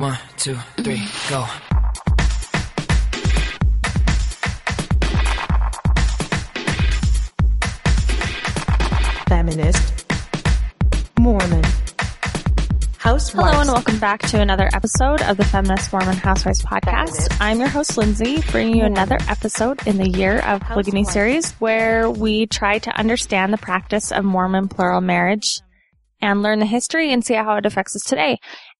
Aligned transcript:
One, 0.00 0.16
two, 0.36 0.54
three, 0.84 1.02
go. 1.28 1.44
feminist, 9.28 10.06
Mormon, 11.18 11.64
housewives. 12.98 13.32
Hello 13.32 13.60
and 13.60 13.70
welcome 13.70 13.98
back 13.98 14.20
to 14.20 14.40
another 14.40 14.70
episode 14.72 15.20
of 15.22 15.36
the 15.36 15.44
Feminist 15.44 15.92
Mormon 15.92 16.16
Housewives 16.16 16.62
podcast. 16.62 16.84
Feminist. 16.84 17.42
I'm 17.42 17.58
your 17.58 17.68
host 17.68 17.96
Lindsay, 17.98 18.40
bringing 18.52 18.76
you 18.76 18.84
another 18.84 19.18
episode 19.28 19.84
in 19.84 19.98
the 19.98 20.08
Year 20.08 20.38
of 20.38 20.60
Polygamy 20.60 21.00
Housewives. 21.00 21.12
series 21.12 21.52
where 21.54 22.08
we 22.08 22.46
try 22.46 22.78
to 22.78 22.96
understand 22.96 23.52
the 23.52 23.58
practice 23.58 24.12
of 24.12 24.24
Mormon 24.24 24.68
plural 24.68 25.00
marriage 25.00 25.60
and 26.20 26.42
learn 26.42 26.58
the 26.58 26.66
history 26.66 27.12
and 27.12 27.24
see 27.24 27.34
how 27.34 27.56
it 27.56 27.66
affects 27.66 27.94
us 27.94 28.02
today. 28.02 28.38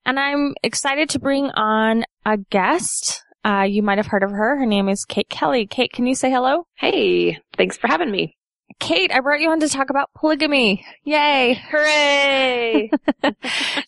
And 0.09 0.19
I'm 0.19 0.55
excited 0.63 1.11
to 1.11 1.19
bring 1.19 1.51
on 1.51 2.07
a 2.25 2.39
guest. 2.39 3.23
Uh, 3.45 3.67
you 3.69 3.83
might 3.83 3.99
have 3.99 4.07
heard 4.07 4.23
of 4.23 4.31
her. 4.31 4.57
Her 4.57 4.65
name 4.65 4.89
is 4.89 5.05
Kate 5.05 5.29
Kelly. 5.29 5.67
Kate, 5.67 5.93
can 5.93 6.07
you 6.07 6.15
say 6.15 6.31
hello? 6.31 6.67
Hey, 6.79 7.39
thanks 7.59 7.77
for 7.77 7.89
having 7.89 8.11
me. 8.11 8.35
Kate, 8.81 9.13
I 9.13 9.21
brought 9.21 9.41
you 9.41 9.51
on 9.51 9.61
to 9.61 9.69
talk 9.69 9.91
about 9.91 10.09
polygamy. 10.17 10.83
Yay. 11.05 11.61
Hooray! 11.71 12.91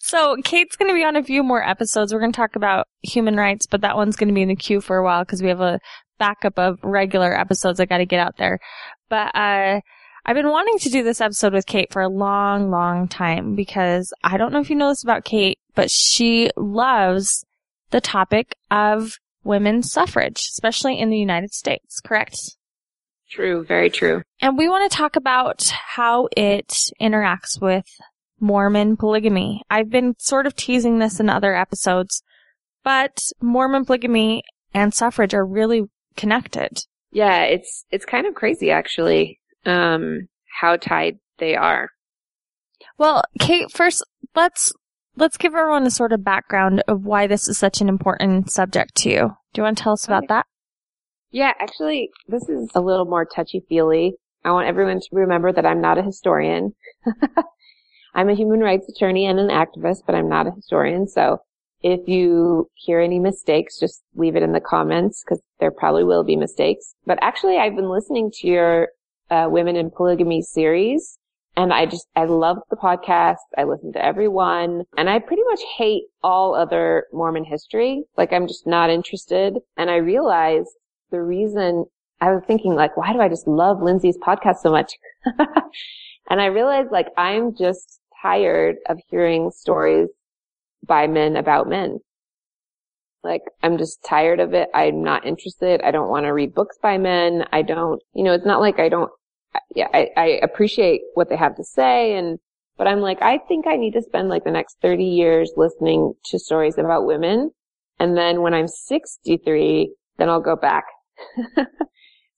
So 0.01 0.37
Kate's 0.45 0.77
going 0.77 0.91
to 0.91 0.95
be 0.95 1.05
on 1.05 1.16
a 1.16 1.23
few 1.23 1.42
more 1.42 1.66
episodes. 1.66 2.12
We're 2.12 2.20
going 2.20 2.33
to 2.33 2.37
talk 2.37 2.55
about 2.55 2.87
human 3.00 3.37
rights, 3.37 3.66
but 3.66 3.80
that 3.80 3.97
one's 3.97 4.16
going 4.16 4.28
to 4.28 4.34
be 4.34 4.42
in 4.42 4.48
the 4.48 4.56
queue 4.56 4.83
for 4.83 4.98
a 4.98 5.05
while 5.05 5.23
because 5.25 5.41
we 5.41 5.48
have 5.48 5.62
a 5.62 5.80
backup 6.19 6.59
of 6.59 6.78
regular 6.83 7.33
episodes 7.33 7.80
I 7.80 7.87
got 7.87 7.98
to 7.98 8.06
get 8.06 8.20
out 8.20 8.37
there. 8.37 8.59
But 9.09 9.34
uh 9.34 9.80
I've 10.30 10.37
been 10.37 10.48
wanting 10.48 10.79
to 10.79 10.91
do 10.91 11.02
this 11.02 11.20
episode 11.20 11.52
with 11.52 11.66
Kate 11.66 11.93
for 11.93 12.02
a 12.02 12.09
long, 12.09 12.70
long 12.70 13.09
time 13.09 13.57
because 13.57 14.12
I 14.23 14.37
don't 14.37 14.53
know 14.53 14.61
if 14.61 14.70
you 14.70 14.77
know 14.77 14.91
this 14.91 15.03
about 15.03 15.25
Kate, 15.25 15.59
but 15.75 15.91
she 15.91 16.51
loves 16.56 17.45
the 17.91 18.01
topic 18.01 18.55
of 18.70 19.19
women's 19.43 19.91
suffrage, 19.91 20.39
especially 20.39 21.01
in 21.01 21.11
the 21.11 21.19
United 21.19 21.53
States, 21.53 22.00
correct? 22.00 22.39
true, 23.28 23.64
very 23.64 23.91
true. 23.91 24.22
And 24.41 24.56
we 24.56 24.69
want 24.69 24.89
to 24.89 24.97
talk 24.97 25.17
about 25.17 25.64
how 25.64 26.28
it 26.37 26.92
interacts 27.00 27.61
with 27.61 27.87
Mormon 28.39 28.97
polygamy. 28.97 29.62
I've 29.69 29.91
been 29.91 30.15
sort 30.20 30.47
of 30.47 30.55
teasing 30.55 31.00
this 31.00 31.19
in 31.19 31.28
other 31.28 31.56
episodes, 31.56 32.22
but 32.84 33.19
Mormon 33.41 33.84
polygamy 33.84 34.44
and 34.72 34.94
suffrage 34.94 35.34
are 35.34 35.44
really 35.44 35.87
connected. 36.17 36.78
Yeah, 37.11 37.42
it's 37.42 37.84
it's 37.91 38.05
kind 38.05 38.28
of 38.28 38.37
crazy 38.37 38.70
actually. 38.70 39.39
Um, 39.66 40.28
how 40.61 40.77
tied 40.77 41.19
they 41.39 41.55
are. 41.55 41.91
Well, 42.98 43.22
Kate, 43.39 43.70
first 43.70 44.05
let's 44.34 44.72
let's 45.16 45.36
give 45.36 45.55
everyone 45.55 45.86
a 45.86 45.91
sort 45.91 46.12
of 46.12 46.25
background 46.25 46.83
of 46.89 47.05
why 47.05 47.27
this 47.27 47.48
is 47.48 47.58
such 47.58 47.81
an 47.81 47.88
important 47.88 48.50
subject 48.50 48.94
to 48.97 49.11
you. 49.11 49.36
Do 49.53 49.61
you 49.61 49.62
want 49.64 49.78
to 49.78 49.84
tell 49.84 49.92
us 49.92 50.06
about 50.06 50.28
that? 50.28 50.47
Yeah, 51.31 51.53
actually, 51.61 52.11
this 52.28 52.48
is 52.48 52.70
a 52.75 52.81
little 52.81 53.05
more 53.05 53.25
touchy 53.25 53.62
feely. 53.69 54.14
I 54.44 54.53
want 54.53 54.69
everyone 54.69 55.00
to 55.00 55.08
remember 55.12 55.53
that 55.53 55.66
I'm 55.66 55.81
not 55.81 55.98
a 55.98 56.03
historian. 56.03 56.75
I'm 58.14 58.28
a 58.28 58.34
human 58.34 58.61
rights 58.61 58.88
attorney 58.88 59.27
and 59.27 59.38
an 59.38 59.48
activist, 59.48 59.98
but 60.06 60.14
I'm 60.14 60.28
not 60.28 60.47
a 60.47 60.53
historian. 60.53 61.06
So 61.06 61.38
if 61.83 62.08
you 62.08 62.69
hear 62.75 63.00
any 63.00 63.19
mistakes, 63.19 63.78
just 63.78 64.03
leave 64.14 64.36
it 64.36 64.42
in 64.42 64.53
the 64.53 64.61
comments 64.61 65.22
because 65.25 65.41
there 65.61 65.70
probably 65.70 66.05
will 66.05 66.25
be 66.25 66.36
mistakes. 66.36 66.94
But 67.06 67.19
actually, 67.22 67.58
I've 67.58 67.77
been 67.77 67.91
listening 67.91 68.31
to 68.41 68.47
your 68.48 68.88
uh, 69.31 69.47
Women 69.50 69.77
in 69.77 69.91
Polygamy 69.91 70.42
series 70.42 71.19
and 71.56 71.73
I 71.73 71.84
just, 71.86 72.06
I 72.17 72.25
love 72.25 72.59
the 72.70 72.77
podcast. 72.77 73.37
I 73.59 73.64
listen 73.64 73.92
to 73.92 74.05
everyone 74.05 74.84
and 74.97 75.11
I 75.11 75.19
pretty 75.19 75.42
much 75.50 75.61
hate 75.77 76.05
all 76.22 76.55
other 76.55 77.06
Mormon 77.12 77.45
history. 77.45 78.05
Like 78.17 78.33
I'm 78.33 78.47
just 78.47 78.67
not 78.67 78.91
interested. 78.91 79.59
And 79.77 79.91
I 79.91 79.97
realized 79.97 80.70
the 81.11 81.20
reason 81.20 81.87
I 82.20 82.31
was 82.31 82.42
thinking 82.47 82.75
like, 82.75 82.97
why 82.97 83.12
do 83.12 83.20
I 83.20 83.28
just 83.28 83.48
love 83.48 83.83
Lindsay's 83.83 84.19
podcast 84.19 84.59
so 84.59 84.70
much? 84.70 84.92
and 86.31 86.41
I 86.41 86.47
realized 86.47 86.91
like 86.93 87.09
I'm 87.16 87.54
just 87.54 88.00
tired 88.22 88.77
of 88.88 88.99
hearing 89.09 89.50
stories 89.50 90.09
by 90.87 91.06
men 91.09 91.37
about 91.37 91.69
men. 91.69 91.99
Like 93.22 93.43
I'm 93.62 93.77
just 93.77 94.03
tired 94.03 94.41
of 94.41 94.54
it. 94.54 94.69
I'm 94.72 95.03
not 95.03 95.27
interested. 95.27 95.83
I 95.83 95.91
don't 95.91 96.09
want 96.09 96.25
to 96.25 96.33
read 96.33 96.54
books 96.54 96.78
by 96.81 96.97
men. 96.97 97.44
I 97.53 97.62
don't, 97.62 98.00
you 98.15 98.22
know, 98.22 98.33
it's 98.33 98.47
not 98.47 98.60
like 98.60 98.78
I 98.78 98.88
don't, 98.88 99.10
yeah, 99.75 99.88
I, 99.93 100.09
I 100.16 100.27
appreciate 100.43 101.03
what 101.15 101.28
they 101.28 101.37
have 101.37 101.56
to 101.56 101.65
say 101.65 102.15
and, 102.15 102.38
but 102.77 102.87
I'm 102.87 103.00
like, 103.00 103.21
I 103.21 103.38
think 103.47 103.66
I 103.66 103.77
need 103.77 103.93
to 103.93 104.03
spend 104.03 104.31
like 104.31 104.44
the 104.44 104.50
next 104.50 104.78
30 104.81 105.05
years 105.05 105.53
listening 105.56 106.15
to 106.27 106.38
stories 106.38 106.78
about 106.78 107.05
women. 107.05 107.50
And 107.99 108.16
then 108.16 108.41
when 108.41 108.55
I'm 108.55 108.69
63, 108.69 109.93
then 110.16 110.31
I'll 110.31 110.41
go 110.41 110.56
back. 110.56 110.84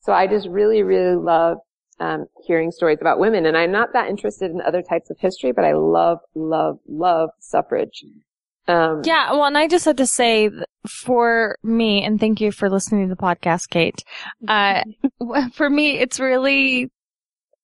so 0.01 0.13
I 0.13 0.27
just 0.27 0.49
really, 0.49 0.83
really 0.83 1.15
love 1.15 1.59
um, 2.01 2.27
hearing 2.45 2.73
stories 2.73 2.99
about 3.01 3.21
women. 3.21 3.47
And 3.47 3.57
I'm 3.57 3.71
not 3.71 3.93
that 3.93 4.09
interested 4.09 4.51
in 4.51 4.61
other 4.61 4.83
types 4.83 5.11
of 5.11 5.19
history, 5.21 5.53
but 5.53 5.65
I 5.65 5.75
love, 5.75 6.19
love, 6.35 6.81
love 6.89 7.31
suffrage. 7.39 8.05
Um, 8.67 9.03
Yeah, 9.05 9.33
well, 9.33 9.45
and 9.45 9.59
I 9.59 9.69
just 9.69 9.85
have 9.85 9.97
to 9.97 10.07
say 10.07 10.51
for 10.89 11.57
me, 11.63 12.05
and 12.05 12.19
thank 12.19 12.41
you 12.41 12.53
for 12.53 12.69
listening 12.69 13.09
to 13.09 13.15
the 13.15 13.21
podcast, 13.21 13.71
Kate. 13.71 14.03
Uh, 14.47 14.83
for 15.55 15.71
me, 15.71 15.99
it's 15.99 16.19
really, 16.19 16.91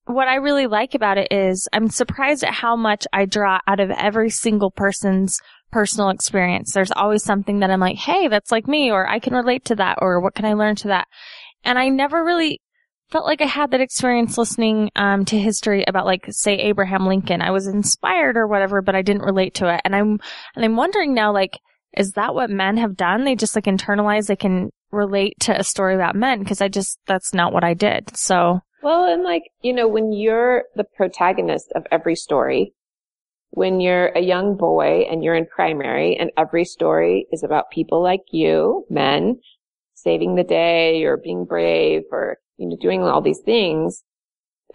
what 0.09 0.29
I 0.29 0.37
really 0.37 0.67
like 0.67 0.95
about 0.95 1.19
it 1.19 1.29
is 1.31 1.69
I'm 1.73 1.91
surprised 1.91 2.43
at 2.43 2.55
how 2.55 2.77
much 2.77 3.07
I 3.13 3.27
draw 3.27 3.61
out 3.67 3.81
of 3.81 3.91
every 3.91 4.31
single 4.31 4.71
person's 4.71 5.39
personal 5.71 6.09
experience. 6.09 6.73
There's 6.73 6.93
always 6.93 7.23
something 7.23 7.61
that 7.61 7.71
I'm 7.71 7.81
like, 7.81 7.99
hey, 7.99 8.29
that's 8.29 8.51
like 8.51 8.67
me, 8.67 8.91
or 8.91 9.09
I 9.09 9.19
can 9.19 9.35
relate 9.35 9.67
to 9.67 9.77
that, 9.77 9.99
or 10.01 10.21
what 10.21 10.35
can 10.35 10.47
I 10.47 10.55
learn 10.55 10.77
to 10.77 10.89
that? 10.89 11.07
And 11.65 11.79
I 11.79 11.91
never 11.91 12.25
really 12.25 12.61
felt 13.11 13.27
like 13.27 13.41
I 13.41 13.47
had 13.47 13.71
that 13.71 13.81
experience 13.81 14.39
listening 14.39 14.91
um, 14.97 15.25
to 15.27 15.39
history 15.39 15.85
about 15.87 16.07
like 16.07 16.27
say 16.31 16.55
Abraham 16.55 17.07
Lincoln. 17.07 17.43
I 17.43 17.51
was 17.51 17.67
inspired 17.67 18.37
or 18.37 18.47
whatever, 18.47 18.83
but 18.83 18.95
I 18.95 19.03
didn't 19.03 19.23
relate 19.23 19.55
to 19.55 19.73
it. 19.73 19.81
And 19.85 19.95
I'm 19.95 20.19
and 20.55 20.65
I'm 20.65 20.77
wondering 20.77 21.15
now 21.15 21.33
like 21.33 21.59
is 21.97 22.13
that 22.13 22.35
what 22.35 22.51
men 22.51 22.77
have 22.77 22.97
done? 22.97 23.25
They 23.25 23.35
just 23.35 23.57
like 23.57 23.65
internalize 23.65 24.27
they 24.27 24.37
can 24.37 24.71
relate 24.91 25.35
to 25.41 25.59
a 25.59 25.65
story 25.65 25.95
about 25.95 26.17
men 26.17 26.41
because 26.41 26.61
I 26.61 26.69
just 26.69 26.99
that's 27.07 27.35
not 27.35 27.53
what 27.53 27.65
I 27.65 27.75
did. 27.75 28.17
So 28.17 28.61
Well, 28.83 29.05
and 29.07 29.23
like, 29.23 29.43
you 29.63 29.73
know, 29.73 29.89
when 29.89 30.13
you're 30.13 30.65
the 30.77 30.85
protagonist 30.85 31.73
of 31.75 31.87
every 31.91 32.15
story, 32.15 32.73
when 33.51 33.81
you're 33.81 34.09
a 34.09 34.21
young 34.21 34.57
boy 34.57 35.07
and 35.11 35.25
you're 35.25 35.35
in 35.35 35.47
primary 35.47 36.17
and 36.17 36.31
every 36.37 36.65
story 36.65 37.27
is 37.33 37.43
about 37.43 37.71
people 37.71 38.03
like 38.03 38.23
you, 38.31 38.85
men, 38.91 39.41
saving 39.95 40.35
the 40.35 40.45
day 40.45 41.03
or 41.05 41.17
being 41.17 41.45
brave 41.45 42.03
or, 42.13 42.37
you 42.57 42.69
know, 42.69 42.77
doing 42.81 43.03
all 43.03 43.21
these 43.21 43.41
things, 43.45 44.05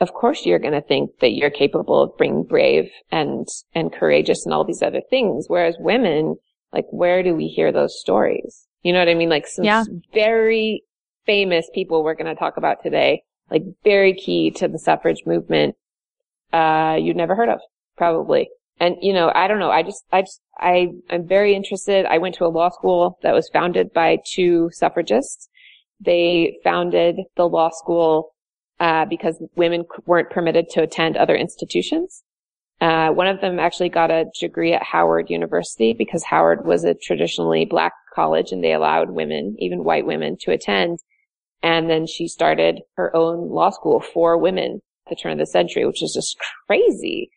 of 0.02 0.14
course 0.14 0.46
you're 0.46 0.60
going 0.60 0.74
to 0.74 0.82
think 0.82 1.12
that 1.22 1.34
you're 1.34 1.50
capable 1.50 2.02
of 2.02 2.18
being 2.18 2.44
brave 2.44 2.90
and, 3.12 3.48
and 3.74 3.94
courageous 3.94 4.46
and 4.46 4.54
all 4.54 4.66
these 4.66 4.82
other 4.82 5.02
things. 5.10 5.46
Whereas 5.48 5.76
women, 5.80 6.36
like, 6.74 6.86
where 6.90 7.24
do 7.24 7.36
we 7.36 7.48
hear 7.48 7.72
those 7.72 8.00
stories? 8.00 8.68
You 8.82 8.92
know 8.92 9.00
what 9.00 9.08
I 9.10 9.14
mean? 9.14 9.30
Like 9.30 9.48
some 9.48 9.66
Yeah. 9.66 9.86
very 10.14 10.84
famous 11.26 11.70
people 11.74 12.04
we're 12.04 12.16
going 12.16 12.34
to 12.34 12.36
talk 12.36 12.58
about 12.58 12.84
today, 12.84 13.24
like 13.52 13.64
very 13.84 14.14
key 14.14 14.52
to 14.52 14.68
the 14.68 14.80
suffrage 14.80 15.24
movement, 15.26 15.76
uh, 16.52 16.98
you'd 17.00 17.18
never 17.18 17.36
heard 17.36 17.50
of, 17.50 17.60
probably. 17.98 18.50
And, 18.80 18.96
you 19.02 19.14
know, 19.14 19.32
I 19.34 19.48
don't 19.48 19.60
know. 19.60 19.72
I 19.72 19.84
just, 19.84 20.04
I 20.12 20.22
just, 20.22 20.42
I, 20.58 20.88
I'm 21.10 21.28
very 21.28 21.56
interested. 21.56 22.06
I 22.06 22.18
went 22.18 22.36
to 22.36 22.46
a 22.46 22.48
law 22.48 22.70
school 22.70 23.20
that 23.22 23.34
was 23.34 23.50
founded 23.50 23.94
by 23.94 24.18
two 24.26 24.70
suffragists. 24.74 25.48
They 26.00 26.58
founded 26.64 27.18
the 27.36 27.48
law 27.48 27.70
school, 27.70 28.34
uh, 28.80 29.06
because 29.06 29.42
women 29.56 29.86
weren't 30.06 30.30
permitted 30.30 30.70
to 30.70 30.82
attend 30.82 31.16
other 31.16 31.36
institutions. 31.36 32.24
Uh, 32.82 33.10
one 33.12 33.28
of 33.28 33.40
them 33.40 33.60
actually 33.60 33.88
got 33.88 34.12
a 34.12 34.26
degree 34.40 34.74
at 34.74 34.84
Howard 34.84 35.30
University 35.30 35.94
because 35.94 36.24
Howard 36.24 36.66
was 36.66 36.84
a 36.84 36.94
traditionally 36.94 37.66
black 37.66 37.94
college 38.14 38.52
and 38.52 38.64
they 38.64 38.74
allowed 38.74 39.12
women, 39.12 39.56
even 39.60 39.86
white 39.86 40.06
women, 40.06 40.36
to 40.42 40.52
attend. 40.52 41.00
And 41.64 41.90
then 41.90 42.06
she 42.06 42.28
started 42.28 42.82
her 42.98 43.16
own 43.16 43.50
law 43.50 43.70
school 43.70 44.02
for 44.02 44.38
women 44.38 44.82
at 45.06 45.10
the 45.10 45.16
turn 45.16 45.32
of 45.32 45.38
the 45.40 45.46
century, 45.48 45.86
which 45.86 46.04
is 46.04 46.14
just 46.14 46.38
crazy. 46.68 47.32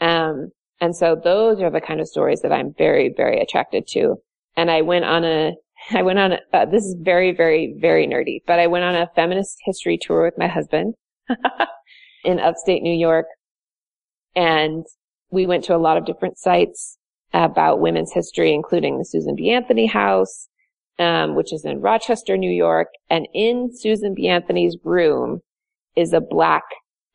Um, 0.00 0.50
and 0.80 0.94
so 0.94 1.16
those 1.22 1.60
are 1.60 1.70
the 1.70 1.80
kind 1.80 2.00
of 2.00 2.06
stories 2.06 2.42
that 2.42 2.52
I'm 2.52 2.74
very, 2.76 3.12
very 3.14 3.40
attracted 3.40 3.86
to. 3.88 4.16
And 4.56 4.70
I 4.70 4.82
went 4.82 5.06
on 5.06 5.24
a, 5.24 5.52
I 5.90 6.02
went 6.02 6.18
on 6.18 6.32
a, 6.32 6.38
uh, 6.52 6.66
this 6.66 6.84
is 6.84 6.94
very, 7.00 7.32
very, 7.34 7.74
very 7.80 8.06
nerdy, 8.06 8.40
but 8.46 8.58
I 8.58 8.66
went 8.66 8.84
on 8.84 8.94
a 8.94 9.10
feminist 9.16 9.56
history 9.64 9.98
tour 10.00 10.24
with 10.24 10.34
my 10.36 10.46
husband 10.46 10.94
in 12.24 12.38
upstate 12.38 12.82
New 12.82 12.94
York. 12.94 13.26
And 14.36 14.84
we 15.30 15.46
went 15.46 15.64
to 15.64 15.74
a 15.74 15.78
lot 15.78 15.96
of 15.96 16.04
different 16.04 16.38
sites 16.38 16.98
about 17.32 17.80
women's 17.80 18.12
history, 18.12 18.52
including 18.52 18.98
the 18.98 19.04
Susan 19.04 19.34
B. 19.36 19.50
Anthony 19.50 19.86
House, 19.86 20.48
um, 21.00 21.34
which 21.34 21.52
is 21.52 21.64
in 21.64 21.80
Rochester, 21.80 22.36
New 22.36 22.50
York. 22.50 22.88
And 23.08 23.26
in 23.34 23.70
Susan 23.74 24.14
B. 24.14 24.28
Anthony's 24.28 24.76
room 24.84 25.40
is 25.96 26.12
a 26.12 26.20
black 26.20 26.62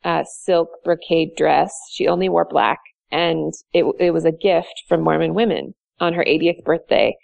uh, 0.04 0.24
silk 0.24 0.68
brocade 0.84 1.30
dress. 1.36 1.72
She 1.90 2.06
only 2.06 2.28
wore 2.28 2.44
black, 2.44 2.78
and 3.10 3.54
it 3.72 3.84
it 3.98 4.10
was 4.10 4.26
a 4.26 4.32
gift 4.32 4.82
from 4.88 5.02
Mormon 5.02 5.34
women 5.34 5.74
on 6.00 6.12
her 6.12 6.24
80th 6.24 6.62
birthday. 6.64 7.16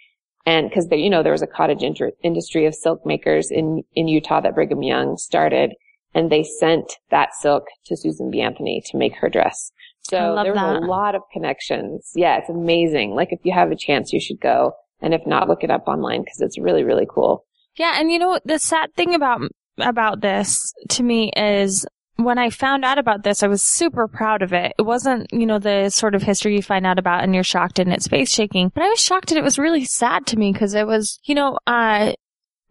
And 0.45 0.73
cause 0.73 0.87
there, 0.87 0.97
you 0.97 1.09
know, 1.09 1.23
there 1.23 1.31
was 1.31 1.41
a 1.41 1.47
cottage 1.47 1.83
industry 1.83 2.65
of 2.65 2.75
silk 2.75 3.05
makers 3.05 3.49
in, 3.49 3.83
in 3.95 4.09
Utah 4.09 4.41
that 4.41 4.55
Brigham 4.55 4.83
Young 4.83 5.15
started 5.15 5.71
and 6.13 6.31
they 6.31 6.43
sent 6.43 6.97
that 7.11 7.29
silk 7.33 7.65
to 7.85 7.97
Susan 7.97 8.29
B. 8.29 8.41
Anthony 8.41 8.81
to 8.87 8.97
make 8.97 9.15
her 9.15 9.29
dress. 9.29 9.71
So 10.01 10.35
there 10.43 10.53
was 10.53 10.61
that. 10.61 10.83
a 10.83 10.85
lot 10.85 11.15
of 11.15 11.21
connections. 11.31 12.11
Yeah, 12.15 12.37
it's 12.37 12.49
amazing. 12.49 13.15
Like 13.15 13.29
if 13.31 13.39
you 13.43 13.53
have 13.53 13.71
a 13.71 13.75
chance, 13.75 14.11
you 14.11 14.19
should 14.19 14.39
go. 14.39 14.73
And 15.03 15.13
if 15.13 15.21
not, 15.27 15.47
look 15.47 15.63
it 15.63 15.69
up 15.69 15.87
online 15.87 16.21
because 16.21 16.41
it's 16.41 16.57
really, 16.57 16.83
really 16.83 17.05
cool. 17.07 17.45
Yeah, 17.77 17.99
and 17.99 18.11
you 18.11 18.17
know 18.17 18.39
the 18.45 18.57
sad 18.57 18.93
thing 18.95 19.13
about 19.13 19.41
about 19.77 20.21
this 20.21 20.73
to 20.89 21.03
me 21.03 21.31
is 21.35 21.85
when 22.15 22.37
I 22.37 22.49
found 22.49 22.85
out 22.85 22.99
about 22.99 23.23
this, 23.23 23.43
I 23.43 23.47
was 23.47 23.63
super 23.63 24.07
proud 24.07 24.43
of 24.43 24.53
it. 24.53 24.73
It 24.77 24.83
wasn't, 24.83 25.27
you 25.33 25.45
know, 25.45 25.59
the 25.59 25.89
sort 25.89 26.13
of 26.13 26.21
history 26.21 26.55
you 26.55 26.61
find 26.61 26.85
out 26.85 26.99
about 26.99 27.23
and 27.23 27.33
you're 27.33 27.43
shocked 27.43 27.79
and 27.79 27.91
it's 27.91 28.07
face 28.07 28.31
shaking, 28.31 28.69
but 28.69 28.83
I 28.83 28.89
was 28.89 29.01
shocked 29.01 29.31
and 29.31 29.37
it 29.37 29.43
was 29.43 29.57
really 29.57 29.83
sad 29.83 30.27
to 30.27 30.37
me 30.37 30.53
because 30.53 30.75
it 30.75 30.85
was, 30.85 31.19
you 31.23 31.33
know, 31.35 31.57
uh, 31.65 32.13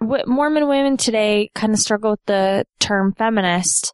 Mormon 0.01 0.69
women 0.69 0.97
today 0.97 1.51
kind 1.55 1.73
of 1.73 1.79
struggle 1.79 2.13
with 2.13 2.25
the 2.27 2.65
term 2.79 3.15
feminist. 3.19 3.93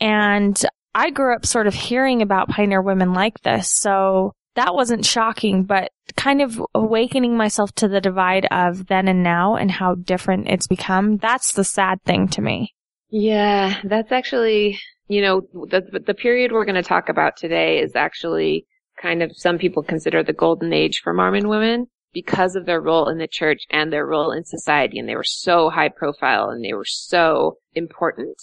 And 0.00 0.60
I 0.94 1.10
grew 1.10 1.34
up 1.34 1.46
sort 1.46 1.66
of 1.66 1.74
hearing 1.74 2.22
about 2.22 2.48
pioneer 2.48 2.82
women 2.82 3.12
like 3.12 3.40
this. 3.42 3.70
So 3.70 4.32
that 4.58 4.74
wasn't 4.74 5.06
shocking, 5.06 5.62
but 5.62 5.92
kind 6.16 6.42
of 6.42 6.60
awakening 6.74 7.36
myself 7.36 7.72
to 7.76 7.86
the 7.86 8.00
divide 8.00 8.44
of 8.50 8.88
then 8.88 9.06
and 9.06 9.22
now 9.22 9.54
and 9.54 9.70
how 9.70 9.94
different 9.94 10.48
it's 10.48 10.66
become. 10.66 11.16
That's 11.16 11.52
the 11.52 11.62
sad 11.62 12.02
thing 12.02 12.26
to 12.28 12.42
me. 12.42 12.74
Yeah, 13.08 13.80
that's 13.84 14.10
actually, 14.10 14.80
you 15.06 15.22
know, 15.22 15.42
the, 15.52 16.02
the 16.04 16.14
period 16.14 16.50
we're 16.50 16.64
going 16.64 16.74
to 16.74 16.82
talk 16.82 17.08
about 17.08 17.36
today 17.36 17.78
is 17.78 17.94
actually 17.94 18.66
kind 19.00 19.22
of 19.22 19.30
some 19.36 19.58
people 19.58 19.84
consider 19.84 20.24
the 20.24 20.32
golden 20.32 20.72
age 20.72 21.02
for 21.04 21.14
Mormon 21.14 21.48
women 21.48 21.86
because 22.12 22.56
of 22.56 22.66
their 22.66 22.80
role 22.80 23.08
in 23.08 23.18
the 23.18 23.28
church 23.28 23.62
and 23.70 23.92
their 23.92 24.06
role 24.06 24.32
in 24.32 24.44
society. 24.44 24.98
And 24.98 25.08
they 25.08 25.14
were 25.14 25.22
so 25.22 25.70
high 25.70 25.88
profile 25.88 26.50
and 26.50 26.64
they 26.64 26.74
were 26.74 26.84
so 26.84 27.58
important. 27.74 28.42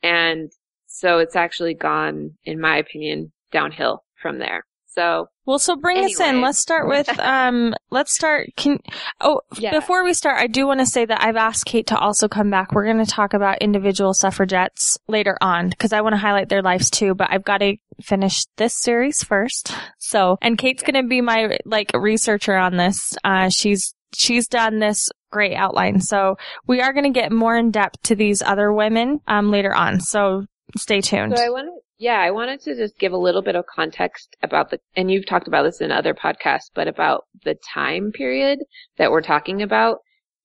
And 0.00 0.52
so 0.86 1.18
it's 1.18 1.34
actually 1.34 1.74
gone, 1.74 2.36
in 2.44 2.60
my 2.60 2.76
opinion, 2.76 3.32
downhill 3.50 4.04
from 4.22 4.38
there. 4.38 4.64
So 4.92 5.28
well, 5.46 5.58
so 5.58 5.76
bring 5.76 5.98
anyway. 5.98 6.12
us 6.12 6.20
in. 6.20 6.40
Let's 6.40 6.58
start 6.58 6.88
with 6.88 7.08
um. 7.20 7.74
let's 7.90 8.12
start. 8.14 8.48
Can 8.56 8.78
oh 9.20 9.40
Yeah. 9.58 9.70
before 9.70 10.04
we 10.04 10.14
start, 10.14 10.38
I 10.38 10.46
do 10.46 10.66
want 10.66 10.80
to 10.80 10.86
say 10.86 11.04
that 11.04 11.22
I've 11.22 11.36
asked 11.36 11.64
Kate 11.64 11.86
to 11.88 11.98
also 11.98 12.28
come 12.28 12.50
back. 12.50 12.72
We're 12.72 12.84
going 12.84 13.04
to 13.04 13.10
talk 13.10 13.34
about 13.34 13.58
individual 13.58 14.14
suffragettes 14.14 14.98
later 15.08 15.36
on 15.40 15.68
because 15.68 15.92
I 15.92 16.00
want 16.00 16.14
to 16.14 16.18
highlight 16.18 16.48
their 16.48 16.62
lives 16.62 16.90
too. 16.90 17.14
But 17.14 17.28
I've 17.30 17.44
got 17.44 17.58
to 17.58 17.76
finish 18.02 18.44
this 18.56 18.74
series 18.74 19.22
first. 19.22 19.72
So, 19.98 20.38
and 20.42 20.58
Kate's 20.58 20.82
going 20.82 21.02
to 21.02 21.08
be 21.08 21.20
my 21.20 21.58
like 21.64 21.90
researcher 21.94 22.56
on 22.56 22.76
this. 22.76 23.16
Uh, 23.24 23.48
she's 23.48 23.94
she's 24.14 24.48
done 24.48 24.80
this 24.80 25.08
great 25.30 25.54
outline. 25.54 26.00
So 26.00 26.36
we 26.66 26.80
are 26.80 26.92
going 26.92 27.12
to 27.12 27.18
get 27.20 27.30
more 27.30 27.56
in 27.56 27.70
depth 27.70 28.02
to 28.04 28.16
these 28.16 28.42
other 28.42 28.72
women 28.72 29.20
um 29.28 29.50
later 29.50 29.74
on. 29.74 30.00
So 30.00 30.46
stay 30.76 31.00
tuned. 31.00 31.36
So 31.36 31.44
I 31.44 31.50
wanted, 31.50 31.74
yeah, 32.00 32.18
I 32.18 32.30
wanted 32.30 32.62
to 32.62 32.74
just 32.74 32.98
give 32.98 33.12
a 33.12 33.18
little 33.18 33.42
bit 33.42 33.56
of 33.56 33.66
context 33.66 34.34
about 34.42 34.70
the, 34.70 34.80
and 34.96 35.10
you've 35.10 35.26
talked 35.26 35.46
about 35.46 35.64
this 35.64 35.82
in 35.82 35.92
other 35.92 36.14
podcasts, 36.14 36.70
but 36.74 36.88
about 36.88 37.26
the 37.44 37.54
time 37.74 38.10
period 38.10 38.60
that 38.96 39.10
we're 39.10 39.20
talking 39.20 39.60
about. 39.60 39.98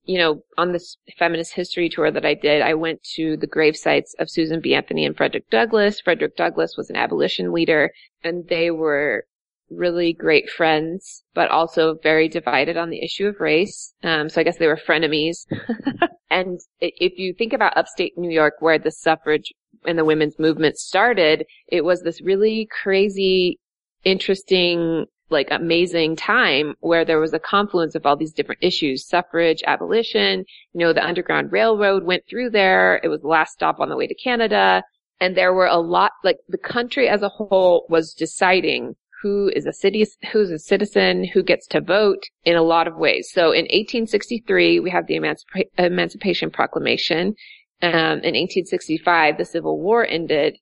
You 0.04 0.18
know, 0.18 0.42
on 0.57 0.74
this 0.74 0.98
feminist 1.18 1.54
history 1.54 1.88
tour 1.88 2.12
that 2.12 2.25
I 2.25 2.34
did, 2.34 2.62
I 2.62 2.74
went 2.74 3.02
to 3.16 3.38
the 3.38 3.48
grave 3.48 3.78
sites 3.78 4.13
of 4.19 4.30
Susan 4.30 4.60
B. 4.60 4.75
Anthony 4.75 5.06
and 5.06 5.16
Frederick 5.16 5.50
Douglass. 5.50 6.02
Frederick 6.02 6.36
Douglass 6.36 6.75
was 6.75 6.90
an 6.90 6.98
abolition 6.98 7.54
leader 7.54 7.90
and 8.22 8.46
they 8.50 8.69
were 8.69 9.25
really 9.70 10.14
great 10.14 10.50
friends, 10.50 11.24
but 11.34 11.50
also 11.50 11.96
very 12.04 12.28
divided 12.28 12.78
on 12.78 12.90
the 12.90 13.04
issue 13.04 13.28
of 13.28 13.40
race. 13.40 13.94
Um, 14.04 14.30
so 14.30 14.42
I 14.42 14.44
guess 14.44 14.58
they 14.58 14.68
were 14.68 14.80
frenemies. 14.88 15.46
and 16.30 16.60
if 16.80 17.18
you 17.18 17.34
think 17.34 17.54
about 17.54 17.78
upstate 17.78 18.18
New 18.18 18.32
York 18.32 18.56
where 18.60 18.80
the 18.80 18.92
suffrage 18.92 19.54
and 19.86 19.98
the 19.98 20.06
women's 20.06 20.40
movement 20.40 20.78
started, 20.78 21.46
it 21.68 21.84
was 21.84 22.02
this 22.02 22.22
really 22.22 22.68
crazy, 22.84 23.60
interesting, 24.04 25.06
like 25.30 25.48
amazing 25.52 26.16
time 26.16 26.76
where 26.80 27.06
there 27.06 27.20
was 27.20 27.34
a 27.34 27.40
confluence 27.40 27.96
of 27.96 28.06
all 28.06 28.16
these 28.16 28.34
different 28.34 28.64
issues, 28.64 29.08
suffrage, 29.08 29.64
abolition, 29.66 30.46
you 30.74 30.80
know, 30.80 30.94
the 30.94 31.06
Underground 31.06 31.52
Railroad 31.52 32.04
went 32.04 32.24
through 32.30 32.52
there. 32.52 33.00
It 33.04 33.08
was 33.08 33.22
the 33.22 33.28
last 33.28 33.54
stop 33.54 33.80
on 33.80 33.90
the 33.90 33.98
way 33.98 34.08
to 34.08 34.16
Canada. 34.16 34.84
And 35.20 35.36
there 35.36 35.54
were 35.54 35.66
a 35.66 35.78
lot, 35.78 36.12
like 36.24 36.38
the 36.50 36.58
country 36.58 37.08
as 37.08 37.22
a 37.22 37.30
whole 37.30 37.86
was 37.90 38.14
deciding 38.14 38.96
who 39.25 39.50
is 39.56 39.66
a 39.66 39.74
city, 39.74 40.06
who's 40.31 40.51
a 40.51 40.60
citizen, 40.60 41.24
who 41.33 41.42
gets 41.42 41.66
to 41.66 41.81
vote 41.81 42.22
in 42.44 42.56
a 42.56 42.62
lot 42.62 42.88
of 42.88 42.95
ways. 42.95 43.27
So 43.33 43.45
in 43.45 43.63
1863, 43.63 44.80
we 44.80 44.92
have 44.92 45.07
the 45.07 45.16
Emancipa- 45.16 45.66
Emancipation 45.80 46.51
Proclamation. 46.51 47.33
Um, 47.81 48.22
in 48.22 48.36
1865, 48.36 49.39
the 49.39 49.45
Civil 49.45 49.81
War 49.81 50.06
ended, 50.06 50.57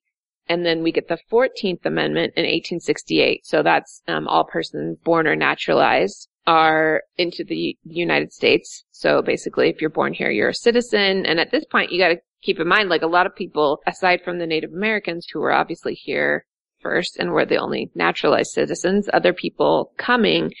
and 0.48 0.64
then 0.64 0.82
we 0.82 0.92
get 0.92 1.08
the 1.08 1.18
14th 1.30 1.84
Amendment 1.84 2.32
in 2.38 2.44
1868. 2.44 3.44
So 3.44 3.62
that's 3.62 4.00
um, 4.08 4.26
all 4.28 4.44
persons 4.44 4.96
born 5.04 5.26
or 5.26 5.36
naturalized 5.36 6.26
are 6.46 7.02
into 7.18 7.44
the 7.44 7.76
United 7.84 8.32
States. 8.32 8.84
So 8.92 9.20
basically, 9.20 9.68
if 9.68 9.82
you're 9.82 9.90
born 9.90 10.14
here, 10.14 10.30
you're 10.30 10.48
a 10.48 10.54
citizen. 10.54 11.26
And 11.26 11.38
at 11.38 11.50
this 11.50 11.66
point, 11.66 11.92
you 11.92 11.98
got 11.98 12.08
to 12.08 12.20
keep 12.40 12.58
in 12.58 12.66
mind, 12.66 12.88
like 12.88 13.02
a 13.02 13.08
lot 13.08 13.26
of 13.26 13.36
people, 13.36 13.80
aside 13.86 14.22
from 14.24 14.38
the 14.38 14.46
Native 14.46 14.72
Americans 14.72 15.26
who 15.30 15.40
were 15.40 15.52
obviously 15.52 15.92
here 15.92 16.46
first 16.84 17.16
and 17.18 17.32
were 17.32 17.44
the 17.44 17.56
only 17.56 17.90
naturalized 17.96 18.52
citizens, 18.52 19.08
other 19.12 19.32
people 19.32 19.90
coming 19.96 20.52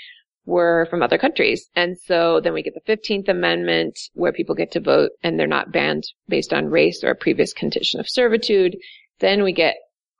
were 0.46 0.86
from 0.90 1.02
other 1.02 1.18
countries. 1.18 1.68
And 1.76 1.96
so 1.98 2.40
then 2.40 2.52
we 2.52 2.62
get 2.62 2.74
the 2.74 2.96
15th 2.96 3.28
Amendment 3.28 3.98
where 4.14 4.32
people 4.32 4.54
get 4.54 4.72
to 4.72 4.80
vote 4.80 5.10
and 5.22 5.38
they're 5.38 5.46
not 5.46 5.72
banned 5.72 6.04
based 6.28 6.52
on 6.52 6.66
race 6.66 7.04
or 7.04 7.10
a 7.10 7.16
previous 7.16 7.52
condition 7.52 8.00
of 8.00 8.08
servitude. 8.08 8.76
Then 9.20 9.42
we 9.42 9.52
get 9.52 9.76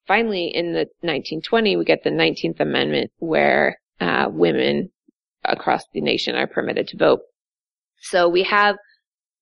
finally 0.06 0.46
in 0.46 0.72
the 0.72 0.86
1920, 1.00 1.76
we 1.76 1.84
get 1.84 2.04
the 2.04 2.10
19th 2.10 2.60
Amendment 2.60 3.10
where 3.18 3.78
uh, 4.00 4.28
women 4.30 4.90
across 5.44 5.82
the 5.92 6.00
nation 6.00 6.36
are 6.36 6.46
permitted 6.46 6.88
to 6.88 6.96
vote. 6.96 7.20
So 8.00 8.28
we 8.28 8.44
have 8.44 8.76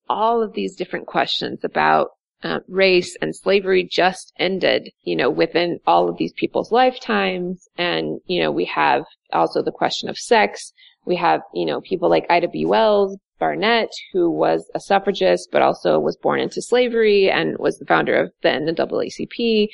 all 0.08 0.42
of 0.42 0.52
these 0.52 0.76
different 0.76 1.06
questions 1.06 1.60
about 1.64 2.10
uh, 2.42 2.60
race 2.68 3.16
and 3.20 3.34
slavery 3.34 3.88
just 3.90 4.32
ended, 4.38 4.90
you 5.02 5.16
know, 5.16 5.30
within 5.30 5.78
all 5.86 6.08
of 6.08 6.16
these 6.16 6.32
people's 6.32 6.72
lifetimes. 6.72 7.68
And, 7.76 8.20
you 8.26 8.42
know, 8.42 8.50
we 8.50 8.64
have 8.66 9.04
also 9.32 9.62
the 9.62 9.72
question 9.72 10.08
of 10.08 10.18
sex. 10.18 10.72
We 11.04 11.16
have, 11.16 11.40
you 11.54 11.66
know, 11.66 11.80
people 11.80 12.10
like 12.10 12.26
Ida 12.30 12.48
B. 12.48 12.64
Wells, 12.64 13.16
Barnett, 13.38 13.90
who 14.12 14.30
was 14.30 14.70
a 14.74 14.80
suffragist, 14.80 15.50
but 15.50 15.62
also 15.62 15.98
was 15.98 16.16
born 16.16 16.40
into 16.40 16.62
slavery 16.62 17.30
and 17.30 17.56
was 17.58 17.78
the 17.78 17.86
founder 17.86 18.14
of 18.14 18.32
then 18.42 18.66
the 18.66 18.72
NAACP. 18.72 19.68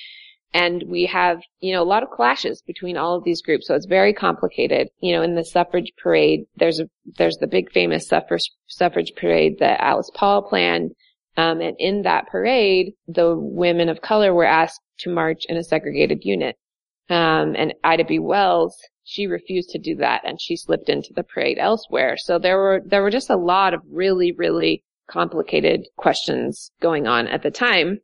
And 0.54 0.84
we 0.88 1.04
have, 1.04 1.42
you 1.60 1.74
know, 1.74 1.82
a 1.82 1.84
lot 1.84 2.02
of 2.02 2.08
clashes 2.08 2.62
between 2.66 2.96
all 2.96 3.14
of 3.14 3.24
these 3.24 3.42
groups. 3.42 3.66
So 3.66 3.74
it's 3.74 3.84
very 3.84 4.14
complicated. 4.14 4.88
You 5.00 5.12
know, 5.14 5.22
in 5.22 5.34
the 5.34 5.44
suffrage 5.44 5.92
parade, 6.02 6.46
there's 6.56 6.80
a, 6.80 6.88
there's 7.18 7.36
the 7.36 7.46
big 7.46 7.70
famous 7.70 8.08
suffrage, 8.08 8.50
suffrage 8.66 9.12
parade 9.14 9.58
that 9.58 9.82
Alice 9.82 10.10
Paul 10.14 10.42
planned. 10.48 10.92
Um, 11.38 11.60
and 11.60 11.76
in 11.78 12.02
that 12.02 12.26
parade, 12.26 12.94
the 13.06 13.36
women 13.38 13.88
of 13.88 14.02
color 14.02 14.34
were 14.34 14.44
asked 14.44 14.80
to 14.98 15.08
march 15.08 15.44
in 15.48 15.56
a 15.56 15.62
segregated 15.62 16.24
unit. 16.24 16.56
Um, 17.08 17.54
and 17.56 17.74
Ida 17.84 18.04
B. 18.04 18.18
Wells, 18.18 18.76
she 19.04 19.28
refused 19.28 19.70
to 19.70 19.78
do 19.78 19.94
that 19.96 20.22
and 20.24 20.40
she 20.40 20.56
slipped 20.56 20.88
into 20.88 21.12
the 21.14 21.22
parade 21.22 21.58
elsewhere. 21.60 22.16
So 22.18 22.40
there 22.40 22.58
were, 22.58 22.82
there 22.84 23.02
were 23.02 23.10
just 23.10 23.30
a 23.30 23.36
lot 23.36 23.72
of 23.72 23.82
really, 23.88 24.32
really 24.32 24.82
complicated 25.08 25.86
questions 25.96 26.72
going 26.82 27.06
on 27.06 27.28
at 27.28 27.44
the 27.44 27.52
time. 27.52 28.00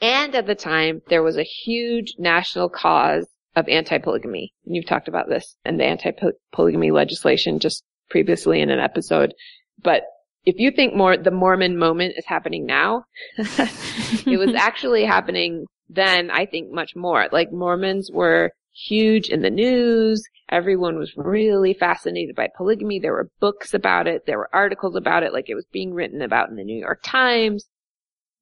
And 0.00 0.32
at 0.36 0.46
the 0.46 0.54
time, 0.54 1.02
there 1.08 1.24
was 1.24 1.36
a 1.36 1.42
huge 1.42 2.14
national 2.18 2.68
cause 2.68 3.26
of 3.56 3.68
anti-polygamy. 3.68 4.52
And 4.64 4.76
you've 4.76 4.86
talked 4.86 5.08
about 5.08 5.28
this 5.28 5.56
and 5.64 5.80
the 5.80 5.84
anti-polygamy 5.84 6.92
legislation 6.92 7.58
just 7.58 7.82
previously 8.10 8.60
in 8.60 8.70
an 8.70 8.78
episode. 8.78 9.34
But 9.82 10.04
if 10.44 10.56
you 10.58 10.70
think 10.70 10.94
more, 10.94 11.16
the 11.16 11.30
Mormon 11.30 11.78
moment 11.78 12.14
is 12.16 12.26
happening 12.26 12.66
now, 12.66 13.04
it 13.36 14.38
was 14.38 14.54
actually 14.54 15.04
happening 15.04 15.66
then, 15.88 16.30
I 16.30 16.46
think 16.46 16.70
much 16.70 16.96
more. 16.96 17.28
Like 17.30 17.52
Mormons 17.52 18.10
were 18.12 18.52
huge 18.72 19.28
in 19.28 19.42
the 19.42 19.50
news. 19.50 20.22
Everyone 20.50 20.98
was 20.98 21.12
really 21.16 21.74
fascinated 21.74 22.34
by 22.34 22.48
polygamy. 22.56 22.98
There 22.98 23.12
were 23.12 23.30
books 23.40 23.74
about 23.74 24.06
it. 24.06 24.26
There 24.26 24.38
were 24.38 24.54
articles 24.54 24.96
about 24.96 25.22
it. 25.22 25.32
Like 25.32 25.48
it 25.48 25.54
was 25.54 25.66
being 25.72 25.94
written 25.94 26.20
about 26.22 26.50
in 26.50 26.56
the 26.56 26.64
New 26.64 26.78
York 26.78 27.00
Times. 27.04 27.66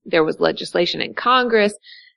There 0.05 0.25
was 0.25 0.41
legislation 0.41 1.01
in 1.01 1.15
Congress. 1.15 1.75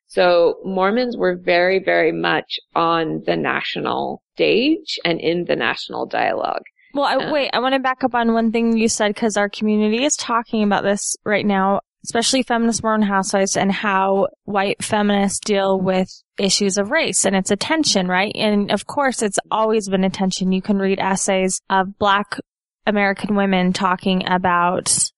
So 0.07 0.59
Mormons 0.63 1.17
were 1.17 1.35
very, 1.35 1.79
very 1.83 2.11
much 2.11 2.59
on 2.75 3.23
the 3.25 3.35
national 3.35 4.23
stage 4.35 4.99
and 5.03 5.19
in 5.19 5.45
the 5.45 5.55
national 5.55 6.05
dialogue. 6.05 6.63
Well, 6.95 7.03
I, 7.03 7.15
Uh, 7.15 7.33
wait, 7.33 7.49
I 7.51 7.59
want 7.59 7.73
to 7.73 7.79
back 7.79 8.05
up 8.05 8.15
on 8.15 8.33
one 8.33 8.53
thing 8.53 8.77
you 8.77 8.87
said 8.87 9.13
because 9.13 9.35
our 9.35 9.49
community 9.49 10.05
is 10.05 10.15
talking 10.15 10.63
about 10.63 10.83
this 10.83 11.17
right 11.25 11.45
now, 11.45 11.81
especially 12.05 12.41
feminist 12.41 12.83
Mormon 12.83 13.05
housewives 13.05 13.57
and 13.57 13.69
how 13.69 14.27
white 14.45 14.81
feminists 14.81 15.39
deal 15.39 15.77
with 15.77 16.09
issues 16.39 16.77
of 16.77 16.91
race 16.91 17.25
and 17.25 17.35
it's 17.35 17.51
a 17.51 17.57
tension, 17.57 18.07
right? 18.07 18.31
And 18.33 18.71
of 18.71 18.87
course, 18.87 19.21
it's 19.21 19.39
always 19.51 19.89
been 19.89 20.05
a 20.05 20.09
tension. 20.09 20.53
You 20.53 20.61
can 20.61 20.77
read 20.77 20.99
essays 20.99 21.59
of 21.69 21.97
black 21.99 22.39
American 22.87 23.35
women 23.35 23.73
talking 23.73 24.25
about 24.25 25.11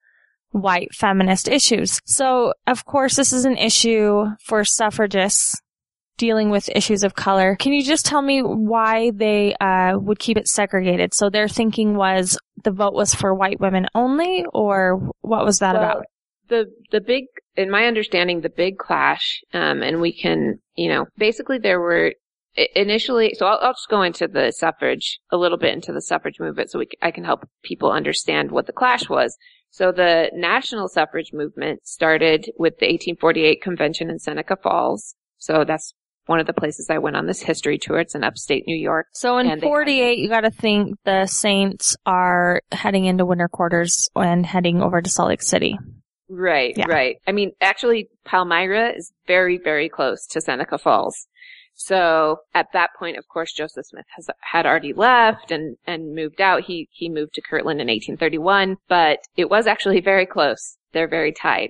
white 0.49 0.95
feminist 0.95 1.47
issues. 1.47 2.01
So, 2.05 2.53
of 2.65 2.85
course, 2.85 3.15
this 3.15 3.31
is 3.31 3.45
an 3.45 3.57
issue 3.57 4.25
for 4.43 4.63
suffragists 4.63 5.61
dealing 6.17 6.49
with 6.49 6.69
issues 6.69 7.03
of 7.03 7.15
color. 7.15 7.55
Can 7.55 7.73
you 7.73 7.83
just 7.83 8.05
tell 8.05 8.21
me 8.21 8.41
why 8.41 9.11
they 9.11 9.55
uh, 9.55 9.97
would 9.99 10.19
keep 10.19 10.37
it 10.37 10.47
segregated? 10.47 11.13
So 11.13 11.29
their 11.29 11.47
thinking 11.47 11.95
was 11.95 12.37
the 12.63 12.71
vote 12.71 12.93
was 12.93 13.13
for 13.13 13.33
white 13.33 13.59
women 13.59 13.87
only, 13.95 14.45
or 14.53 15.11
what 15.21 15.45
was 15.45 15.59
that 15.59 15.75
Well, 15.75 15.83
about? 15.83 16.05
the 16.49 16.65
the 16.91 17.01
big 17.01 17.25
in 17.55 17.69
my 17.69 17.85
understanding 17.85 18.41
the 18.41 18.49
big 18.49 18.77
clash 18.77 19.41
um 19.53 19.81
and 19.81 19.99
we 20.01 20.13
can 20.13 20.59
you 20.75 20.89
know 20.89 21.05
basically 21.17 21.57
there 21.57 21.79
were 21.79 22.13
initially 22.75 23.33
so 23.35 23.45
I'll, 23.45 23.59
I'll 23.61 23.73
just 23.73 23.89
go 23.89 24.01
into 24.01 24.27
the 24.27 24.51
suffrage 24.51 25.19
a 25.31 25.37
little 25.37 25.57
bit 25.57 25.73
into 25.73 25.91
the 25.91 26.01
suffrage 26.01 26.39
movement 26.39 26.71
so 26.71 26.79
we, 26.79 26.87
I 27.01 27.11
can 27.11 27.23
help 27.23 27.47
people 27.63 27.91
understand 27.91 28.51
what 28.51 28.65
the 28.65 28.73
clash 28.73 29.09
was 29.09 29.37
so 29.69 29.91
the 29.91 30.31
national 30.33 30.87
suffrage 30.87 31.31
movement 31.33 31.85
started 31.85 32.49
with 32.57 32.79
the 32.79 32.87
1848 32.87 33.61
convention 33.61 34.09
in 34.09 34.17
Seneca 34.17 34.55
Falls 34.55 35.15
so 35.37 35.63
that's 35.65 35.93
one 36.27 36.39
of 36.39 36.45
the 36.47 36.53
places 36.53 36.87
I 36.89 36.97
went 36.99 37.15
on 37.15 37.25
this 37.25 37.41
history 37.41 37.77
tour 37.77 37.99
it's 37.99 38.15
in 38.15 38.23
upstate 38.23 38.63
New 38.67 38.75
York 38.77 39.07
So 39.13 39.37
in 39.37 39.47
and 39.49 39.61
they 39.61 39.65
had- 39.65 39.71
48, 39.71 40.17
you 40.19 40.29
got 40.29 40.41
to 40.41 40.51
think 40.51 40.95
the 41.05 41.25
Saints 41.25 41.95
are 42.05 42.61
heading 42.71 43.05
into 43.05 43.25
winter 43.25 43.47
quarters 43.47 44.07
and 44.15 44.45
heading 44.45 44.81
over 44.81 45.01
to 45.01 45.09
Salt 45.09 45.29
Lake 45.29 45.41
City. 45.41 45.77
Right, 46.29 46.77
Yeah. 46.77 46.85
right. 46.89 47.15
I 47.25 47.31
mean, 47.31 47.51
actually, 47.61 48.09
Palmyra 48.25 48.89
is 48.97 49.11
very, 49.27 49.57
very 49.57 49.87
close 49.89 50.27
to 50.27 50.41
Seneca 50.41 50.77
Falls. 50.77 51.27
So 51.79 52.37
at 52.55 52.67
that 52.73 52.89
point, 52.97 53.17
of 53.17 53.27
course, 53.27 53.53
Joseph 53.53 53.85
Smith 53.85 54.05
has 54.15 54.27
had 54.41 54.65
already 54.65 54.93
left 54.93 55.51
and 55.51 55.77
and 55.85 56.15
moved 56.15 56.41
out. 56.41 56.63
He 56.63 56.89
he 56.91 57.07
moved 57.07 57.35
to 57.35 57.41
Kirtland 57.41 57.79
in 57.79 57.87
1831, 57.87 58.77
but 58.89 59.19
it 59.35 59.49
was 59.49 59.67
actually 59.67 60.01
very 60.01 60.25
close. 60.25 60.77
They're 60.91 61.07
very 61.07 61.31
tied. 61.31 61.69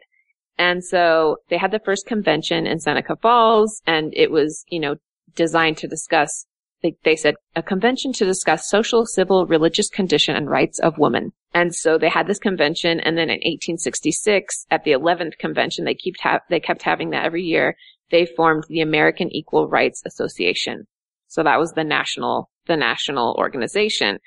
And 0.58 0.84
so 0.84 1.38
they 1.50 1.58
had 1.58 1.72
the 1.72 1.80
first 1.80 2.06
convention 2.08 2.66
in 2.66 2.80
Seneca 2.80 3.16
Falls, 3.16 3.82
and 3.86 4.14
it 4.16 4.32
was 4.32 4.66
you 4.70 4.80
know 4.80 4.96
designed 5.36 5.78
to 5.78 5.88
discuss. 5.88 6.46
They, 6.84 6.96
they 7.04 7.16
said 7.16 7.36
a 7.56 7.64
convention 7.64 8.14
to 8.14 8.26
discuss 8.26 8.70
social, 8.70 9.06
civil, 9.06 9.48
religious 9.48 9.90
condition 9.90 10.36
and 10.36 10.48
rights 10.48 10.78
of 10.80 11.00
women. 11.00 11.32
And 11.54 11.74
so 11.74 11.98
they 11.98 12.10
had 12.10 12.28
this 12.28 12.38
convention, 12.38 13.00
and 13.00 13.18
then 13.18 13.30
in 13.30 13.40
1866, 13.40 14.68
at 14.70 14.84
the 14.84 14.92
11th 14.92 15.40
convention, 15.40 15.86
they 15.86 15.96
kept 15.96 16.22
ha- 16.22 16.40
they 16.50 16.60
kept 16.60 16.84
having 16.84 17.10
that 17.12 17.26
every 17.26 17.44
year. 17.44 17.76
They 18.12 18.26
formed 18.26 18.66
the 18.70 18.82
American 18.82 19.30
Equal 19.34 19.68
Rights 19.68 20.04
Association. 20.06 20.88
So 21.28 21.44
that 21.44 21.60
was 21.60 21.72
the 21.74 21.84
national 21.84 22.50
the 22.68 22.78
national 22.78 23.36
organization. 23.38 24.20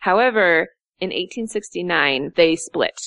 However, 0.00 0.68
in 1.00 1.08
1869, 1.08 2.32
they 2.36 2.56
split. 2.56 2.98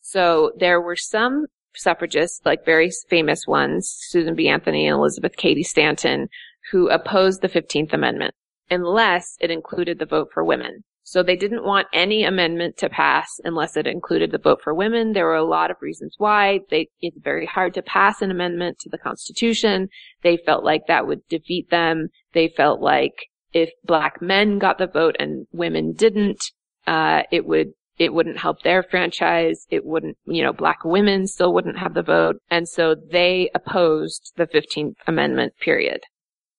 So 0.00 0.52
there 0.58 0.80
were 0.80 0.96
some 0.96 1.46
suffragists, 1.76 2.40
like 2.44 2.64
very 2.64 2.90
famous 3.08 3.46
ones, 3.46 3.94
Susan 4.08 4.34
B. 4.34 4.48
Anthony 4.48 4.86
and 4.86 4.96
Elizabeth 4.96 5.36
Cady 5.36 5.62
Stanton, 5.62 6.28
who 6.70 6.88
opposed 6.88 7.42
the 7.42 7.48
15th 7.48 7.92
Amendment 7.92 8.34
unless 8.70 9.36
it 9.40 9.50
included 9.50 9.98
the 9.98 10.06
vote 10.06 10.28
for 10.32 10.44
women. 10.44 10.84
So 11.06 11.22
they 11.22 11.36
didn't 11.36 11.64
want 11.64 11.86
any 11.92 12.24
amendment 12.24 12.78
to 12.78 12.88
pass 12.88 13.38
unless 13.44 13.76
it 13.76 13.86
included 13.86 14.32
the 14.32 14.38
vote 14.38 14.60
for 14.64 14.72
women. 14.72 15.12
There 15.12 15.26
were 15.26 15.34
a 15.34 15.44
lot 15.44 15.70
of 15.70 15.76
reasons 15.82 16.14
why. 16.16 16.60
They, 16.70 16.88
it's 17.02 17.18
very 17.22 17.44
hard 17.44 17.74
to 17.74 17.82
pass 17.82 18.22
an 18.22 18.30
amendment 18.30 18.78
to 18.80 18.88
the 18.88 18.96
Constitution. 18.96 19.88
They 20.22 20.38
felt 20.38 20.64
like 20.64 20.86
that 20.88 21.06
would 21.06 21.20
defeat 21.28 21.68
them. 21.68 22.08
They 22.32 22.48
felt 22.48 22.80
like 22.80 23.12
if 23.52 23.70
black 23.84 24.22
men 24.22 24.58
got 24.58 24.78
the 24.78 24.86
vote 24.86 25.16
and 25.18 25.46
women 25.52 25.92
didn't, 25.92 26.42
uh, 26.86 27.24
it 27.30 27.44
would, 27.44 27.72
it 27.98 28.12
wouldn't 28.12 28.38
help 28.38 28.62
their 28.62 28.82
franchise. 28.82 29.66
It 29.70 29.84
wouldn't, 29.84 30.18
you 30.24 30.42
know, 30.42 30.52
black 30.52 30.84
women 30.84 31.26
still 31.26 31.52
wouldn't 31.52 31.78
have 31.78 31.94
the 31.94 32.02
vote. 32.02 32.36
And 32.50 32.68
so 32.68 32.94
they 32.94 33.50
opposed 33.54 34.32
the 34.36 34.46
15th 34.46 34.96
Amendment 35.06 35.54
period. 35.60 36.00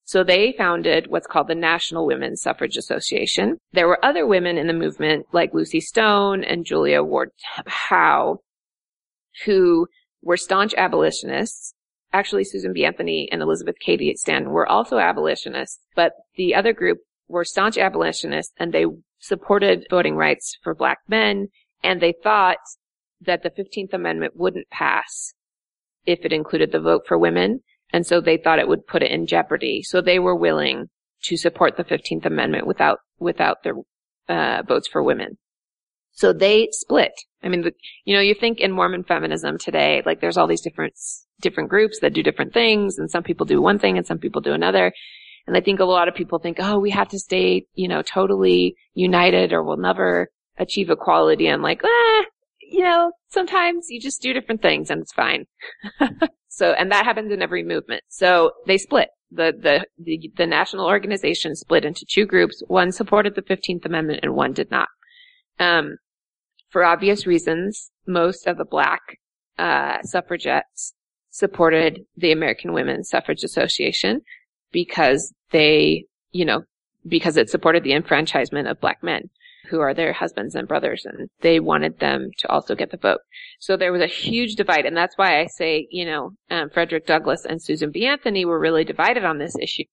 So 0.06 0.24
they 0.24 0.54
founded 0.56 1.08
what's 1.08 1.27
called 1.27 1.48
the 1.48 1.56
National 1.56 2.06
Women's 2.06 2.42
Suffrage 2.42 2.77
Association. 2.77 3.58
There 3.74 3.88
were 3.88 4.04
other 4.06 4.25
women 4.27 4.58
in 4.58 4.68
the 4.68 4.74
movement 4.74 5.25
like 5.34 5.54
Lucy 5.54 5.82
Stone 5.82 6.44
and 6.44 6.65
Julia 6.65 7.01
Ward 7.01 7.32
Howe 7.65 8.39
who 9.46 9.88
were 10.22 10.38
staunch 10.38 10.74
abolitionists. 10.75 11.74
Actually, 12.13 12.46
Susan 12.46 12.72
B. 12.72 12.86
Anthony 12.86 13.27
and 13.32 13.42
Elizabeth 13.42 13.75
Cady 13.80 14.15
Stanton 14.15 14.51
were 14.51 14.68
also 14.68 15.00
abolitionists, 15.00 15.80
but 15.96 16.13
the 16.38 16.56
other 16.56 16.72
group 16.72 17.00
were 17.27 17.44
staunch 17.44 17.77
abolitionists 17.77 18.53
and 18.58 18.74
they 18.74 18.86
supported 19.20 19.86
voting 19.89 20.15
rights 20.15 20.58
for 20.62 20.75
black 20.75 21.00
men 21.08 21.48
and 21.84 22.01
they 22.01 22.13
thought 22.24 22.58
that 23.22 23.44
the 23.44 23.50
15th 23.50 23.94
Amendment 23.94 24.34
wouldn't 24.36 24.70
pass 24.70 25.34
if 26.05 26.20
it 26.24 26.34
included 26.34 26.72
the 26.72 26.79
vote 26.79 27.03
for 27.08 27.17
women. 27.17 27.62
And 27.91 28.05
so 28.05 28.20
they 28.20 28.38
thought 28.38 28.60
it 28.60 28.67
would 28.67 28.88
put 28.88 29.03
it 29.03 29.12
in 29.12 29.27
jeopardy. 29.27 29.82
So 29.84 30.01
they 30.01 30.20
were 30.20 30.36
willing 30.36 30.89
to 31.24 31.38
support 31.38 31.77
the 31.77 31.84
15th 31.84 32.25
Amendment 32.25 32.67
without, 32.67 33.00
without 33.20 33.63
the, 33.63 33.84
uh, 34.27 34.63
votes 34.67 34.88
for 34.88 35.01
women. 35.01 35.38
So 36.12 36.34
they 36.34 36.70
split. 36.72 37.13
I 37.44 37.50
mean, 37.50 37.70
you 38.05 38.15
know, 38.15 38.22
you 38.22 38.34
think 38.34 38.60
in 38.60 38.72
Mormon 38.72 39.03
feminism 39.03 39.58
today, 39.58 40.01
like 40.05 40.22
there's 40.22 40.38
all 40.38 40.48
these 40.48 40.62
different, 40.62 40.94
different 41.41 41.70
groups 41.70 42.00
that 42.00 42.13
do 42.13 42.24
different 42.24 42.53
things 42.53 42.98
and 42.98 43.12
some 43.12 43.24
people 43.24 43.46
do 43.46 43.62
one 43.62 43.79
thing 43.79 43.98
and 43.98 44.08
some 44.08 44.17
people 44.17 44.41
do 44.41 44.53
another. 44.53 44.91
And 45.48 45.56
I 45.56 45.62
think 45.62 45.80
a 45.80 45.86
lot 45.86 46.08
of 46.08 46.16
people 46.16 46.40
think, 46.40 46.58
oh, 46.60 46.80
we 46.80 46.90
have 46.92 47.10
to 47.10 47.20
stay, 47.20 47.66
you 47.75 47.88
know, 47.88 48.02
totally 48.02 48.75
united 48.94 49.54
or 49.54 49.64
we'll 49.64 49.78
never 49.78 50.30
achieve 50.58 50.90
equality. 50.90 51.48
I'm 51.48 51.62
like, 51.62 51.82
ah, 51.84 52.24
you 52.62 52.84
know, 52.84 53.12
sometimes 53.30 53.88
you 53.90 54.00
just 54.00 54.22
do 54.22 54.34
different 54.34 54.62
things 54.62 54.90
and 54.90 55.02
it's 55.02 55.14
fine. 55.14 55.46
so, 56.48 56.72
and 56.72 56.92
that 56.92 57.06
happens 57.06 57.32
in 57.32 57.42
every 57.42 57.64
movement. 57.64 58.04
So 58.08 58.52
they 58.66 58.78
split. 58.78 59.10
The, 59.32 59.54
the, 59.60 59.86
the, 59.98 60.32
the 60.38 60.48
national 60.48 60.86
organization 60.86 61.56
split 61.56 61.84
into 61.84 62.06
two 62.10 62.25
groups. 62.25 62.64
One 62.68 62.92
supported 62.92 63.36
the 63.36 63.42
15th 63.42 63.86
Amendment 63.86 64.22
and 64.24 64.36
one 64.36 64.54
did 64.54 64.72
not. 64.72 64.88
Um, 65.60 65.98
for 66.70 66.84
obvious 66.84 67.28
reasons, 67.28 67.92
most 68.08 68.48
of 68.48 68.58
the 68.58 68.66
black, 68.66 69.02
uh, 69.58 70.02
suffragettes 70.04 70.94
supported 71.30 72.06
the 72.16 72.32
American 72.32 72.72
Women's 72.74 73.10
Suffrage 73.10 73.44
Association 73.44 74.22
because 74.75 75.34
they, 75.51 76.03
you 76.32 76.44
know, 76.44 76.63
because 77.08 77.38
it 77.38 77.50
supported 77.50 77.82
the 77.84 77.94
enfranchisement 77.94 78.67
of 78.67 78.82
black 78.82 79.01
men 79.01 79.29
who 79.70 79.79
are 79.79 79.94
their 79.94 80.12
husbands 80.12 80.53
and 80.53 80.67
brothers 80.67 81.05
and 81.05 81.29
they 81.39 81.62
wanted 81.62 81.98
them 82.00 82.29
to 82.38 82.48
also 82.50 82.75
get 82.75 82.91
the 82.91 82.98
vote. 82.98 83.22
So 83.58 83.77
there 83.77 83.94
was 83.94 84.01
a 84.01 84.08
huge 84.08 84.55
divide 84.55 84.86
and 84.86 84.98
that's 84.98 85.17
why 85.17 85.39
I 85.39 85.46
say, 85.46 85.88
you 85.89 86.03
know, 86.05 86.32
um, 86.51 86.70
Frederick 86.70 87.08
Douglass 87.08 87.46
and 87.46 87.62
Susan 87.62 87.89
B. 87.89 88.05
Anthony 88.05 88.44
were 88.44 88.60
really 88.60 88.84
divided 88.84 89.24
on 89.24 89.38
this 89.38 89.55
issue 89.55 89.86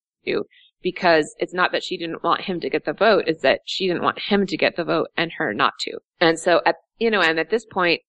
because 0.82 1.32
it's 1.38 1.54
not 1.54 1.70
that 1.70 1.84
she 1.84 1.96
didn't 1.96 2.24
want 2.24 2.40
him 2.40 2.58
to 2.58 2.68
get 2.68 2.84
the 2.84 2.92
vote, 2.92 3.24
it's 3.28 3.42
that 3.42 3.60
she 3.64 3.86
didn't 3.86 4.02
want 4.02 4.18
him 4.18 4.46
to 4.46 4.56
get 4.56 4.74
the 4.74 4.84
vote 4.84 5.10
and 5.16 5.30
her 5.38 5.54
not 5.54 5.74
to. 5.82 5.92
And 6.20 6.40
so 6.40 6.60
at, 6.66 6.74
you 6.98 7.08
know, 7.08 7.22
and 7.22 7.38
at 7.38 7.50
this 7.50 7.64
point, 7.64 8.00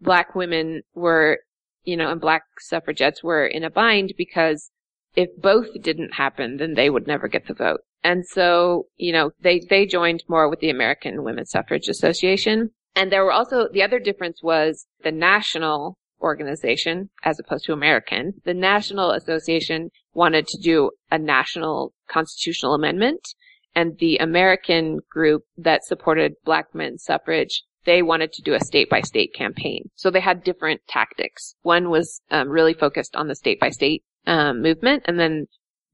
black 0.00 0.34
women 0.34 0.80
were, 0.94 1.40
you 1.84 1.98
know, 1.98 2.10
and 2.10 2.18
black 2.18 2.44
suffragettes 2.60 3.22
were 3.22 3.46
in 3.46 3.62
a 3.62 3.68
bind 3.68 4.14
because 4.16 4.70
if 5.14 5.30
both 5.36 5.68
didn't 5.82 6.14
happen, 6.14 6.56
then 6.56 6.74
they 6.74 6.90
would 6.90 7.06
never 7.06 7.28
get 7.28 7.46
the 7.46 7.54
vote. 7.54 7.80
And 8.02 8.26
so, 8.26 8.86
you 8.96 9.12
know, 9.12 9.30
they, 9.40 9.60
they 9.60 9.86
joined 9.86 10.24
more 10.28 10.48
with 10.48 10.60
the 10.60 10.70
American 10.70 11.24
Women's 11.24 11.50
Suffrage 11.50 11.88
Association. 11.88 12.70
And 12.94 13.10
there 13.10 13.24
were 13.24 13.32
also, 13.32 13.68
the 13.72 13.82
other 13.82 13.98
difference 13.98 14.42
was 14.42 14.86
the 15.02 15.12
national 15.12 15.96
organization 16.20 17.10
as 17.22 17.38
opposed 17.38 17.64
to 17.64 17.72
American. 17.72 18.34
The 18.44 18.54
National 18.54 19.10
Association 19.10 19.90
wanted 20.12 20.46
to 20.48 20.58
do 20.58 20.90
a 21.10 21.18
national 21.18 21.92
constitutional 22.08 22.74
amendment 22.74 23.26
and 23.74 23.98
the 23.98 24.18
American 24.18 25.00
group 25.10 25.42
that 25.56 25.84
supported 25.84 26.34
black 26.44 26.74
men's 26.74 27.04
suffrage, 27.04 27.64
they 27.84 28.02
wanted 28.02 28.32
to 28.32 28.42
do 28.42 28.54
a 28.54 28.60
state 28.60 28.88
by 28.88 29.00
state 29.00 29.34
campaign. 29.34 29.90
So 29.94 30.10
they 30.10 30.20
had 30.20 30.44
different 30.44 30.80
tactics. 30.88 31.54
One 31.62 31.90
was 31.90 32.20
um, 32.30 32.48
really 32.48 32.74
focused 32.74 33.16
on 33.16 33.28
the 33.28 33.34
state 33.34 33.60
by 33.60 33.70
state 33.70 34.04
um, 34.26 34.62
movement 34.62 35.04
and 35.06 35.18
then 35.18 35.46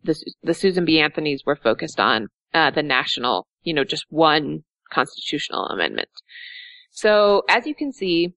the, 0.02 0.14
the 0.42 0.54
Susan 0.54 0.84
B. 0.84 1.00
Anthony's 1.00 1.44
were 1.44 1.56
focused 1.56 2.00
on 2.00 2.28
uh, 2.54 2.70
the 2.70 2.82
national, 2.82 3.46
you 3.62 3.74
know, 3.74 3.84
just 3.84 4.06
one 4.08 4.64
constitutional 4.90 5.66
amendment. 5.66 6.08
So 6.90 7.42
as 7.48 7.66
you 7.66 7.74
can 7.74 7.92
see, 7.92 8.34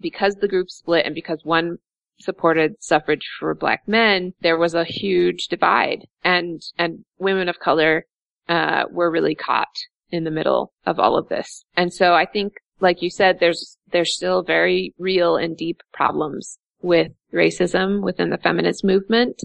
because 0.00 0.36
the 0.36 0.48
group 0.48 0.70
split 0.70 1.04
and 1.04 1.14
because 1.14 1.40
one 1.42 1.78
supported 2.20 2.74
suffrage 2.80 3.28
for 3.38 3.54
black 3.54 3.82
men, 3.86 4.32
there 4.40 4.56
was 4.56 4.74
a 4.74 4.84
huge 4.84 5.46
divide 5.48 6.06
and, 6.24 6.62
and 6.78 7.04
women 7.18 7.48
of 7.48 7.58
color, 7.58 8.04
uh, 8.48 8.84
were 8.90 9.10
really 9.10 9.34
caught 9.34 9.76
in 10.10 10.24
the 10.24 10.30
middle 10.30 10.72
of 10.86 10.98
all 10.98 11.18
of 11.18 11.28
this. 11.28 11.64
And 11.76 11.92
so 11.92 12.14
I 12.14 12.24
think, 12.24 12.54
like 12.80 13.02
you 13.02 13.10
said, 13.10 13.38
there's, 13.40 13.76
there's 13.92 14.14
still 14.14 14.42
very 14.42 14.94
real 14.98 15.36
and 15.36 15.56
deep 15.56 15.82
problems 15.92 16.58
with 16.80 17.12
racism 17.32 18.02
within 18.02 18.30
the 18.30 18.38
feminist 18.38 18.84
movement. 18.84 19.42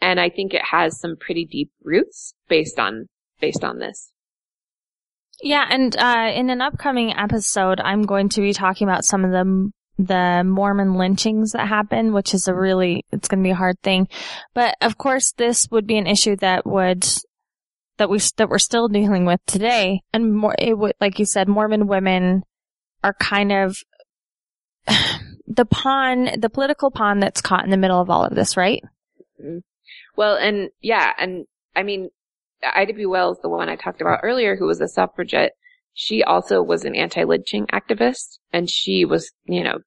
And 0.00 0.18
I 0.18 0.30
think 0.30 0.54
it 0.54 0.64
has 0.64 0.98
some 0.98 1.16
pretty 1.16 1.44
deep 1.44 1.70
roots 1.82 2.34
based 2.48 2.78
on, 2.78 3.06
based 3.40 3.64
on 3.64 3.78
this. 3.78 4.12
Yeah, 5.42 5.66
and 5.70 5.96
uh, 5.96 6.32
in 6.34 6.50
an 6.50 6.60
upcoming 6.60 7.14
episode, 7.16 7.80
I'm 7.80 8.02
going 8.02 8.28
to 8.30 8.40
be 8.40 8.52
talking 8.52 8.86
about 8.86 9.04
some 9.04 9.24
of 9.24 9.30
the 9.30 9.70
the 10.06 10.42
Mormon 10.44 10.94
lynchings 10.94 11.52
that 11.52 11.68
happen, 11.68 12.12
which 12.12 12.32
is 12.32 12.48
a 12.48 12.54
really 12.54 13.04
it's 13.12 13.28
going 13.28 13.42
to 13.42 13.46
be 13.46 13.52
a 13.52 13.56
hard 13.56 13.80
thing. 13.82 14.08
But 14.54 14.76
of 14.80 14.98
course, 14.98 15.32
this 15.32 15.68
would 15.70 15.86
be 15.86 15.98
an 15.98 16.06
issue 16.06 16.36
that 16.36 16.66
would 16.66 17.06
that 17.98 18.10
we 18.10 18.18
that 18.36 18.48
we're 18.48 18.58
still 18.58 18.88
dealing 18.88 19.24
with 19.24 19.40
today, 19.46 20.02
and 20.12 20.34
more 20.34 20.54
it 20.58 20.76
would 20.76 20.94
like 21.00 21.18
you 21.18 21.24
said, 21.24 21.48
Mormon 21.48 21.86
women 21.86 22.42
are 23.02 23.14
kind 23.14 23.52
of 23.52 23.76
the 25.50 25.64
pawn, 25.64 26.28
the 26.38 26.48
political 26.48 26.90
pawn 26.90 27.18
that's 27.18 27.40
caught 27.40 27.64
in 27.64 27.70
the 27.70 27.76
middle 27.76 28.00
of 28.00 28.08
all 28.08 28.24
of 28.24 28.34
this, 28.34 28.56
right? 28.56 28.82
Well, 30.16 30.36
and 30.36 30.70
yeah, 30.80 31.12
and 31.18 31.46
I 31.74 31.82
mean, 31.82 32.10
Ida 32.62 32.94
B. 32.94 33.04
Wells, 33.06 33.38
the 33.42 33.48
one 33.48 33.68
I 33.68 33.76
talked 33.76 34.00
about 34.00 34.20
earlier, 34.22 34.56
who 34.56 34.66
was 34.66 34.80
a 34.80 34.88
suffragette, 34.88 35.52
she 35.92 36.22
also 36.22 36.62
was 36.62 36.84
an 36.84 36.94
anti-lynching 36.94 37.66
activist, 37.66 38.38
and 38.52 38.70
she 38.70 39.04
was, 39.04 39.32
you 39.44 39.64
know, 39.64 39.78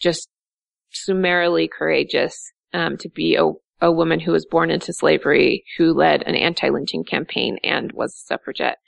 just 0.00 0.28
summarily 0.90 1.68
courageous 1.68 2.52
um, 2.74 2.96
to 2.98 3.08
be 3.08 3.36
a, 3.36 3.50
a 3.80 3.90
woman 3.90 4.20
who 4.20 4.32
was 4.32 4.46
born 4.46 4.70
into 4.70 4.92
slavery, 4.92 5.64
who 5.78 5.94
led 5.94 6.22
an 6.22 6.34
anti-lynching 6.34 7.04
campaign 7.04 7.58
and 7.64 7.92
was 7.92 8.14
a 8.14 8.26
suffragette. 8.26 8.78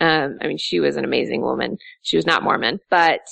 Um, 0.00 0.38
I 0.40 0.46
mean, 0.46 0.58
she 0.58 0.78
was 0.78 0.96
an 0.96 1.04
amazing 1.04 1.40
woman. 1.40 1.78
She 2.02 2.16
was 2.16 2.26
not 2.26 2.42
Mormon, 2.42 2.78
but 2.88 3.22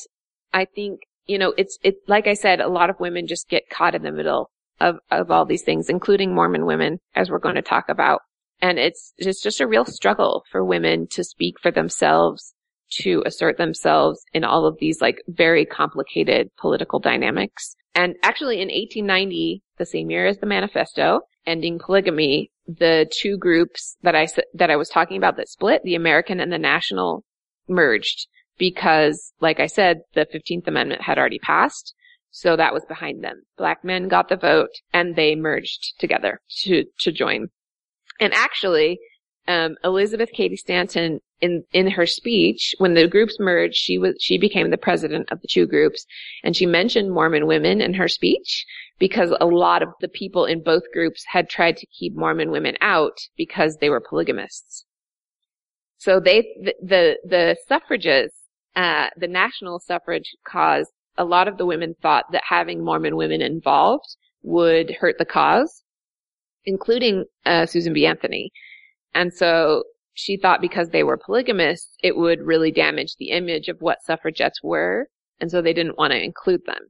I 0.53 0.65
think, 0.65 1.01
you 1.27 1.39
know, 1.39 1.55
it's, 1.57 1.79
it, 1.83 1.97
like 2.07 2.27
I 2.27 2.35
said, 2.35 2.61
a 2.61 2.69
lot 2.69 2.91
of 2.91 3.01
women 3.01 3.27
just 3.27 3.49
get 3.49 3.71
caught 3.71 3.95
in 3.95 4.03
the 4.03 4.13
middle 4.13 4.51
of, 4.81 4.97
of 5.11 5.31
all 5.31 5.45
these 5.45 5.63
things, 5.63 5.89
including 5.89 6.35
Mormon 6.35 6.67
women, 6.67 6.99
as 7.15 7.31
we're 7.31 7.39
going 7.39 7.55
to 7.55 7.63
talk 7.63 7.89
about. 7.89 8.21
And 8.61 8.79
it's 8.79 9.13
just, 9.21 9.43
just 9.43 9.61
a 9.61 9.67
real 9.67 9.85
struggle 9.85 10.45
for 10.51 10.65
women 10.65 11.07
to 11.13 11.25
speak 11.25 11.57
for 11.61 11.71
themselves, 11.71 12.55
to 13.03 13.23
assert 13.27 13.59
themselves 13.59 14.23
in 14.33 14.45
all 14.45 14.67
of 14.67 14.79
these 14.79 15.01
like 15.01 15.23
very 15.29 15.65
complicated 15.65 16.51
political 16.59 16.99
dynamics. 16.99 17.75
And 17.95 18.15
actually 18.23 18.57
in 18.57 18.69
1890, 18.69 19.63
the 19.79 19.87
same 19.87 20.11
year 20.11 20.27
as 20.27 20.39
the 20.39 20.47
manifesto, 20.47 21.21
ending 21.47 21.79
polygamy, 21.79 22.51
the 22.67 23.11
two 23.13 23.37
groups 23.37 23.97
that 24.03 24.15
I, 24.15 24.27
that 24.55 24.71
I 24.71 24.77
was 24.77 24.89
talking 24.89 25.17
about 25.17 25.37
that 25.37 25.49
split, 25.49 25.83
the 25.85 25.95
American 25.95 26.41
and 26.41 26.53
the 26.53 26.59
National 26.59 27.25
merged 27.69 28.27
because, 28.59 29.33
like 29.41 29.61
I 29.61 29.67
said, 29.67 29.99
the 30.15 30.27
15th 30.27 30.67
Amendment 30.67 31.03
had 31.03 31.19
already 31.19 31.39
passed. 31.39 31.95
So 32.31 32.57
that 32.57 32.75
was 32.75 32.85
behind 32.87 33.23
them. 33.23 33.43
Black 33.57 33.85
men 33.85 34.09
got 34.09 34.29
the 34.29 34.37
vote 34.37 34.71
and 34.93 35.15
they 35.15 35.37
merged 35.37 35.95
together 35.99 36.41
to, 36.63 36.85
to 37.01 37.13
join. 37.13 37.49
And 38.21 38.33
actually, 38.35 38.99
um, 39.47 39.77
Elizabeth 39.85 40.31
Cady 40.33 40.57
Stanton 40.57 41.21
in, 41.41 41.63
in 41.73 41.91
her 41.91 42.07
speech, 42.07 42.75
when 42.79 42.95
the 42.95 43.07
groups 43.07 43.37
merged, 43.39 43.77
she 43.77 43.99
was, 43.99 44.17
she 44.19 44.39
became 44.39 44.71
the 44.71 44.79
president 44.79 45.31
of 45.31 45.41
the 45.43 45.49
two 45.49 45.67
groups 45.67 46.07
and 46.43 46.57
she 46.57 46.67
mentioned 46.67 47.13
Mormon 47.13 47.47
women 47.47 47.81
in 47.81 47.95
her 47.95 48.09
speech 48.09 48.65
because 48.99 49.35
a 49.41 49.47
lot 49.47 49.83
of 49.83 49.91
the 50.01 50.09
people 50.09 50.47
in 50.47 50.63
both 50.63 50.85
groups 50.93 51.25
had 51.29 51.51
tried 51.51 51.77
to 51.77 51.87
keep 51.87 52.17
Mormon 52.17 52.51
women 52.51 52.77
out 52.81 53.19
because 53.37 53.77
they 53.77 53.91
were 53.91 54.01
polygamists. 54.01 54.87
So 55.99 56.21
they, 56.21 56.43
the, 56.63 56.75
the, 56.83 57.19
the 57.25 57.57
suffragists, 57.69 58.44
uh, 58.77 59.09
the 59.17 59.29
national 59.29 59.79
suffrage 59.81 60.35
cause, 60.47 60.91
a 61.17 61.25
lot 61.25 61.49
of 61.49 61.59
the 61.59 61.67
women 61.67 61.95
thought 62.03 62.25
that 62.33 62.43
having 62.49 62.85
Mormon 62.85 63.17
women 63.17 63.41
involved 63.41 64.17
would 64.43 64.91
hurt 65.01 65.17
the 65.19 65.25
cause, 65.25 65.83
including, 66.65 67.25
uh, 67.47 67.67
Susan 67.67 67.93
B. 67.93 68.07
Anthony. 68.07 68.51
And 69.15 69.33
so 69.33 69.85
she 70.15 70.37
thought 70.37 70.61
because 70.61 70.89
they 70.91 71.03
were 71.05 71.17
polygamists, 71.17 71.95
it 72.03 72.17
would 72.17 72.41
really 72.41 72.71
damage 72.73 73.15
the 73.19 73.31
image 73.31 73.69
of 73.69 73.77
what 73.81 74.03
suffragettes 74.05 74.61
were. 74.63 75.09
And 75.41 75.51
so 75.51 75.61
they 75.63 75.73
didn't 75.73 75.99
want 75.99 76.13
to 76.13 76.23
include 76.23 76.63
them. 76.67 76.81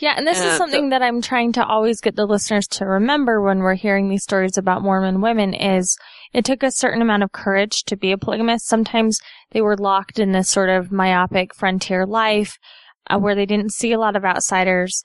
Yeah, 0.00 0.14
and 0.16 0.26
this 0.26 0.40
Uh, 0.40 0.44
is 0.44 0.50
so- 0.52 0.58
something 0.58 0.88
that 0.90 1.02
I'm 1.02 1.22
trying 1.22 1.52
to 1.52 1.64
always 1.64 2.00
get 2.00 2.16
the 2.16 2.26
listeners 2.26 2.66
to 2.68 2.84
remember 2.86 3.40
when 3.40 3.60
we're 3.60 3.74
hearing 3.74 4.08
these 4.08 4.24
stories 4.24 4.58
about 4.58 4.82
Mormon 4.82 5.20
women 5.20 5.54
is 5.54 5.96
it 6.34 6.44
took 6.44 6.62
a 6.62 6.70
certain 6.70 7.00
amount 7.00 7.22
of 7.22 7.32
courage 7.32 7.84
to 7.84 7.96
be 7.96 8.10
a 8.10 8.18
polygamist. 8.18 8.66
Sometimes 8.66 9.20
they 9.52 9.62
were 9.62 9.76
locked 9.76 10.18
in 10.18 10.32
this 10.32 10.50
sort 10.50 10.68
of 10.68 10.90
myopic 10.90 11.54
frontier 11.54 12.04
life 12.04 12.58
uh, 13.08 13.18
where 13.18 13.36
they 13.36 13.46
didn't 13.46 13.72
see 13.72 13.92
a 13.92 14.00
lot 14.00 14.16
of 14.16 14.24
outsiders. 14.24 15.02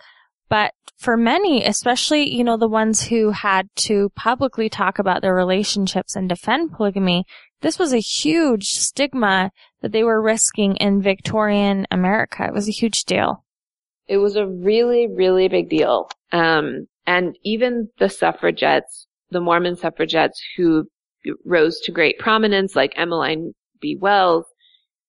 But 0.49 0.73
for 0.97 1.15
many, 1.15 1.63
especially, 1.63 2.35
you 2.35 2.43
know, 2.43 2.57
the 2.57 2.67
ones 2.67 3.03
who 3.03 3.29
had 3.29 3.69
to 3.75 4.09
publicly 4.15 4.67
talk 4.67 4.97
about 4.97 5.21
their 5.21 5.35
relationships 5.35 6.15
and 6.15 6.27
defend 6.27 6.73
polygamy, 6.73 7.25
this 7.61 7.77
was 7.77 7.93
a 7.93 7.99
huge 7.99 8.65
stigma 8.69 9.51
that 9.81 9.91
they 9.91 10.03
were 10.03 10.21
risking 10.21 10.77
in 10.77 11.01
Victorian 11.01 11.85
America. 11.91 12.43
It 12.43 12.53
was 12.53 12.67
a 12.67 12.73
huge 12.73 13.03
deal. 13.03 13.45
It 14.07 14.17
was 14.17 14.35
a 14.35 14.47
really, 14.47 15.07
really 15.07 15.47
big 15.47 15.69
deal. 15.69 16.09
Um, 16.31 16.87
and 17.05 17.37
even 17.43 17.89
the 17.99 18.09
suffragettes, 18.09 19.07
the 19.29 19.41
Mormon 19.41 19.75
suffragettes 19.75 20.41
who 20.57 20.87
rose 21.45 21.79
to 21.82 21.91
great 21.91 22.17
prominence, 22.19 22.75
like 22.75 22.93
Emmeline 22.95 23.53
B. 23.79 23.95
Wells, 23.99 24.45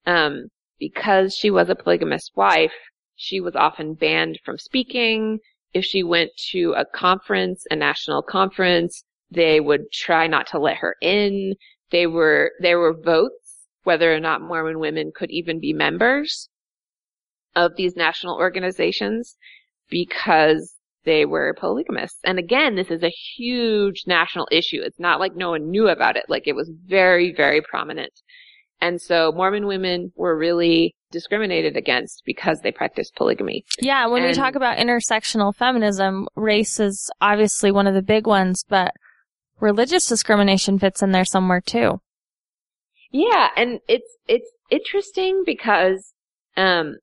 um, 0.07 0.49
because 0.79 1.35
she 1.35 1.51
was 1.51 1.68
a 1.68 1.75
polygamous 1.75 2.31
wife, 2.35 2.73
she 3.16 3.40
was 3.40 3.55
often 3.55 3.94
banned 3.94 4.38
from 4.44 4.57
speaking. 4.57 5.38
If 5.75 5.85
she 5.85 6.03
went 6.03 6.31
to 6.53 6.75
a 6.77 6.85
conference, 6.85 7.64
a 7.70 7.77
national 7.77 8.23
conference, 8.23 9.05
they 9.31 9.61
would 9.61 9.92
try 9.92 10.27
not 10.27 10.46
to 10.49 10.59
let 10.59 10.79
her 10.79 10.96
in. 11.01 11.55
They 11.90 12.07
were, 12.07 12.53
there 12.61 12.79
were 12.79 12.94
votes 12.94 13.35
whether 13.85 14.14
or 14.14 14.20
not 14.20 14.42
Mormon 14.42 14.79
women 14.79 15.12
could 15.14 15.31
even 15.31 15.61
be 15.61 15.73
members 15.73 16.49
of 17.57 17.73
these 17.77 17.96
national 17.96 18.37
organizations 18.37 19.37
because 19.88 20.75
they 21.05 21.25
were 21.25 21.57
polygamists. 21.59 22.19
And 22.25 22.39
again, 22.39 22.77
this 22.77 22.91
is 22.91 23.03
a 23.03 23.13
huge 23.37 24.05
national 24.07 24.49
issue. 24.51 24.81
It's 24.83 25.01
not 25.01 25.21
like 25.21 25.35
no 25.35 25.51
one 25.51 25.71
knew 25.71 25.89
about 25.89 26.17
it. 26.17 26.25
Like 26.29 26.47
it 26.47 26.55
was 26.55 26.71
very, 26.87 27.33
very 27.35 27.63
prominent. 27.63 28.13
And 28.81 29.01
so 29.01 29.33
Mormon 29.33 29.67
women 29.67 30.13
were 30.17 30.37
really 30.37 30.95
discriminated 31.11 31.77
against 31.77 32.23
because 32.25 32.61
they 32.61 32.73
practiced 32.73 33.15
polygamy. 33.15 33.65
Yeah, 33.81 34.07
when 34.07 34.23
we 34.23 34.33
talk 34.33 34.55
about 34.55 34.79
intersectional 34.79 35.55
feminism, 35.55 36.29
race 36.35 36.81
is 36.81 37.11
obviously 37.21 37.71
one 37.73 37.87
of 37.87 37.95
the 37.95 38.03
big 38.03 38.27
ones, 38.27 38.65
but 38.67 38.93
religious 39.61 40.07
discrimination 40.07 40.79
fits 40.79 41.03
in 41.03 41.13
there 41.13 41.25
somewhere 41.25 41.61
too. 41.61 42.01
Yeah, 43.13 43.49
and 43.57 43.81
it's 43.89 44.17
it's 44.29 44.51
interesting 44.71 45.43
because 45.45 46.13
um 46.57 46.97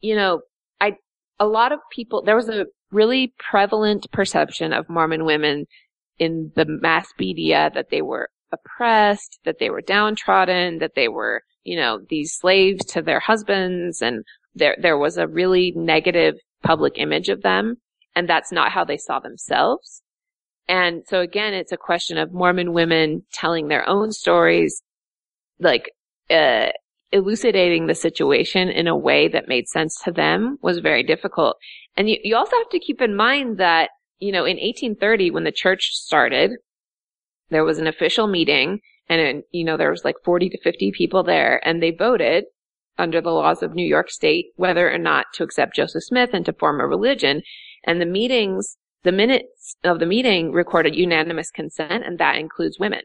you 0.00 0.16
know, 0.16 0.40
I 0.80 0.96
a 1.38 1.46
lot 1.46 1.72
of 1.72 1.78
people 1.92 2.22
there 2.22 2.36
was 2.36 2.48
a 2.48 2.66
really 2.94 3.34
prevalent 3.38 4.10
perception 4.12 4.72
of 4.72 4.88
Mormon 4.88 5.24
women 5.24 5.66
in 6.18 6.52
the 6.54 6.64
mass 6.64 7.08
media 7.18 7.70
that 7.74 7.90
they 7.90 8.02
were 8.02 8.30
oppressed, 8.52 9.40
that 9.44 9.58
they 9.58 9.70
were 9.70 9.80
downtrodden, 9.80 10.78
that 10.78 10.94
they 10.94 11.08
were, 11.08 11.42
you 11.64 11.76
know, 11.76 12.00
these 12.08 12.32
slaves 12.34 12.84
to 12.86 13.02
their 13.02 13.20
husbands 13.20 14.00
and 14.00 14.24
there 14.54 14.76
there 14.80 14.96
was 14.96 15.18
a 15.18 15.26
really 15.26 15.72
negative 15.74 16.36
public 16.62 16.94
image 16.96 17.28
of 17.28 17.42
them 17.42 17.76
and 18.14 18.28
that's 18.28 18.52
not 18.52 18.70
how 18.70 18.84
they 18.84 18.96
saw 18.96 19.18
themselves. 19.18 20.02
And 20.68 21.02
so 21.06 21.20
again, 21.20 21.52
it's 21.52 21.72
a 21.72 21.76
question 21.76 22.16
of 22.16 22.32
Mormon 22.32 22.72
women 22.72 23.24
telling 23.32 23.68
their 23.68 23.86
own 23.88 24.12
stories, 24.12 24.82
like, 25.58 25.90
uh, 26.30 26.68
elucidating 27.12 27.86
the 27.86 27.94
situation 27.94 28.68
in 28.68 28.86
a 28.86 28.96
way 28.96 29.28
that 29.28 29.48
made 29.48 29.68
sense 29.68 29.98
to 30.04 30.10
them 30.10 30.58
was 30.62 30.78
very 30.78 31.02
difficult. 31.02 31.56
And 31.96 32.08
you, 32.08 32.18
you 32.22 32.36
also 32.36 32.56
have 32.56 32.68
to 32.70 32.78
keep 32.78 33.00
in 33.00 33.14
mind 33.14 33.58
that, 33.58 33.90
you 34.18 34.32
know, 34.32 34.44
in 34.44 34.56
1830, 34.56 35.30
when 35.30 35.44
the 35.44 35.52
church 35.52 35.90
started, 35.92 36.52
there 37.50 37.64
was 37.64 37.78
an 37.78 37.86
official 37.86 38.26
meeting 38.26 38.80
and, 39.08 39.42
you 39.52 39.64
know, 39.64 39.76
there 39.76 39.90
was 39.90 40.04
like 40.04 40.16
40 40.24 40.48
to 40.50 40.60
50 40.62 40.92
people 40.92 41.22
there 41.22 41.66
and 41.66 41.82
they 41.82 41.90
voted 41.90 42.44
under 42.98 43.20
the 43.20 43.30
laws 43.30 43.62
of 43.62 43.74
New 43.74 43.86
York 43.86 44.10
State 44.10 44.46
whether 44.56 44.90
or 44.90 44.98
not 44.98 45.26
to 45.34 45.42
accept 45.42 45.76
Joseph 45.76 46.04
Smith 46.04 46.30
and 46.32 46.44
to 46.46 46.52
form 46.52 46.80
a 46.80 46.86
religion. 46.86 47.42
And 47.84 48.00
the 48.00 48.06
meetings, 48.06 48.76
the 49.02 49.12
minutes 49.12 49.76
of 49.84 49.98
the 49.98 50.06
meeting 50.06 50.52
recorded 50.52 50.94
unanimous 50.94 51.50
consent 51.50 52.04
and 52.04 52.18
that 52.18 52.36
includes 52.36 52.78
women. 52.78 53.02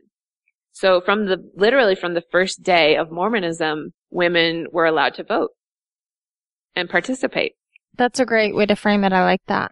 So 0.79 1.01
from 1.01 1.25
the, 1.25 1.37
literally 1.57 1.95
from 1.95 2.13
the 2.13 2.23
first 2.31 2.63
day 2.63 2.95
of 2.95 3.11
Mormonism, 3.11 3.91
women 4.11 4.65
were 4.71 4.85
allowed 4.85 5.13
to 5.15 5.25
vote 5.25 5.49
and 6.73 6.89
participate. 6.89 7.51
That's 7.97 8.21
a 8.21 8.25
great 8.25 8.55
way 8.55 8.65
to 8.65 8.77
frame 8.77 9.03
it. 9.03 9.11
I 9.11 9.25
like 9.25 9.41
that. 9.47 9.71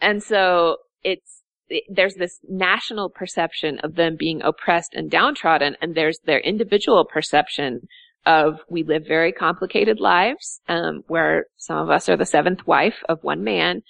And 0.00 0.22
so 0.22 0.78
it's, 1.04 1.42
it- 1.68 1.84
there's 1.86 2.14
this 2.14 2.38
national 2.48 3.10
perception 3.10 3.78
of 3.80 3.96
them 3.96 4.16
being 4.18 4.40
oppressed 4.40 4.94
and 4.94 5.10
downtrodden, 5.10 5.76
and 5.82 5.94
there's 5.94 6.18
their 6.24 6.40
individual 6.40 7.04
perception 7.04 7.80
of 8.24 8.60
we 8.70 8.84
live 8.84 9.06
very 9.06 9.32
complicated 9.32 10.00
lives, 10.00 10.62
um, 10.66 11.02
where 11.08 11.44
some 11.58 11.76
of 11.76 11.90
us 11.90 12.08
are 12.08 12.16
the 12.16 12.24
seventh 12.24 12.66
wife 12.66 13.02
of 13.06 13.18
one 13.22 13.44
man, 13.44 13.82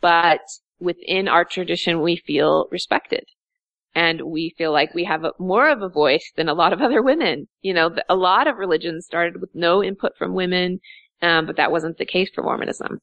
but 0.00 0.40
within 0.80 1.28
our 1.28 1.44
tradition 1.44 2.00
we 2.00 2.16
feel 2.16 2.66
respected. 2.70 3.24
And 3.96 4.20
we 4.20 4.54
feel 4.58 4.72
like 4.72 4.94
we 4.94 5.04
have 5.04 5.24
a, 5.24 5.32
more 5.38 5.70
of 5.70 5.80
a 5.80 5.88
voice 5.88 6.30
than 6.36 6.48
a 6.48 6.54
lot 6.54 6.72
of 6.72 6.82
other 6.86 7.02
women. 7.02 7.48
You 7.62 7.74
know, 7.74 7.96
a 8.08 8.14
lot 8.14 8.46
of 8.46 8.58
religions 8.58 9.06
started 9.06 9.40
with 9.40 9.50
no 9.54 9.82
input 9.82 10.12
from 10.16 10.34
women, 10.34 10.78
um, 11.22 11.46
but 11.46 11.56
that 11.56 11.72
wasn't 11.72 11.98
the 11.98 12.06
case 12.06 12.30
for 12.32 12.44
Mormonism. 12.44 12.98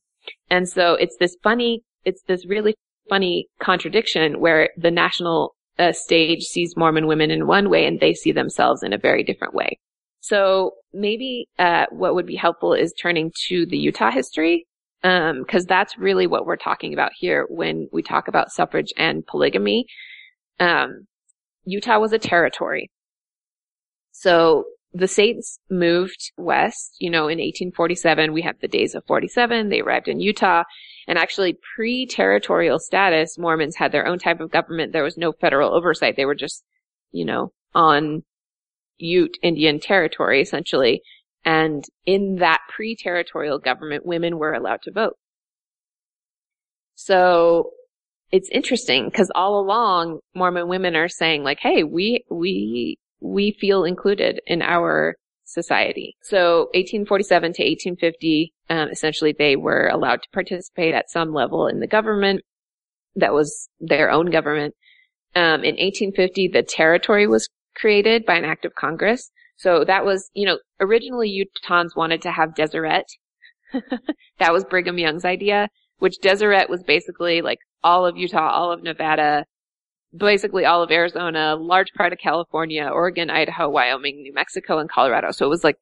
And 0.50 0.70
so 0.70 0.94
it's 0.94 1.18
this 1.20 1.36
funny, 1.44 1.82
it's 2.06 2.22
this 2.28 2.46
really 2.46 2.76
funny 3.10 3.48
contradiction 3.60 4.40
where 4.40 4.70
the 4.78 4.92
national 4.92 5.56
uh, 5.80 5.92
stage 5.92 6.44
sees 6.44 6.78
Mormon 6.78 7.08
women 7.08 7.32
in 7.32 7.48
one 7.48 7.70
way 7.70 7.86
and 7.86 8.00
they 8.00 8.14
see 8.14 8.32
themselves 8.32 8.84
in 8.84 8.94
a 8.94 8.98
very 8.98 9.24
different 9.24 9.56
way. 9.56 9.80
So 10.20 10.72
maybe 10.94 11.48
uh, 11.58 11.88
what 11.90 12.14
would 12.14 12.28
be 12.28 12.36
helpful 12.36 12.74
is 12.74 12.94
turning 12.94 13.32
to 13.48 13.66
the 13.66 13.78
Utah 13.78 14.12
history 14.12 14.66
because 15.02 15.64
um, 15.64 15.68
that's 15.68 15.98
really 15.98 16.28
what 16.28 16.46
we're 16.46 16.56
talking 16.56 16.94
about 16.94 17.12
here 17.14 17.46
when 17.50 17.90
we 17.92 18.02
talk 18.04 18.30
about 18.30 18.52
suffrage 18.52 18.94
and 18.96 19.26
polygamy. 19.26 19.86
Um, 20.60 21.08
Utah 21.66 22.00
was 22.00 22.14
a 22.14 22.20
territory. 22.20 22.90
So 24.12 24.66
the 24.94 25.08
Saints 25.08 25.60
moved 25.70 26.32
west, 26.38 26.98
you 27.00 27.10
know, 27.10 27.24
in 27.24 27.40
1847. 27.40 28.32
We 28.32 28.44
have 28.44 28.60
the 28.62 28.68
days 28.68 28.94
of 28.94 29.04
47. 29.06 29.70
They 29.70 29.82
arrived 29.82 30.08
in 30.08 30.20
Utah. 30.20 30.64
And 31.08 31.18
actually, 31.18 31.58
pre 31.76 32.06
territorial 32.06 32.80
status, 32.80 33.38
Mormons 33.38 33.76
had 33.76 33.92
their 33.92 34.06
own 34.06 34.20
type 34.20 34.40
of 34.40 34.52
government. 34.52 34.94
There 34.94 35.04
was 35.04 35.18
no 35.18 35.32
federal 35.32 35.74
oversight. 35.74 36.16
They 36.16 36.26
were 36.26 36.36
just, 36.36 36.64
you 37.12 37.26
know, 37.26 37.52
on 37.74 38.24
Ute 38.98 39.38
Indian 39.42 39.80
territory, 39.80 40.42
essentially. 40.42 41.02
And 41.46 41.84
in 42.06 42.36
that 42.36 42.62
pre-territorial 42.70 43.60
government, 43.60 44.06
women 44.06 44.38
were 44.38 44.54
allowed 44.54 44.82
to 44.84 44.92
vote. 44.92 45.18
So 46.96 47.72
it's 48.34 48.50
interesting 48.50 49.06
because 49.06 49.32
all 49.36 49.60
along 49.60 50.20
Mormon 50.34 50.68
women 50.68 50.96
are 50.96 51.08
saying 51.08 51.44
like, 51.44 51.60
hey, 51.60 51.84
we, 51.84 52.26
we, 52.32 52.98
we 53.22 53.56
feel 53.62 53.84
included 53.84 54.42
in 54.48 54.64
our 54.64 55.16
society. 55.44 56.18
So 56.24 56.62
1847 56.74 57.42
to 57.54 57.64
1850, 57.64 58.54
um, 58.72 58.90
essentially 58.90 59.36
they 59.38 59.56
were 59.56 59.88
allowed 59.88 60.24
to 60.24 60.30
participate 60.34 60.96
at 60.96 61.12
some 61.12 61.32
level 61.32 61.68
in 61.68 61.80
the 61.80 61.86
government. 61.86 62.42
That 63.16 63.34
was 63.34 63.70
their 63.80 64.10
own 64.10 64.32
government. 64.32 64.74
Um, 65.36 65.64
in 65.64 65.76
1850, 65.76 66.48
the 66.48 66.64
territory 66.64 67.28
was 67.28 67.48
created 67.76 68.26
by 68.26 68.34
an 68.34 68.46
act 68.46 68.66
of 68.66 68.74
Congress. 68.74 69.30
So 69.58 69.84
that 69.86 70.06
was, 70.06 70.32
you 70.34 70.48
know, 70.48 70.58
originally 70.80 71.30
Utahns 71.30 71.96
wanted 71.96 72.24
to 72.24 72.32
have 72.32 72.56
Deseret. 72.56 73.06
that 74.40 74.54
was 74.54 74.66
Brigham 74.66 74.98
Young's 74.98 75.24
idea, 75.24 75.70
which 76.00 76.18
Deseret 76.20 76.68
was 76.68 76.82
basically 76.82 77.44
like 77.44 77.60
all 77.84 78.06
of 78.06 78.18
Utah, 78.18 78.50
all 78.50 78.72
of 78.72 78.84
Nevada, 78.84 79.46
basically 80.16 80.66
all 80.66 80.84
of 80.84 80.92
Arizona, 80.92 81.56
large 81.56 81.92
part 81.94 82.14
of 82.14 82.20
California, 82.20 82.88
Oregon, 82.88 83.30
Idaho, 83.30 83.70
Wyoming, 83.70 84.22
New 84.22 84.34
Mexico, 84.34 84.80
and 84.80 84.90
Colorado. 84.90 85.32
So 85.32 85.46
it 85.46 85.50
was 85.50 85.64
like 85.64 85.78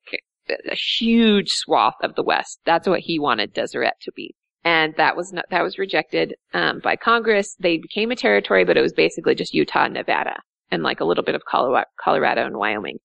a 0.50 0.76
huge 0.76 1.50
swath 1.50 1.96
of 2.02 2.16
the 2.16 2.24
West. 2.24 2.60
That's 2.66 2.88
what 2.88 3.02
he 3.02 3.20
wanted 3.20 3.54
Deseret 3.54 3.94
to 4.02 4.12
be. 4.16 4.36
And 4.64 4.94
that 4.98 5.16
was 5.18 5.34
not, 5.34 5.46
that 5.50 5.64
was 5.64 5.80
rejected, 5.80 6.36
um, 6.54 6.80
by 6.84 6.96
Congress. 6.96 7.56
They 7.60 7.78
became 7.78 8.12
a 8.12 8.16
territory, 8.16 8.64
but 8.64 8.78
it 8.78 8.82
was 8.82 8.94
basically 8.94 9.36
just 9.36 9.54
Utah 9.54 9.86
and 9.86 9.94
Nevada 9.94 10.40
and 10.70 10.84
like 10.84 11.00
a 11.00 11.06
little 11.06 11.24
bit 11.24 11.36
of 11.36 11.44
Colorado 11.46 12.46
and 12.46 12.58
Wyoming. 12.58 13.00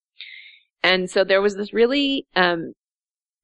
And 0.83 1.11
so 1.11 1.25
there 1.25 1.41
was 1.41 1.57
this 1.57 1.73
really, 1.73 2.27
um, 2.37 2.73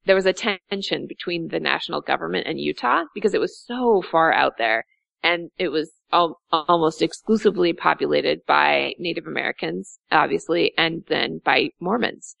there 0.05 0.15
was 0.15 0.25
a 0.25 0.33
tension 0.33 1.07
between 1.07 1.47
the 1.47 1.59
national 1.59 2.01
government 2.01 2.47
and 2.47 2.59
Utah 2.59 3.03
because 3.13 3.33
it 3.33 3.41
was 3.41 3.59
so 3.65 4.03
far 4.11 4.31
out 4.31 4.53
there 4.57 4.85
and 5.23 5.49
it 5.57 5.69
was 5.69 5.91
al- 6.11 6.39
almost 6.51 7.01
exclusively 7.01 7.73
populated 7.73 8.39
by 8.45 8.93
Native 8.99 9.25
Americans, 9.25 9.99
obviously, 10.11 10.73
and 10.77 11.03
then 11.07 11.39
by 11.43 11.69
Mormons. 11.79 12.35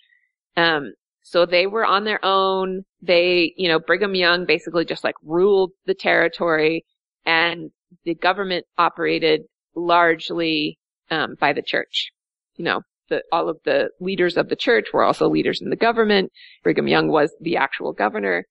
Um, 0.57 0.93
so 1.21 1.45
they 1.45 1.65
were 1.65 1.85
on 1.85 2.03
their 2.03 2.23
own. 2.23 2.83
They, 3.01 3.53
you 3.55 3.69
know, 3.69 3.79
Brigham 3.79 4.13
Young 4.13 4.45
basically 4.45 4.85
just 4.85 5.03
like 5.03 5.15
ruled 5.23 5.71
the 5.85 5.95
territory 5.95 6.85
and 7.25 7.71
the 8.03 8.15
government 8.15 8.65
operated 8.77 9.43
largely, 9.75 10.77
um, 11.09 11.35
by 11.39 11.53
the 11.53 11.63
church. 11.63 12.11
You 12.55 12.65
know, 12.65 12.81
the, 13.09 13.23
all 13.31 13.49
of 13.49 13.57
the 13.63 13.89
leaders 13.99 14.35
of 14.35 14.49
the 14.49 14.55
church 14.55 14.87
were 14.93 15.03
also 15.03 15.29
leaders 15.29 15.61
in 15.61 15.69
the 15.69 15.75
government. 15.75 16.31
Brigham 16.63 16.87
Young 16.87 17.07
was 17.07 17.33
the 17.39 17.55
actual 17.55 17.93
governor. 17.93 18.45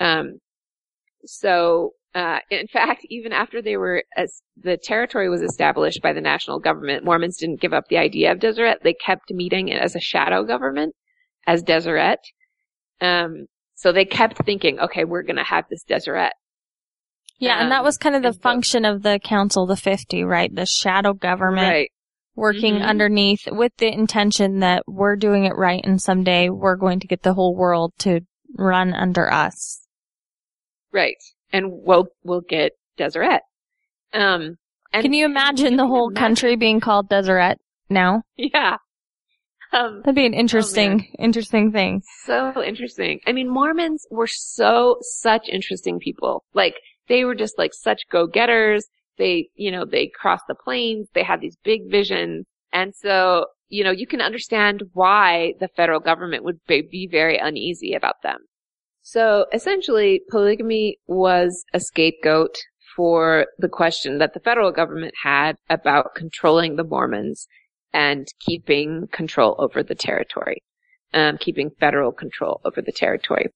Um, 0.00 0.40
so, 1.24 1.92
uh, 2.16 2.38
in 2.50 2.66
fact, 2.66 3.04
even 3.10 3.30
after 3.30 3.60
they 3.60 3.76
were, 3.76 4.02
as 4.16 4.40
the 4.56 4.78
territory 4.78 5.28
was 5.28 5.42
established 5.42 6.00
by 6.00 6.14
the 6.14 6.20
national 6.22 6.58
government, 6.58 7.04
Mormons 7.04 7.36
didn't 7.36 7.60
give 7.60 7.74
up 7.74 7.88
the 7.88 7.98
idea 7.98 8.32
of 8.32 8.40
Deseret. 8.40 8.82
They 8.82 8.94
kept 8.94 9.30
meeting 9.30 9.68
it 9.68 9.82
as 9.82 9.94
a 9.94 10.00
shadow 10.00 10.42
government, 10.42 10.94
as 11.46 11.62
Deseret. 11.62 12.20
Um, 13.02 13.48
so 13.74 13.92
they 13.92 14.06
kept 14.06 14.42
thinking, 14.46 14.80
okay, 14.80 15.04
we're 15.04 15.24
going 15.24 15.36
to 15.36 15.44
have 15.44 15.66
this 15.68 15.84
Deseret. 15.84 16.32
Yeah, 17.38 17.56
um, 17.56 17.64
and 17.64 17.72
that 17.72 17.84
was 17.84 17.98
kind 17.98 18.16
of 18.16 18.22
the 18.22 18.32
function 18.32 18.84
so, 18.84 18.92
of 18.92 19.02
the 19.02 19.20
Council, 19.22 19.66
the 19.66 19.76
50, 19.76 20.24
right? 20.24 20.50
The 20.54 20.64
shadow 20.64 21.12
government. 21.12 21.68
Right 21.68 21.90
working 22.38 22.74
mm-hmm. 22.74 22.84
underneath 22.84 23.40
with 23.46 23.72
the 23.78 23.90
intention 23.90 24.60
that 24.60 24.82
we're 24.86 25.16
doing 25.16 25.46
it 25.46 25.56
right 25.56 25.80
and 25.84 26.02
someday 26.02 26.50
we're 26.50 26.76
going 26.76 27.00
to 27.00 27.06
get 27.06 27.22
the 27.22 27.32
whole 27.32 27.56
world 27.56 27.94
to 27.98 28.20
run 28.58 28.92
under 28.92 29.32
us. 29.32 29.80
Right. 30.92 31.16
And 31.52 31.66
we'll, 31.70 32.06
we'll 32.24 32.40
get 32.40 32.72
Deseret. 32.96 33.42
Um, 34.12 34.56
Can 34.92 35.12
you 35.12 35.24
imagine 35.24 35.76
the 35.76 35.86
whole 35.86 36.08
imagine. 36.10 36.26
country 36.26 36.56
being 36.56 36.80
called 36.80 37.08
Deseret 37.08 37.58
now? 37.88 38.22
Yeah. 38.36 38.76
Um, 39.72 40.00
That'd 40.04 40.14
be 40.14 40.26
an 40.26 40.34
interesting, 40.34 41.08
oh 41.18 41.22
interesting 41.22 41.72
thing. 41.72 42.02
So 42.24 42.62
interesting. 42.62 43.20
I 43.26 43.32
mean, 43.32 43.52
Mormons 43.52 44.06
were 44.10 44.28
so, 44.28 44.96
such 45.00 45.48
interesting 45.48 45.98
people. 45.98 46.44
Like, 46.54 46.76
they 47.08 47.24
were 47.24 47.34
just 47.34 47.58
like 47.58 47.74
such 47.74 48.02
go-getters. 48.10 48.86
They, 49.18 49.48
you 49.54 49.70
know, 49.70 49.84
they 49.84 50.10
crossed 50.14 50.44
the 50.48 50.54
plains. 50.54 51.08
They 51.14 51.22
had 51.22 51.40
these 51.40 51.56
big 51.64 51.90
visions. 51.90 52.46
And 52.72 52.94
so, 52.94 53.46
you 53.68 53.84
know, 53.84 53.90
you 53.90 54.06
can 54.06 54.20
understand 54.20 54.82
why 54.92 55.54
the 55.60 55.68
federal 55.68 56.00
government 56.00 56.44
would 56.44 56.60
be 56.66 57.08
very 57.10 57.38
uneasy 57.38 57.94
about 57.94 58.22
them. 58.22 58.38
So 59.08 59.46
essentially, 59.52 60.22
polygamy 60.30 60.98
was 61.06 61.64
a 61.72 61.78
scapegoat 61.78 62.56
for 62.96 63.46
the 63.56 63.68
question 63.68 64.18
that 64.18 64.34
the 64.34 64.40
federal 64.40 64.72
government 64.72 65.14
had 65.22 65.54
about 65.70 66.16
controlling 66.16 66.74
the 66.74 66.82
Mormons 66.82 67.46
and 67.92 68.26
keeping 68.40 69.06
control 69.12 69.54
over 69.60 69.84
the 69.84 69.94
territory, 69.94 70.64
um, 71.14 71.38
keeping 71.38 71.70
federal 71.78 72.10
control 72.10 72.60
over 72.64 72.82
the 72.82 72.90
territory. 72.90 73.46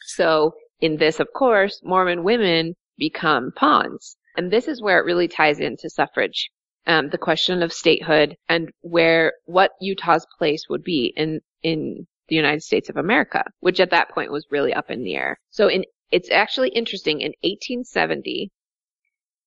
So 0.00 0.52
in 0.80 0.98
this, 0.98 1.18
of 1.18 1.26
course, 1.34 1.80
Mormon 1.82 2.22
women 2.22 2.74
become 2.96 3.50
pawns. 3.56 4.16
And 4.36 4.52
this 4.52 4.68
is 4.68 4.80
where 4.80 5.00
it 5.00 5.04
really 5.04 5.26
ties 5.26 5.58
into 5.58 5.90
suffrage. 5.90 6.50
Um, 6.86 7.08
the 7.08 7.18
question 7.18 7.64
of 7.64 7.72
statehood 7.72 8.36
and 8.48 8.70
where, 8.82 9.32
what 9.44 9.72
Utah's 9.80 10.24
place 10.38 10.66
would 10.70 10.84
be 10.84 11.12
in, 11.16 11.40
in 11.64 12.06
the 12.28 12.36
United 12.36 12.62
States 12.62 12.88
of 12.88 12.96
America, 12.96 13.44
which 13.60 13.80
at 13.80 13.90
that 13.90 14.10
point 14.10 14.32
was 14.32 14.46
really 14.50 14.72
up 14.72 14.90
in 14.90 15.02
the 15.02 15.14
air. 15.14 15.38
So 15.50 15.68
in, 15.68 15.84
it's 16.10 16.30
actually 16.30 16.70
interesting. 16.70 17.20
In 17.20 17.32
1870, 17.42 18.50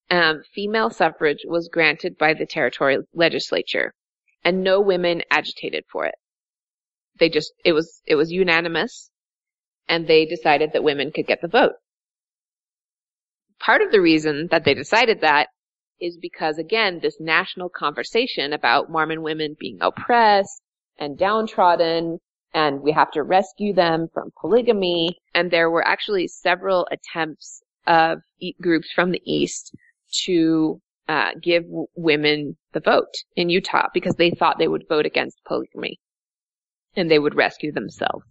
um, 0.10 0.42
female 0.54 0.90
suffrage 0.90 1.46
was 1.46 1.70
granted 1.72 2.18
by 2.18 2.34
the 2.34 2.46
territorial 2.46 3.04
legislature 3.14 3.94
and 4.44 4.64
no 4.64 4.82
women 4.82 5.22
agitated 5.32 5.86
for 5.92 6.06
it. 6.06 6.16
They 7.20 7.30
just, 7.30 7.54
it 7.64 7.74
was, 7.74 8.02
it 8.06 8.16
was 8.16 8.32
unanimous 8.32 9.10
and 9.88 10.08
they 10.08 10.26
decided 10.26 10.74
that 10.74 10.84
women 10.84 11.12
could 11.12 11.28
get 11.28 11.42
the 11.42 11.48
vote 11.48 11.74
part 13.62 13.82
of 13.82 13.92
the 13.92 14.02
reason 14.02 14.48
that 14.52 14.66
they 14.66 14.74
decided 14.74 15.22
that 15.22 15.48
is 16.00 16.18
because 16.18 16.58
again, 16.58 17.00
this 17.02 17.18
national 17.20 17.70
conversation 17.70 18.54
about 18.54 18.90
Mormon 18.90 19.22
women 19.22 19.56
being 19.58 19.78
oppressed 19.82 20.62
and 20.98 21.18
downtrodden 21.18 22.18
and 22.54 22.82
we 22.82 22.92
have 22.92 23.12
to 23.12 23.24
rescue 23.24 23.74
them 23.74 24.08
from 24.14 24.32
polygamy. 24.40 25.18
And 25.34 25.52
there 25.52 25.70
were 25.70 25.88
actually 25.88 26.28
several 26.28 26.88
attempts 26.92 27.62
of 27.88 28.20
groups 28.62 28.92
from 28.92 29.12
the 29.12 29.22
East 29.26 29.74
to 30.26 30.82
uh, 31.08 31.32
give 31.42 31.64
women 31.96 32.58
the 32.74 32.80
vote 32.80 33.14
in 33.36 33.50
Utah 33.50 33.88
because 33.94 34.16
they 34.16 34.32
thought 34.32 34.58
they 34.60 34.68
would 34.68 34.88
vote 34.88 35.06
against 35.06 35.44
polygamy 35.46 36.00
and 36.96 37.10
they 37.10 37.20
would 37.20 37.36
rescue 37.36 37.72
themselves. 37.72 38.26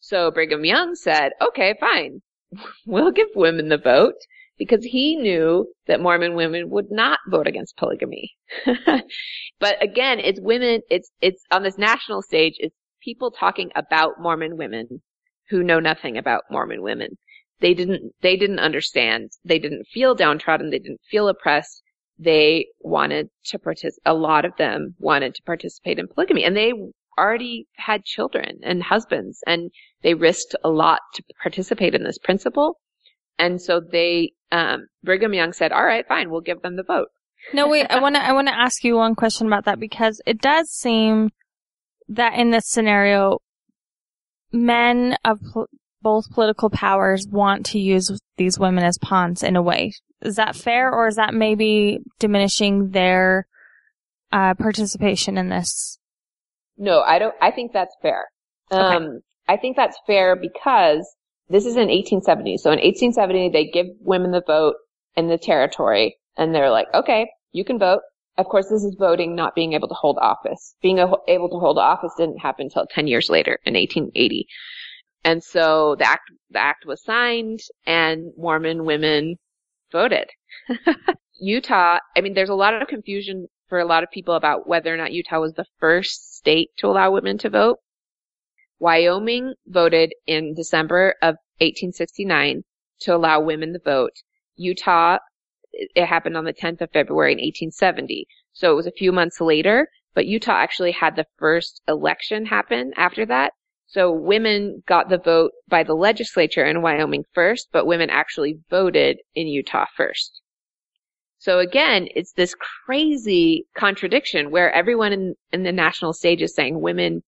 So 0.00 0.30
Brigham 0.30 0.64
Young 0.64 0.94
said, 0.94 1.32
okay, 1.40 1.74
fine 1.80 2.20
we'll 2.86 3.12
give 3.12 3.28
women 3.34 3.68
the 3.68 3.78
vote 3.78 4.14
because 4.58 4.84
he 4.84 5.16
knew 5.16 5.66
that 5.86 6.00
Mormon 6.00 6.34
women 6.34 6.70
would 6.70 6.90
not 6.90 7.18
vote 7.28 7.46
against 7.46 7.76
polygamy. 7.76 8.32
but 9.60 9.82
again, 9.82 10.20
it's 10.20 10.40
women, 10.40 10.80
it's, 10.90 11.10
it's 11.20 11.42
on 11.50 11.62
this 11.62 11.78
national 11.78 12.22
stage, 12.22 12.54
it's 12.58 12.76
people 13.04 13.30
talking 13.30 13.70
about 13.74 14.20
Mormon 14.20 14.56
women 14.56 15.02
who 15.50 15.62
know 15.62 15.80
nothing 15.80 16.16
about 16.16 16.42
Mormon 16.50 16.82
women. 16.82 17.18
They 17.60 17.74
didn't, 17.74 18.12
they 18.22 18.36
didn't 18.36 18.58
understand. 18.58 19.30
They 19.44 19.58
didn't 19.58 19.86
feel 19.86 20.14
downtrodden. 20.14 20.70
They 20.70 20.78
didn't 20.78 21.00
feel 21.10 21.28
oppressed. 21.28 21.82
they 22.18 22.66
wanted 22.80 23.28
to 23.46 23.58
participate, 23.58 24.02
a 24.06 24.14
lot 24.14 24.44
of 24.44 24.56
them 24.56 24.94
wanted 24.98 25.34
to 25.34 25.42
participate 25.42 25.98
in 25.98 26.06
polygamy 26.08 26.44
and 26.44 26.56
they 26.56 26.72
already 27.18 27.66
had 27.76 28.04
children 28.04 28.58
and 28.62 28.82
husbands 28.82 29.40
and 29.46 29.70
they 30.02 30.14
risked 30.14 30.54
a 30.64 30.68
lot 30.68 31.00
to 31.14 31.22
participate 31.42 31.94
in 31.94 32.04
this 32.04 32.18
principle. 32.18 32.78
And 33.38 33.60
so 33.60 33.80
they, 33.80 34.32
um, 34.52 34.86
Brigham 35.02 35.34
Young 35.34 35.52
said, 35.52 35.72
all 35.72 35.84
right, 35.84 36.06
fine, 36.06 36.30
we'll 36.30 36.40
give 36.40 36.62
them 36.62 36.76
the 36.76 36.84
vote. 36.84 37.08
No, 37.52 37.68
wait, 37.68 37.86
I 37.90 38.00
want 38.00 38.14
to, 38.14 38.24
I 38.24 38.32
want 38.32 38.48
to 38.48 38.54
ask 38.54 38.84
you 38.84 38.96
one 38.96 39.14
question 39.14 39.46
about 39.46 39.64
that 39.66 39.78
because 39.78 40.20
it 40.24 40.40
does 40.40 40.70
seem 40.70 41.30
that 42.08 42.34
in 42.34 42.50
this 42.50 42.66
scenario, 42.66 43.38
men 44.52 45.16
of 45.24 45.40
pl- 45.52 45.68
both 46.02 46.30
political 46.30 46.70
powers 46.70 47.26
want 47.30 47.66
to 47.66 47.78
use 47.78 48.10
these 48.36 48.58
women 48.58 48.84
as 48.84 48.98
pawns 48.98 49.42
in 49.42 49.56
a 49.56 49.62
way. 49.62 49.92
Is 50.22 50.36
that 50.36 50.56
fair 50.56 50.92
or 50.92 51.08
is 51.08 51.16
that 51.16 51.34
maybe 51.34 51.98
diminishing 52.18 52.90
their, 52.90 53.46
uh, 54.32 54.54
participation 54.54 55.38
in 55.38 55.48
this? 55.48 55.98
No, 56.76 57.00
I 57.00 57.18
don't, 57.18 57.34
I 57.40 57.50
think 57.50 57.72
that's 57.72 57.94
fair. 58.02 58.24
Okay. 58.70 58.96
Um, 58.96 59.20
I 59.48 59.56
think 59.56 59.76
that's 59.76 59.98
fair 60.06 60.36
because 60.36 61.06
this 61.48 61.64
is 61.66 61.76
in 61.76 61.88
1870. 61.88 62.56
So 62.58 62.70
in 62.70 62.78
1870, 62.78 63.50
they 63.50 63.66
give 63.66 63.86
women 64.00 64.30
the 64.30 64.42
vote 64.46 64.76
in 65.16 65.28
the 65.28 65.38
territory 65.38 66.16
and 66.36 66.54
they're 66.54 66.70
like, 66.70 66.88
okay, 66.94 67.30
you 67.52 67.64
can 67.64 67.78
vote. 67.78 68.00
Of 68.36 68.46
course, 68.46 68.68
this 68.68 68.82
is 68.82 68.96
voting, 68.98 69.34
not 69.34 69.54
being 69.54 69.74
able 69.74 69.88
to 69.88 69.94
hold 69.94 70.18
office. 70.20 70.74
Being 70.82 70.98
able 70.98 71.48
to 71.48 71.58
hold 71.58 71.78
office 71.78 72.12
didn't 72.18 72.38
happen 72.38 72.66
until 72.66 72.86
10 72.86 73.06
years 73.06 73.30
later 73.30 73.58
in 73.64 73.74
1880. 73.74 74.46
And 75.24 75.42
so 75.42 75.96
the 75.98 76.06
act, 76.06 76.30
the 76.50 76.58
act 76.58 76.84
was 76.84 77.02
signed 77.02 77.60
and 77.86 78.32
Mormon 78.36 78.84
women 78.84 79.36
voted. 79.92 80.28
Utah, 81.40 81.98
I 82.16 82.20
mean, 82.20 82.34
there's 82.34 82.48
a 82.48 82.54
lot 82.54 82.80
of 82.80 82.88
confusion 82.88 83.46
for 83.68 83.78
a 83.78 83.86
lot 83.86 84.02
of 84.02 84.10
people 84.10 84.34
about 84.34 84.68
whether 84.68 84.92
or 84.92 84.96
not 84.96 85.12
Utah 85.12 85.40
was 85.40 85.54
the 85.54 85.64
first 85.78 86.36
state 86.36 86.70
to 86.78 86.88
allow 86.88 87.10
women 87.10 87.38
to 87.38 87.50
vote. 87.50 87.78
Wyoming 88.78 89.54
voted 89.66 90.12
in 90.26 90.54
December 90.54 91.14
of 91.22 91.36
1869 91.60 92.64
to 93.00 93.14
allow 93.14 93.40
women 93.40 93.72
to 93.72 93.78
vote. 93.78 94.12
Utah, 94.56 95.18
it 95.94 96.06
happened 96.06 96.36
on 96.36 96.44
the 96.44 96.52
10th 96.52 96.80
of 96.80 96.90
February 96.92 97.32
in 97.32 97.38
1870. 97.38 98.26
So 98.52 98.72
it 98.72 98.76
was 98.76 98.86
a 98.86 98.92
few 98.92 99.12
months 99.12 99.40
later, 99.40 99.88
but 100.14 100.26
Utah 100.26 100.52
actually 100.52 100.92
had 100.92 101.16
the 101.16 101.26
first 101.38 101.82
election 101.88 102.46
happen 102.46 102.92
after 102.96 103.26
that. 103.26 103.52
So 103.86 104.10
women 104.10 104.82
got 104.86 105.08
the 105.08 105.18
vote 105.18 105.52
by 105.68 105.84
the 105.84 105.94
legislature 105.94 106.64
in 106.64 106.82
Wyoming 106.82 107.24
first, 107.32 107.68
but 107.72 107.86
women 107.86 108.10
actually 108.10 108.58
voted 108.70 109.18
in 109.34 109.46
Utah 109.46 109.86
first. 109.96 110.40
So 111.38 111.58
again, 111.58 112.08
it's 112.14 112.32
this 112.32 112.54
crazy 112.86 113.66
contradiction 113.76 114.50
where 114.50 114.72
everyone 114.72 115.12
in, 115.12 115.34
in 115.52 115.62
the 115.62 115.72
national 115.72 116.14
stage 116.14 116.40
is 116.40 116.54
saying 116.54 116.80
women, 116.80 117.22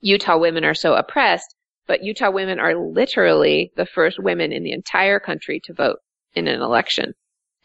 Utah 0.00 0.36
women 0.36 0.64
are 0.64 0.74
so 0.74 0.94
oppressed, 0.94 1.54
but 1.86 2.02
Utah 2.02 2.30
women 2.30 2.60
are 2.60 2.76
literally 2.76 3.72
the 3.76 3.86
first 3.86 4.18
women 4.18 4.52
in 4.52 4.62
the 4.62 4.72
entire 4.72 5.18
country 5.18 5.60
to 5.64 5.72
vote 5.72 6.00
in 6.34 6.48
an 6.48 6.60
election. 6.60 7.14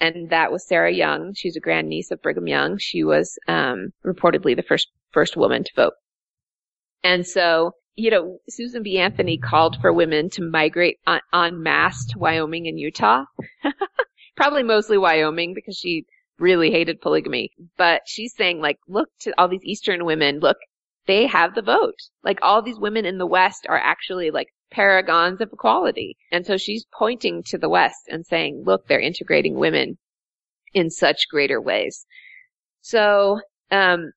And 0.02 0.32
that 0.32 0.52
was 0.52 0.68
Sarah 0.68 0.92
Young. 0.92 1.34
She's 1.36 1.56
a 1.56 1.60
grandniece 1.60 2.10
of 2.10 2.24
Brigham 2.24 2.48
Young. 2.48 2.80
She 2.80 3.04
was 3.04 3.38
um, 3.48 3.94
reportedly 4.04 4.56
the 4.56 4.64
first 4.64 4.90
first 5.12 5.38
woman 5.38 5.64
to 5.64 5.72
vote. 5.76 5.94
And 7.04 7.26
so, 7.26 7.74
you 7.96 8.10
know, 8.10 8.40
Susan 8.50 8.82
B. 8.82 8.98
Anthony 8.98 9.38
called 9.38 9.78
for 9.80 9.94
women 9.94 10.32
to 10.32 10.42
migrate 10.42 10.98
en, 11.08 11.20
en 11.32 11.62
masse 11.62 12.04
to 12.08 12.20
Wyoming 12.20 12.68
and 12.68 12.80
Utah. 12.80 13.26
Probably 14.36 14.64
mostly 14.64 14.98
Wyoming 14.98 15.54
because 15.54 15.78
she 15.78 16.06
really 16.40 16.72
hated 16.72 17.00
polygamy. 17.00 17.52
But 17.78 18.02
she's 18.08 18.34
saying 18.36 18.60
like, 18.60 18.80
look 18.88 19.10
to 19.20 19.34
all 19.38 19.48
these 19.48 19.64
Eastern 19.64 20.06
women, 20.06 20.40
look, 20.40 20.58
they 21.06 21.28
have 21.28 21.54
the 21.54 21.62
vote. 21.62 22.00
Like 22.24 22.40
all 22.42 22.64
these 22.64 22.80
women 22.80 23.06
in 23.06 23.20
the 23.20 23.28
West 23.28 23.68
are 23.70 23.78
actually 23.78 24.32
like 24.32 24.48
paragons 24.72 25.42
of 25.42 25.52
equality. 25.52 26.18
And 26.32 26.46
so 26.46 26.58
she's 26.58 26.86
pointing 26.98 27.44
to 27.48 27.58
the 27.58 27.70
West 27.70 28.08
and 28.08 28.26
saying, 28.26 28.64
look, 28.66 28.88
they're 28.88 29.00
integrating 29.00 29.56
women 29.56 29.98
in 30.74 30.90
such 30.90 31.28
greater 31.30 31.62
ways. 31.62 32.06
So, 32.82 33.42
um, 33.70 34.12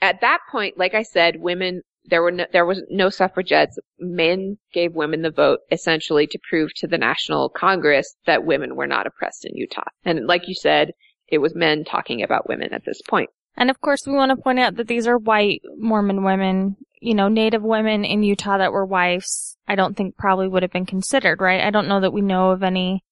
at 0.00 0.20
that 0.20 0.40
point, 0.50 0.78
like 0.78 0.94
I 0.94 1.02
said, 1.02 1.36
women, 1.40 1.82
there 2.04 2.22
were 2.22 2.32
no, 2.32 2.46
there 2.52 2.66
was 2.66 2.82
no 2.90 3.08
suffragettes. 3.08 3.78
Men 3.98 4.58
gave 4.72 4.94
women 4.94 5.22
the 5.22 5.30
vote 5.30 5.60
essentially 5.70 6.26
to 6.26 6.38
prove 6.48 6.74
to 6.76 6.86
the 6.86 6.98
National 6.98 7.48
Congress 7.48 8.14
that 8.26 8.44
women 8.44 8.76
were 8.76 8.86
not 8.86 9.06
oppressed 9.06 9.46
in 9.46 9.56
Utah. 9.56 9.88
And 10.04 10.26
like 10.26 10.48
you 10.48 10.54
said, 10.54 10.92
it 11.28 11.38
was 11.38 11.54
men 11.54 11.84
talking 11.84 12.22
about 12.22 12.48
women 12.48 12.74
at 12.74 12.84
this 12.84 13.00
point. 13.08 13.30
And 13.56 13.70
of 13.70 13.80
course, 13.80 14.06
we 14.06 14.12
want 14.12 14.30
to 14.30 14.42
point 14.42 14.58
out 14.58 14.76
that 14.76 14.88
these 14.88 15.06
are 15.06 15.16
white 15.16 15.62
Mormon 15.78 16.24
women. 16.24 16.76
You 17.04 17.14
know, 17.14 17.28
Native 17.28 17.62
women 17.62 18.02
in 18.06 18.22
Utah 18.22 18.56
that 18.56 18.72
were 18.72 18.86
wives, 18.86 19.58
I 19.68 19.74
don't 19.74 19.94
think 19.94 20.16
probably 20.16 20.48
would 20.48 20.62
have 20.62 20.72
been 20.72 20.86
considered, 20.86 21.42
right? 21.42 21.60
I 21.60 21.70
don't 21.70 21.86
know 21.86 22.00
that 22.00 22.14
we 22.14 22.22
know 22.22 22.50
of 22.50 22.62
any 22.62 23.04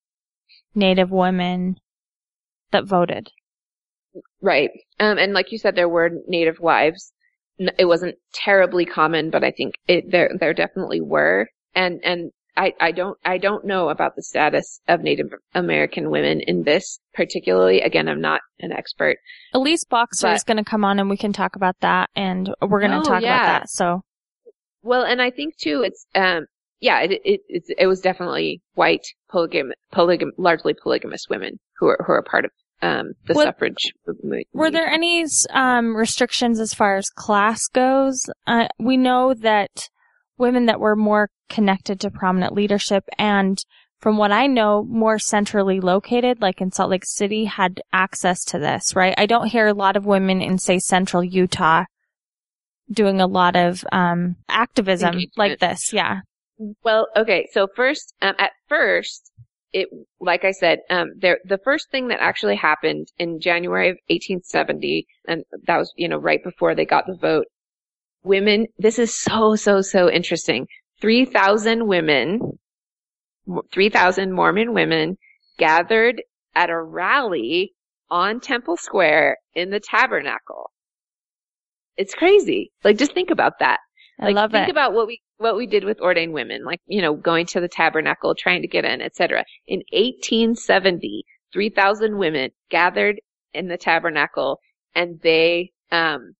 Native 0.73 1.11
women 1.11 1.79
that 2.71 2.85
voted. 2.85 3.29
Right. 4.41 4.71
Um, 4.99 5.19
and 5.19 5.33
like 5.33 5.51
you 5.51 5.59
said, 5.59 5.75
there 5.75 5.87
were 5.87 6.09
Native 6.27 6.59
wives. 6.59 7.13
It 7.59 7.85
wasn't 7.85 8.15
terribly 8.33 8.83
common, 8.83 9.29
but 9.29 9.43
I 9.43 9.51
think 9.51 9.75
it, 9.87 10.09
there, 10.09 10.31
there 10.39 10.55
definitely 10.55 10.99
were. 10.99 11.49
And, 11.75 11.99
and 12.03 12.31
I, 12.55 12.73
I 12.79 12.91
don't, 12.91 13.17
I 13.25 13.37
don't 13.39 13.65
know 13.65 13.89
about 13.89 14.15
the 14.15 14.21
status 14.23 14.79
of 14.87 15.01
Native 15.01 15.27
American 15.55 16.11
women 16.11 16.39
in 16.41 16.63
this 16.63 16.99
particularly. 17.13 17.81
Again, 17.81 18.07
I'm 18.07 18.21
not 18.21 18.41
an 18.59 18.71
expert. 18.71 19.17
Elise 19.53 19.85
Boxer 19.85 20.27
But- 20.27 20.35
is 20.35 20.43
going 20.43 20.57
to 20.57 20.63
come 20.63 20.85
on 20.85 20.99
and 20.99 21.09
we 21.09 21.17
can 21.17 21.33
talk 21.33 21.55
about 21.55 21.75
that 21.81 22.09
and 22.15 22.53
we're 22.61 22.79
going 22.79 22.91
to 22.91 22.99
Oh, 22.99 23.03
talk 23.03 23.21
yeah. 23.23 23.35
about 23.43 23.59
that. 23.61 23.69
So, 23.69 24.01
Well, 24.83 25.03
and 25.03 25.21
I 25.21 25.31
think 25.31 25.55
too, 25.57 25.81
it's, 25.83 26.05
um, 26.15 26.45
yeah, 26.79 26.99
it, 27.01 27.11
it, 27.23 27.41
it, 27.47 27.63
it 27.79 27.87
was 27.87 28.01
definitely 28.01 28.61
white 28.75 29.05
polygam, 29.31 29.69
polygam, 29.93 30.29
largely 30.37 30.73
polygamous 30.73 31.25
women 31.29 31.59
who 31.77 31.87
are, 31.87 32.03
who 32.05 32.11
are 32.13 32.21
part 32.23 32.45
of, 32.45 32.51
um, 32.81 33.13
the 33.25 33.33
What- 33.33 33.45
suffrage 33.45 33.93
movement. 34.05 34.45
were 34.53 34.69
there 34.69 34.87
any 34.87 35.25
um, 35.51 35.95
restrictions 35.95 36.59
as 36.59 36.73
far 36.73 36.97
as 36.97 37.09
class 37.09 37.67
goes? 37.67 38.29
Uh, 38.45 38.67
we 38.77 38.97
know 38.97 39.33
that 39.33 39.89
women 40.37 40.65
that 40.65 40.79
were 40.79 40.95
more 40.95 41.29
connected 41.49 41.99
to 42.01 42.11
prominent 42.11 42.53
leadership 42.53 43.03
and 43.17 43.63
from 44.03 44.17
what 44.17 44.33
I 44.33 44.47
know, 44.47 44.83
more 44.83 45.17
centrally 45.17 45.79
located, 45.79 46.41
like 46.41 46.59
in 46.59 46.73
Salt 46.73 46.89
Lake 46.89 47.05
City, 47.05 47.45
had 47.45 47.79
access 47.93 48.43
to 48.45 48.59
this, 48.59 48.97
right? 48.97 49.15
I 49.17 49.27
don't 49.27 49.47
hear 49.47 49.67
a 49.67 49.73
lot 49.73 49.95
of 49.95 50.05
women 50.05 50.41
in, 50.41 50.57
say, 50.57 50.79
central 50.79 51.23
Utah 51.23 51.85
doing 52.91 53.21
a 53.21 53.27
lot 53.27 53.55
of 53.55 53.85
um, 53.93 54.35
activism 54.49 55.21
like 55.37 55.59
this. 55.59 55.93
Yeah. 55.93 56.19
Well, 56.83 57.07
okay. 57.15 57.47
So 57.53 57.67
first, 57.77 58.13
um, 58.21 58.35
at 58.39 58.51
first, 58.67 59.31
it, 59.71 59.87
like 60.19 60.43
I 60.43 60.51
said, 60.51 60.79
um, 60.89 61.13
there, 61.17 61.39
the 61.45 61.59
first 61.63 61.89
thing 61.89 62.09
that 62.09 62.19
actually 62.19 62.57
happened 62.57 63.07
in 63.17 63.39
January 63.39 63.87
of 63.87 63.97
1870, 64.09 65.07
and 65.29 65.45
that 65.65 65.77
was, 65.77 65.93
you 65.95 66.09
know, 66.09 66.17
right 66.17 66.43
before 66.43 66.75
they 66.75 66.85
got 66.85 67.07
the 67.07 67.15
vote, 67.15 67.45
women, 68.23 68.67
this 68.77 68.99
is 68.99 69.15
so, 69.15 69.55
so, 69.55 69.81
so 69.81 70.09
interesting. 70.09 70.67
3,000 71.01 71.87
women, 71.87 72.39
3,000 73.71 74.31
Mormon 74.31 74.73
women 74.73 75.17
gathered 75.57 76.21
at 76.55 76.69
a 76.69 76.81
rally 76.81 77.73
on 78.09 78.39
Temple 78.39 78.77
Square 78.77 79.37
in 79.53 79.69
the 79.69 79.79
tabernacle. 79.79 80.71
It's 81.97 82.13
crazy. 82.13 82.71
Like, 82.83 82.97
just 82.97 83.13
think 83.13 83.29
about 83.29 83.59
that. 83.59 83.79
I 84.19 84.25
like, 84.25 84.35
love 84.35 84.51
think 84.51 84.69
it. 84.69 84.71
about 84.71 84.93
what 84.93 85.07
we 85.07 85.21
what 85.37 85.57
we 85.57 85.67
did 85.67 85.83
with 85.83 85.99
ordained 85.99 86.33
women, 86.33 86.63
like 86.63 86.79
you 86.85 87.01
know, 87.01 87.15
going 87.15 87.45
to 87.47 87.59
the 87.59 87.67
tabernacle, 87.67 88.35
trying 88.35 88.61
to 88.61 88.67
get 88.67 88.85
in, 88.85 89.01
etc. 89.01 89.43
In 89.67 89.79
1870, 89.91 91.23
3,000 91.51 92.17
women 92.17 92.51
gathered 92.69 93.19
in 93.53 93.67
the 93.67 93.77
tabernacle, 93.77 94.59
and 94.95 95.19
they 95.21 95.71
um 95.91 96.33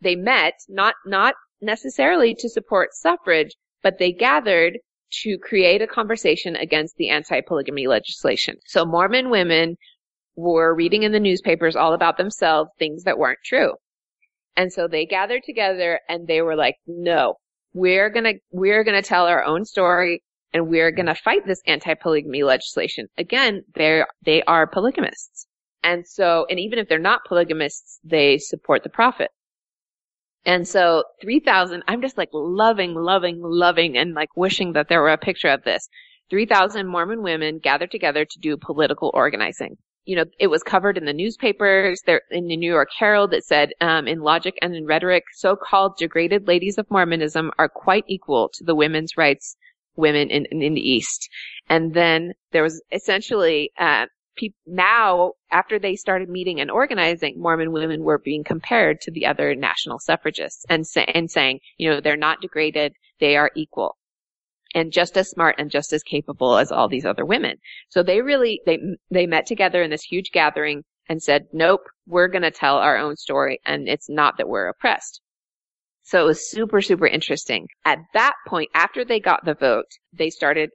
they 0.00 0.16
met 0.16 0.54
not 0.68 0.94
not 1.06 1.34
necessarily 1.60 2.34
to 2.34 2.48
support 2.48 2.94
suffrage, 2.94 3.54
but 3.82 3.98
they 3.98 4.12
gathered 4.12 4.78
to 5.22 5.36
create 5.38 5.82
a 5.82 5.86
conversation 5.86 6.56
against 6.56 6.96
the 6.96 7.08
anti-polygamy 7.08 7.86
legislation. 7.86 8.56
So 8.66 8.84
Mormon 8.84 9.30
women 9.30 9.76
were 10.36 10.74
reading 10.74 11.02
in 11.02 11.12
the 11.12 11.20
newspapers 11.20 11.76
all 11.76 11.92
about 11.92 12.16
themselves 12.16 12.70
things 12.78 13.02
that 13.04 13.18
weren't 13.18 13.40
true. 13.44 13.72
And 14.56 14.72
so 14.72 14.88
they 14.88 15.06
gathered 15.06 15.42
together 15.44 16.00
and 16.08 16.26
they 16.26 16.42
were 16.42 16.56
like, 16.56 16.76
no, 16.86 17.34
we're 17.72 18.10
gonna, 18.10 18.34
we're 18.52 18.84
gonna 18.84 19.02
tell 19.02 19.26
our 19.26 19.44
own 19.44 19.64
story 19.64 20.22
and 20.52 20.68
we're 20.68 20.92
gonna 20.92 21.14
fight 21.14 21.46
this 21.46 21.60
anti-polygamy 21.66 22.42
legislation. 22.42 23.06
Again, 23.18 23.62
they're, 23.74 24.06
they 24.24 24.42
are 24.44 24.66
polygamists. 24.66 25.46
And 25.82 26.06
so, 26.06 26.46
and 26.50 26.60
even 26.60 26.78
if 26.78 26.88
they're 26.88 26.98
not 26.98 27.24
polygamists, 27.26 28.00
they 28.04 28.38
support 28.38 28.82
the 28.82 28.90
prophet. 28.90 29.30
And 30.46 30.66
so 30.66 31.04
3000, 31.20 31.82
I'm 31.86 32.00
just 32.00 32.16
like 32.16 32.30
loving, 32.32 32.94
loving, 32.94 33.40
loving 33.42 33.96
and 33.96 34.14
like 34.14 34.36
wishing 34.36 34.72
that 34.72 34.88
there 34.88 35.02
were 35.02 35.10
a 35.10 35.18
picture 35.18 35.48
of 35.48 35.64
this. 35.64 35.88
3000 36.30 36.86
Mormon 36.86 37.22
women 37.22 37.58
gathered 37.58 37.90
together 37.90 38.24
to 38.24 38.38
do 38.40 38.56
political 38.56 39.10
organizing. 39.14 39.76
you 40.06 40.16
know, 40.16 40.24
it 40.38 40.46
was 40.46 40.62
covered 40.62 40.96
in 40.96 41.04
the 41.04 41.12
newspapers. 41.12 42.00
There 42.06 42.22
in 42.30 42.46
the 42.46 42.56
New 42.56 42.72
York 42.72 42.88
Herald, 42.98 43.34
it 43.34 43.44
said, 43.44 43.72
um, 43.80 44.08
in 44.08 44.20
logic 44.20 44.54
and 44.62 44.74
in 44.74 44.86
rhetoric, 44.86 45.24
so-called 45.34 45.96
degraded 45.98 46.48
ladies 46.48 46.78
of 46.78 46.90
Mormonism 46.90 47.50
are 47.58 47.68
quite 47.68 48.04
equal 48.08 48.50
to 48.54 48.64
the 48.64 48.74
women's 48.74 49.16
rights 49.16 49.56
women 49.96 50.30
in, 50.30 50.46
in, 50.46 50.62
in 50.62 50.74
the 50.74 50.80
East. 50.80 51.28
And 51.68 51.94
then 51.94 52.32
there 52.52 52.62
was 52.62 52.82
essentially, 52.90 53.70
uh, 53.78 54.06
pe- 54.40 54.54
now 54.66 55.32
after 55.50 55.78
they 55.78 55.94
started 55.96 56.28
meeting 56.28 56.60
and 56.60 56.70
organizing, 56.70 57.34
Mormon 57.38 57.72
women 57.72 58.02
were 58.02 58.18
being 58.18 58.44
compared 58.44 59.00
to 59.02 59.10
the 59.10 59.26
other 59.26 59.54
national 59.54 59.98
suffragists 59.98 60.64
and, 60.68 60.86
sa- 60.86 61.00
and 61.14 61.30
saying, 61.30 61.60
you 61.76 61.90
know, 61.90 62.00
they're 62.00 62.16
not 62.16 62.40
degraded, 62.40 62.94
they 63.20 63.36
are 63.36 63.50
equal 63.54 63.96
and 64.74 64.92
just 64.92 65.16
as 65.16 65.28
smart 65.28 65.56
and 65.58 65.70
just 65.70 65.92
as 65.92 66.02
capable 66.02 66.56
as 66.56 66.70
all 66.70 66.88
these 66.88 67.04
other 67.04 67.24
women. 67.24 67.56
So 67.88 68.02
they 68.02 68.22
really, 68.22 68.60
they, 68.66 68.78
they 69.10 69.26
met 69.26 69.46
together 69.46 69.82
in 69.82 69.90
this 69.90 70.02
huge 70.02 70.30
gathering 70.32 70.84
and 71.08 71.22
said, 71.22 71.46
nope, 71.52 71.82
we're 72.06 72.28
going 72.28 72.42
to 72.42 72.50
tell 72.50 72.76
our 72.76 72.96
own 72.96 73.16
story. 73.16 73.60
And 73.66 73.88
it's 73.88 74.08
not 74.08 74.36
that 74.38 74.48
we're 74.48 74.68
oppressed. 74.68 75.20
So 76.02 76.22
it 76.22 76.26
was 76.26 76.50
super, 76.50 76.80
super 76.80 77.06
interesting. 77.06 77.68
At 77.84 77.98
that 78.14 78.34
point, 78.46 78.70
after 78.74 79.04
they 79.04 79.20
got 79.20 79.44
the 79.44 79.54
vote, 79.54 79.86
they 80.12 80.30
started 80.30 80.70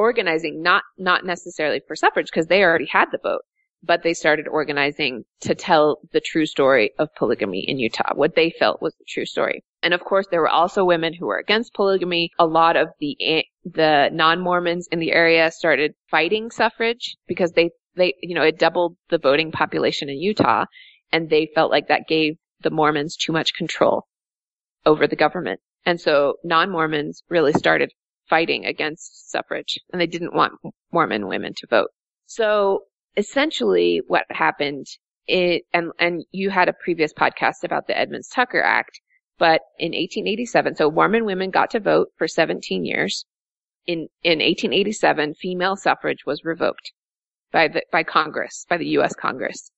organizing, 0.00 0.62
not, 0.62 0.82
not 0.96 1.24
necessarily 1.24 1.80
for 1.86 1.94
suffrage 1.94 2.28
because 2.32 2.46
they 2.46 2.62
already 2.62 2.86
had 2.86 3.06
the 3.12 3.18
vote, 3.22 3.42
but 3.82 4.02
they 4.02 4.14
started 4.14 4.48
organizing 4.48 5.24
to 5.40 5.54
tell 5.54 5.98
the 6.12 6.20
true 6.20 6.46
story 6.46 6.90
of 6.98 7.14
polygamy 7.14 7.64
in 7.68 7.78
Utah, 7.78 8.14
what 8.14 8.34
they 8.34 8.50
felt 8.50 8.80
was 8.80 8.94
the 8.94 9.04
true 9.06 9.26
story. 9.26 9.62
And 9.82 9.92
of 9.92 10.00
course, 10.00 10.26
there 10.30 10.40
were 10.40 10.48
also 10.48 10.84
women 10.84 11.12
who 11.12 11.26
were 11.26 11.38
against 11.38 11.74
polygamy. 11.74 12.30
A 12.38 12.46
lot 12.46 12.76
of 12.76 12.88
the, 12.98 13.44
the 13.64 14.08
non-Mormons 14.12 14.88
in 14.90 15.00
the 15.00 15.12
area 15.12 15.50
started 15.50 15.92
fighting 16.10 16.50
suffrage 16.50 17.16
because 17.28 17.52
they, 17.52 17.70
they, 17.94 18.14
you 18.22 18.34
know, 18.34 18.42
it 18.42 18.58
doubled 18.58 18.96
the 19.10 19.18
voting 19.18 19.52
population 19.52 20.08
in 20.08 20.16
Utah 20.16 20.64
and 21.12 21.28
they 21.28 21.50
felt 21.54 21.70
like 21.70 21.88
that 21.88 22.08
gave 22.08 22.36
the 22.62 22.70
Mormons 22.70 23.16
too 23.16 23.32
much 23.32 23.52
control 23.54 24.06
over 24.86 25.06
the 25.06 25.16
government. 25.16 25.60
And 25.84 26.00
so 26.00 26.34
non-Mormons 26.42 27.22
really 27.28 27.52
started 27.52 27.92
fighting 28.30 28.64
against 28.64 29.30
suffrage 29.30 29.78
and 29.92 30.00
they 30.00 30.06
didn't 30.06 30.34
want 30.34 30.54
Mormon 30.92 31.26
women 31.26 31.52
to 31.56 31.66
vote. 31.66 31.90
So 32.26 32.84
essentially 33.16 34.00
what 34.06 34.24
happened 34.30 34.86
it, 35.26 35.62
and, 35.72 35.92
and 35.98 36.24
you 36.32 36.50
had 36.50 36.68
a 36.68 36.74
previous 36.84 37.12
podcast 37.12 37.64
about 37.64 37.86
the 37.86 37.98
Edmunds 37.98 38.28
Tucker 38.28 38.62
Act, 38.62 39.00
but 39.38 39.60
in 39.78 39.88
1887, 39.88 40.76
so 40.76 40.90
Mormon 40.90 41.24
women 41.24 41.50
got 41.50 41.70
to 41.70 41.80
vote 41.80 42.08
for 42.16 42.26
17 42.26 42.84
years. 42.84 43.24
In, 43.86 44.08
in 44.22 44.38
1887, 44.38 45.34
female 45.34 45.76
suffrage 45.76 46.24
was 46.26 46.44
revoked 46.44 46.92
by 47.52 47.68
the, 47.68 47.82
by 47.90 48.02
Congress, 48.02 48.66
by 48.68 48.76
the 48.76 48.86
U.S. 48.88 49.14
Congress. 49.14 49.70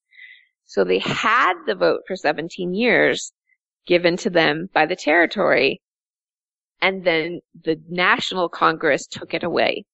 So 0.65 0.85
they 0.85 0.99
had 0.99 1.55
the 1.67 1.75
vote 1.75 2.03
for 2.07 2.17
17 2.17 2.75
years 2.75 3.33
given 3.87 4.17
to 4.19 4.31
them 4.31 4.69
by 4.73 4.87
the 4.87 4.97
territory, 4.97 5.81
and 6.83 7.05
then 7.05 7.41
the 7.65 7.81
National 7.89 8.49
Congress 8.49 9.07
took 9.07 9.33
it 9.33 9.45
away. 9.45 9.85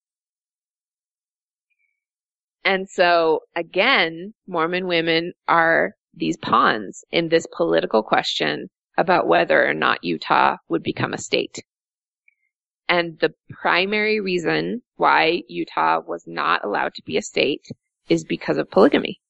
And 2.64 2.88
so 2.88 3.40
again, 3.54 4.32
Mormon 4.46 4.88
women 4.88 5.32
are 5.46 5.92
these 6.14 6.38
pawns 6.38 7.04
in 7.12 7.28
this 7.28 7.46
political 7.56 8.02
question 8.02 8.68
about 8.96 9.28
whether 9.28 9.64
or 9.64 9.74
not 9.74 10.02
Utah 10.02 10.56
would 10.68 10.82
become 10.82 11.12
a 11.12 11.18
state. 11.18 11.62
And 12.88 13.18
the 13.20 13.34
primary 13.50 14.18
reason 14.18 14.80
why 14.96 15.42
Utah 15.48 16.00
was 16.06 16.24
not 16.26 16.64
allowed 16.64 16.94
to 16.94 17.02
be 17.04 17.18
a 17.18 17.22
state 17.22 17.64
is 18.08 18.24
because 18.24 18.56
of 18.56 18.70
polygamy. 18.70 19.20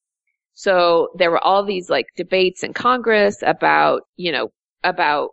So 0.53 1.09
there 1.15 1.29
were 1.29 1.43
all 1.43 1.65
these 1.65 1.89
like 1.89 2.07
debates 2.15 2.63
in 2.63 2.73
Congress 2.73 3.37
about, 3.45 4.03
you 4.15 4.31
know, 4.31 4.49
about 4.83 5.31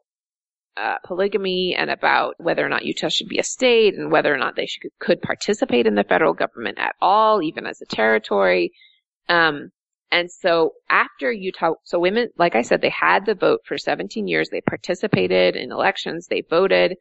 uh, 0.76 0.96
polygamy 1.04 1.74
and 1.74 1.90
about 1.90 2.34
whether 2.38 2.64
or 2.64 2.68
not 2.68 2.84
Utah 2.84 3.08
should 3.08 3.28
be 3.28 3.38
a 3.38 3.44
state 3.44 3.94
and 3.94 4.10
whether 4.10 4.32
or 4.32 4.38
not 4.38 4.56
they 4.56 4.66
should, 4.66 4.82
could 4.98 5.22
participate 5.22 5.86
in 5.86 5.94
the 5.94 6.04
federal 6.04 6.34
government 6.34 6.78
at 6.78 6.94
all, 7.00 7.42
even 7.42 7.66
as 7.66 7.80
a 7.80 7.86
territory. 7.86 8.72
Um, 9.28 9.70
and 10.10 10.30
so 10.30 10.72
after 10.88 11.32
Utah, 11.32 11.74
so 11.84 11.98
women, 11.98 12.28
like 12.38 12.54
I 12.54 12.62
said, 12.62 12.80
they 12.80 12.90
had 12.90 13.26
the 13.26 13.34
vote 13.34 13.60
for 13.64 13.78
17 13.78 14.28
years. 14.28 14.48
They 14.50 14.60
participated 14.60 15.56
in 15.56 15.72
elections. 15.72 16.26
They 16.26 16.42
voted. 16.48 16.96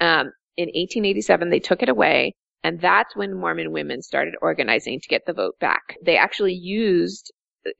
Um, 0.00 0.32
in 0.56 0.66
1887, 0.66 1.50
they 1.50 1.60
took 1.60 1.82
it 1.82 1.88
away. 1.88 2.34
And 2.64 2.80
that's 2.80 3.14
when 3.14 3.38
Mormon 3.38 3.70
women 3.70 4.02
started 4.02 4.34
organizing 4.42 5.00
to 5.00 5.08
get 5.08 5.24
the 5.26 5.32
vote 5.32 5.58
back. 5.60 5.96
They 6.04 6.16
actually 6.16 6.54
used, 6.54 7.30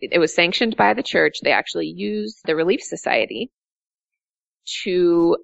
it 0.00 0.20
was 0.20 0.32
sanctioned 0.34 0.76
by 0.76 0.94
the 0.94 1.02
church. 1.02 1.38
They 1.42 1.50
actually 1.50 1.88
used 1.88 2.38
the 2.44 2.54
Relief 2.54 2.80
Society 2.82 3.50
to 4.84 5.36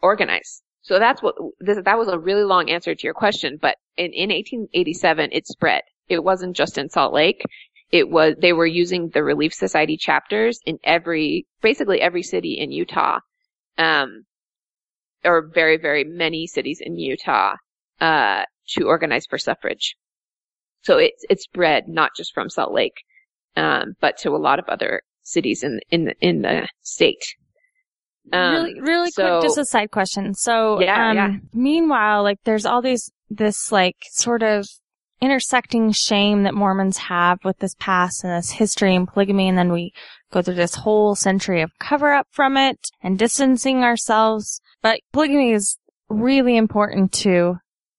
organize. 0.00 0.62
So 0.82 0.98
that's 0.98 1.22
what, 1.22 1.36
this, 1.60 1.78
that 1.84 1.98
was 1.98 2.08
a 2.08 2.18
really 2.18 2.44
long 2.44 2.68
answer 2.68 2.94
to 2.94 3.06
your 3.06 3.14
question, 3.14 3.58
but 3.60 3.76
in, 3.96 4.12
in 4.12 4.30
1887, 4.30 5.30
it 5.32 5.46
spread. 5.46 5.82
It 6.08 6.24
wasn't 6.24 6.56
just 6.56 6.76
in 6.76 6.88
Salt 6.88 7.14
Lake. 7.14 7.42
It 7.90 8.10
was, 8.10 8.34
they 8.40 8.52
were 8.52 8.66
using 8.66 9.10
the 9.10 9.22
Relief 9.22 9.54
Society 9.54 9.96
chapters 9.96 10.58
in 10.66 10.78
every, 10.82 11.46
basically 11.60 12.00
every 12.00 12.22
city 12.22 12.54
in 12.58 12.72
Utah, 12.72 13.20
um, 13.78 14.24
or 15.24 15.50
very, 15.54 15.76
very 15.76 16.02
many 16.02 16.46
cities 16.46 16.80
in 16.80 16.96
Utah, 16.96 17.54
uh, 18.00 18.42
to 18.70 18.86
organize 18.86 19.26
for 19.26 19.38
suffrage. 19.38 19.94
So 20.82 20.98
it's, 20.98 21.24
it 21.30 21.40
spread 21.40 21.84
not 21.86 22.10
just 22.16 22.34
from 22.34 22.48
Salt 22.48 22.72
Lake, 22.72 23.04
um, 23.56 23.94
but 24.00 24.16
to 24.18 24.30
a 24.30 24.38
lot 24.38 24.58
of 24.58 24.64
other 24.68 25.02
cities 25.22 25.62
in, 25.62 25.80
in, 25.90 26.12
in 26.20 26.42
the 26.42 26.68
state. 26.80 27.36
Um, 28.32 28.54
really, 28.54 28.80
really 28.80 29.10
so, 29.10 29.40
quick, 29.40 29.42
just 29.48 29.58
a 29.58 29.64
side 29.64 29.90
question. 29.90 30.34
So, 30.34 30.80
yeah, 30.80 31.10
um, 31.10 31.16
yeah. 31.16 31.32
meanwhile, 31.52 32.22
like 32.22 32.38
there's 32.44 32.66
all 32.66 32.82
these, 32.82 33.10
this 33.30 33.72
like 33.72 33.96
sort 34.10 34.42
of 34.42 34.66
intersecting 35.20 35.92
shame 35.92 36.42
that 36.42 36.54
Mormons 36.54 36.98
have 36.98 37.38
with 37.44 37.58
this 37.58 37.76
past 37.78 38.24
and 38.24 38.32
this 38.32 38.50
history 38.50 38.94
and 38.94 39.06
polygamy. 39.06 39.48
And 39.48 39.56
then 39.56 39.72
we 39.72 39.92
go 40.32 40.42
through 40.42 40.56
this 40.56 40.74
whole 40.74 41.14
century 41.14 41.62
of 41.62 41.70
cover 41.78 42.12
up 42.12 42.26
from 42.30 42.56
it 42.56 42.78
and 43.02 43.18
distancing 43.18 43.84
ourselves. 43.84 44.60
But 44.82 45.00
polygamy 45.12 45.52
is 45.52 45.78
really 46.08 46.56
important 46.56 47.12
to 47.12 47.56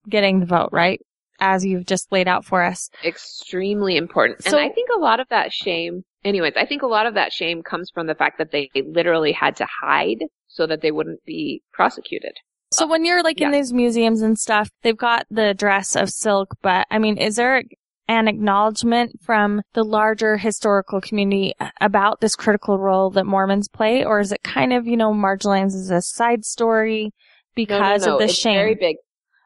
getting 0.09 0.41
the 0.41 0.45
vote, 0.45 0.69
right? 0.73 0.99
As 1.39 1.65
you've 1.65 1.85
just 1.85 2.11
laid 2.11 2.27
out 2.27 2.45
for 2.45 2.61
us. 2.61 2.89
Extremely 3.03 3.95
important. 3.95 4.43
So- 4.43 4.57
and 4.57 4.59
I 4.59 4.69
think 4.73 4.89
a 4.95 4.99
lot 4.99 5.19
of 5.21 5.27
that 5.29 5.53
shame, 5.53 6.03
anyways, 6.25 6.53
I 6.55 6.65
think 6.65 6.81
a 6.81 6.87
lot 6.87 7.05
of 7.05 7.13
that 7.15 7.31
shame 7.31 7.63
comes 7.63 7.89
from 7.93 8.07
the 8.07 8.15
fact 8.15 8.37
that 8.37 8.51
they 8.51 8.69
literally 8.75 9.31
had 9.31 9.55
to 9.57 9.67
hide 9.81 10.25
so 10.47 10.67
that 10.67 10.81
they 10.81 10.91
wouldn't 10.91 11.23
be 11.25 11.61
prosecuted. 11.71 12.33
So 12.71 12.87
when 12.87 13.05
you're 13.05 13.23
like 13.23 13.39
in 13.39 13.51
these 13.51 13.71
museums 13.71 14.21
and 14.21 14.37
stuff, 14.37 14.69
they've 14.81 14.97
got 14.97 15.27
the 15.29 15.53
dress 15.53 15.95
of 15.95 16.09
silk, 16.09 16.55
but 16.63 16.87
I 16.89 16.97
mean, 16.97 17.17
is 17.17 17.35
there 17.35 17.61
an 18.07 18.27
acknowledgement 18.27 19.21
from 19.21 19.61
the 19.73 19.83
larger 19.83 20.37
historical 20.37 20.99
community 20.99 21.53
about 21.79 22.19
this 22.19 22.35
critical 22.35 22.77
role 22.79 23.11
that 23.11 23.25
Mormons 23.25 23.67
play, 23.67 24.03
or 24.03 24.19
is 24.19 24.31
it 24.31 24.41
kind 24.43 24.73
of, 24.73 24.87
you 24.87 24.97
know, 24.97 25.13
marginalized 25.13 25.75
as 25.75 25.91
a 25.91 26.01
side 26.01 26.43
story 26.45 27.11
because 27.55 28.01
no, 28.01 28.05
no, 28.05 28.11
no. 28.11 28.13
of 28.15 28.19
the 28.19 28.25
it's 28.25 28.33
shame? 28.33 28.55
very 28.55 28.75
big. 28.75 28.95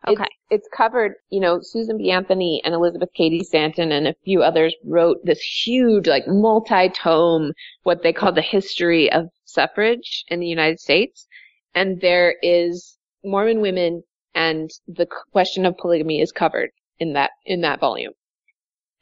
It's- 0.07 0.21
Okay. 0.21 0.29
It's, 0.49 0.67
covered, 0.69 1.15
you 1.29 1.41
know, 1.41 1.59
Susan 1.61 1.97
B. 1.97 2.09
Anthony 2.11 2.61
and 2.63 2.73
Elizabeth 2.73 3.09
Cady 3.13 3.43
Stanton 3.43 3.91
and 3.91 4.07
a 4.07 4.15
few 4.23 4.41
others 4.41 4.73
wrote 4.85 5.17
this 5.25 5.41
huge, 5.41 6.07
like, 6.07 6.25
multi-tome, 6.27 7.51
what 7.83 8.01
they 8.01 8.13
call 8.13 8.31
the 8.31 8.41
history 8.41 9.11
of 9.11 9.27
suffrage 9.43 10.23
in 10.29 10.39
the 10.39 10.47
United 10.47 10.79
States. 10.79 11.27
And 11.75 11.99
there 11.99 12.35
is 12.41 12.97
Mormon 13.25 13.59
women 13.59 14.03
and 14.33 14.69
the 14.87 15.07
question 15.31 15.65
of 15.65 15.77
polygamy 15.77 16.21
is 16.21 16.31
covered 16.31 16.69
in 16.99 17.13
that, 17.13 17.31
in 17.45 17.61
that 17.61 17.79
volume. 17.81 18.13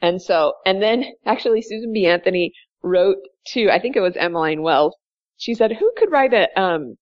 And 0.01 0.21
so, 0.21 0.53
and 0.65 0.81
then 0.81 1.05
actually 1.25 1.61
Susan 1.61 1.93
B. 1.93 2.07
Anthony 2.07 2.53
wrote 2.81 3.17
to, 3.47 3.69
I 3.69 3.79
think 3.79 3.95
it 3.95 4.01
was 4.01 4.15
Emmeline 4.17 4.63
Wells. 4.63 4.95
She 5.37 5.53
said, 5.53 5.73
who 5.73 5.91
could 5.97 6.11
write 6.11 6.33
a, 6.33 6.47
um, 6.59 6.95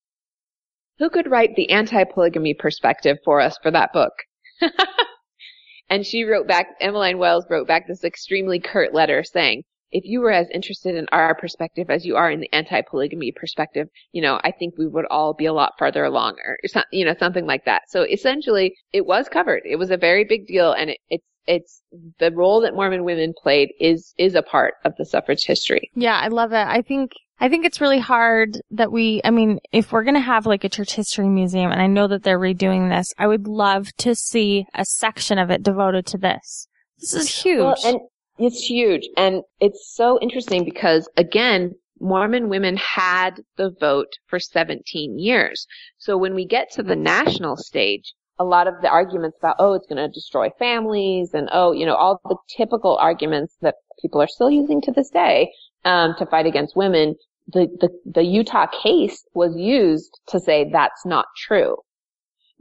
who 1.00 1.10
could 1.10 1.30
write 1.30 1.56
the 1.56 1.70
anti-polygamy 1.70 2.54
perspective 2.54 3.18
for 3.24 3.42
us 3.42 3.58
for 3.62 3.72
that 3.72 3.94
book? 3.94 4.14
and 5.90 6.06
she 6.06 6.24
wrote 6.24 6.48
back, 6.48 6.68
Emmeline 6.80 7.18
Wells 7.18 7.46
wrote 7.50 7.68
back 7.68 7.88
this 7.88 8.04
extremely 8.04 8.60
curt 8.60 8.94
letter 8.94 9.24
saying, 9.24 9.64
if 9.92 10.04
you 10.06 10.22
were 10.22 10.32
as 10.32 10.50
interested 10.52 10.96
in 10.96 11.06
our 11.12 11.36
perspective 11.36 11.90
as 11.90 12.04
you 12.04 12.16
are 12.16 12.32
in 12.32 12.40
the 12.40 12.52
anti-polygamy 12.52 13.32
perspective, 13.36 13.88
you 14.12 14.22
know, 14.22 14.40
I 14.44 14.52
think 14.52 14.74
we 14.78 14.88
would 14.88 15.06
all 15.12 15.36
be 15.36 15.46
a 15.46 15.54
lot 15.54 15.74
farther 15.78 16.04
along 16.04 16.38
or, 16.44 16.58
you 16.92 17.06
know, 17.06 17.14
something 17.20 17.46
like 17.46 17.66
that. 17.66 17.84
So 17.90 18.02
essentially 18.04 18.74
it 18.92 19.06
was 19.06 19.30
covered. 19.30 19.62
It 19.66 19.76
was 19.76 19.92
a 19.92 19.98
very 19.98 20.26
big 20.26 20.48
deal 20.48 20.72
and 20.74 20.90
it, 20.90 20.98
it's, 21.10 21.26
it's 21.48 21.82
the 22.20 22.32
role 22.32 22.62
that 22.62 22.76
Mormon 22.76 23.04
women 23.04 23.34
played 23.42 23.74
is, 23.80 24.14
is 24.18 24.36
a 24.36 24.42
part 24.42 24.76
of 24.86 24.96
the 24.98 25.06
suffrage 25.06 25.46
history. 25.46 25.92
Yeah, 25.96 26.20
I 26.20 26.28
love 26.28 26.52
it. 26.52 26.66
I 26.68 26.82
think 26.82 27.12
I 27.40 27.50
think 27.50 27.66
it's 27.66 27.82
really 27.82 28.00
hard 28.00 28.62
that 28.72 28.92
we 28.92 29.20
I 29.26 29.32
mean, 29.32 29.60
if 29.72 29.92
we're 29.92 30.04
going 30.04 30.14
to 30.14 30.22
have 30.22 30.46
like 30.46 30.64
a 30.64 30.70
church 30.70 30.94
history 30.94 31.28
museum 31.28 31.72
and 31.72 31.82
I 31.82 31.88
know 31.88 32.08
that 32.08 32.24
they're 32.24 32.40
redoing 32.40 32.90
this, 32.90 33.12
I 33.18 33.28
would 33.28 33.48
love 33.48 33.94
to 33.98 34.16
see 34.16 34.66
a 34.74 34.86
section 34.86 35.38
of 35.38 35.50
it 35.50 35.64
devoted 35.64 36.06
to 36.08 36.18
this. 36.18 36.68
This 37.00 37.14
is 37.14 37.44
huge. 37.44 37.60
Well, 37.60 37.76
and 37.86 38.00
It's 38.38 38.64
huge. 38.64 39.10
And 39.18 39.42
it's 39.60 39.94
so 39.94 40.20
interesting 40.22 40.64
because 40.64 41.10
again, 41.18 41.74
Mormon 42.00 42.50
women 42.50 42.78
had 42.78 43.42
the 43.58 43.72
vote 43.72 44.14
for 44.28 44.40
17 44.40 45.20
years. 45.20 45.68
So 45.98 46.18
when 46.18 46.36
we 46.36 46.46
get 46.46 46.72
to 46.74 46.84
the 46.84 46.96
national 46.96 47.58
stage, 47.58 48.14
a 48.40 48.44
lot 48.44 48.68
of 48.68 48.76
the 48.82 48.90
arguments 48.90 49.38
about, 49.40 49.56
oh, 49.60 49.74
it's 49.74 49.88
going 49.88 49.98
to 49.98 50.14
destroy 50.14 50.50
families 50.58 51.34
and, 51.34 51.50
oh, 51.52 51.72
you 51.72 51.86
know, 51.86 51.96
all 51.96 52.20
the 52.26 52.38
typical 52.56 52.98
arguments 52.98 53.56
that 53.62 53.76
people 54.02 54.22
are 54.22 54.28
still 54.28 54.50
using 54.50 54.82
to 54.82 54.92
this 54.92 55.10
day, 55.10 55.52
um, 55.86 56.16
to 56.18 56.26
fight 56.26 56.46
against 56.46 56.76
women, 56.76 57.16
the, 57.48 57.68
the, 57.80 57.90
the 58.06 58.24
Utah 58.24 58.68
case 58.68 59.26
was 59.34 59.56
used 59.56 60.20
to 60.28 60.40
say 60.40 60.70
that's 60.72 61.06
not 61.06 61.26
true. 61.38 61.78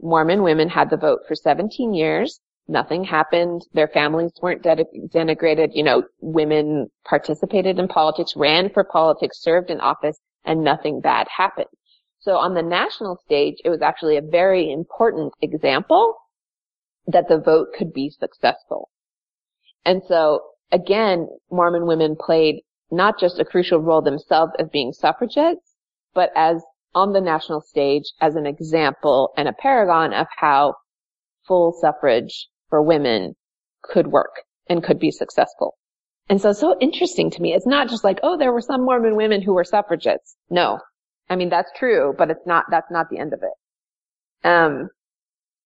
Mormon 0.01 0.43
women 0.43 0.69
had 0.69 0.89
the 0.89 0.97
vote 0.97 1.21
for 1.27 1.35
17 1.35 1.93
years. 1.93 2.39
Nothing 2.67 3.03
happened. 3.03 3.61
Their 3.73 3.87
families 3.87 4.31
weren't 4.41 4.63
de- 4.63 4.85
denigrated. 5.13 5.69
You 5.73 5.83
know, 5.83 6.03
women 6.19 6.87
participated 7.05 7.79
in 7.79 7.87
politics, 7.87 8.33
ran 8.35 8.69
for 8.69 8.83
politics, 8.83 9.41
served 9.41 9.69
in 9.69 9.79
office, 9.79 10.19
and 10.45 10.63
nothing 10.63 10.99
bad 10.99 11.27
happened. 11.35 11.67
So 12.23 12.37
on 12.37 12.53
the 12.53 12.63
national 12.63 13.17
stage, 13.25 13.57
it 13.65 13.69
was 13.69 13.81
actually 13.81 14.15
a 14.15 14.21
very 14.21 14.71
important 14.71 15.33
example 15.41 16.15
that 17.05 17.27
the 17.27 17.37
vote 17.37 17.73
could 17.77 17.91
be 17.91 18.09
successful. 18.09 18.89
And 19.83 20.01
so 20.07 20.39
again, 20.71 21.27
Mormon 21.51 21.85
women 21.85 22.15
played 22.17 22.61
not 22.89 23.19
just 23.19 23.39
a 23.39 23.45
crucial 23.45 23.79
role 23.79 24.01
themselves 24.01 24.53
as 24.57 24.69
being 24.69 24.93
suffragettes, 24.93 25.75
but 26.13 26.31
as 26.33 26.63
on 26.95 27.11
the 27.11 27.19
national 27.19 27.59
stage 27.59 28.13
as 28.21 28.35
an 28.35 28.45
example 28.45 29.33
and 29.35 29.49
a 29.49 29.53
paragon 29.53 30.13
of 30.13 30.27
how 30.37 30.75
full 31.45 31.73
suffrage 31.81 32.47
for 32.69 32.81
women 32.81 33.35
could 33.81 34.07
work 34.07 34.43
and 34.69 34.81
could 34.81 34.99
be 34.99 35.11
successful. 35.11 35.75
And 36.29 36.39
so 36.39 36.53
so 36.53 36.77
interesting 36.79 37.29
to 37.31 37.41
me. 37.41 37.53
It's 37.53 37.67
not 37.67 37.89
just 37.89 38.05
like, 38.05 38.19
oh, 38.23 38.37
there 38.37 38.53
were 38.53 38.61
some 38.61 38.85
Mormon 38.85 39.17
women 39.17 39.41
who 39.41 39.53
were 39.53 39.65
suffragettes. 39.65 40.37
No. 40.49 40.79
I 41.29 41.35
mean, 41.35 41.49
that's 41.49 41.71
true, 41.77 42.13
but 42.17 42.29
it's 42.29 42.45
not, 42.45 42.65
that's 42.69 42.91
not 42.91 43.09
the 43.09 43.17
end 43.17 43.33
of 43.33 43.41
it. 43.43 44.47
Um, 44.47 44.89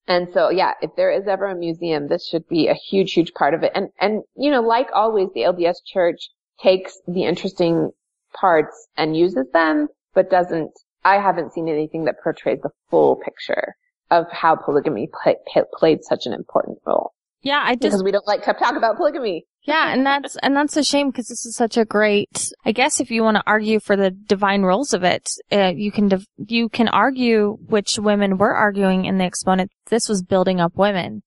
and 0.08 0.30
so 0.34 0.49
yeah, 0.49 0.74
if 0.82 0.91
there 0.95 1.12
is 1.12 1.28
ever 1.28 1.47
a 1.47 1.55
museum, 1.55 2.08
this 2.08 2.28
should 2.28 2.47
be 2.47 2.68
a 2.68 2.74
huge, 2.74 3.14
huge 3.14 3.34
part 3.34 3.53
of 3.53 3.64
it. 3.64 3.72
And, 3.76 3.89
and, 3.99 4.24
you 4.36 4.51
know, 4.51 4.62
like 4.62 4.88
always, 4.93 5.30
the 5.34 5.41
LDS 5.41 5.78
church 5.86 6.30
takes 6.62 6.99
the 7.08 7.26
interesting 7.26 7.91
parts 8.34 8.88
and 8.95 9.18
uses 9.18 9.47
them, 9.51 9.88
but 10.14 10.30
doesn't, 10.30 10.72
I 11.03 11.16
haven't 11.16 11.53
seen 11.53 11.68
anything 11.68 12.05
that 12.05 12.22
portrays 12.24 12.60
the 12.62 12.70
full 12.89 13.18
picture 13.18 13.76
of 14.10 14.26
how 14.32 14.55
polygamy 14.55 15.10
play, 15.24 15.36
played 15.74 16.03
such 16.03 16.26
an 16.26 16.34
important 16.34 16.80
role. 16.86 17.12
Yeah, 17.41 17.61
I 17.63 17.73
just 17.73 17.81
because 17.81 18.03
we 18.03 18.11
don't 18.11 18.27
like 18.27 18.43
to 18.43 18.53
talk 18.53 18.75
about 18.75 18.97
polygamy. 18.97 19.45
Yeah, 19.63 19.93
and 19.93 20.05
that's 20.05 20.38
and 20.38 20.55
that's 20.55 20.77
a 20.77 20.83
shame 20.83 21.11
because 21.11 21.27
this 21.27 21.45
is 21.45 21.55
such 21.55 21.77
a 21.77 21.85
great. 21.85 22.51
I 22.65 22.71
guess 22.71 22.99
if 22.99 23.11
you 23.11 23.21
want 23.21 23.35
to 23.35 23.43
argue 23.45 23.79
for 23.79 23.95
the 23.95 24.11
divine 24.11 24.63
roles 24.63 24.93
of 24.93 25.03
it, 25.03 25.29
uh, 25.51 25.73
you 25.75 25.91
can 25.91 26.07
div- 26.07 26.27
you 26.38 26.69
can 26.69 26.88
argue 26.88 27.57
which 27.67 27.99
women 27.99 28.38
were 28.38 28.55
arguing 28.55 29.05
in 29.05 29.17
the 29.17 29.25
exponent. 29.25 29.71
This 29.88 30.09
was 30.09 30.23
building 30.23 30.59
up 30.59 30.75
women, 30.75 31.21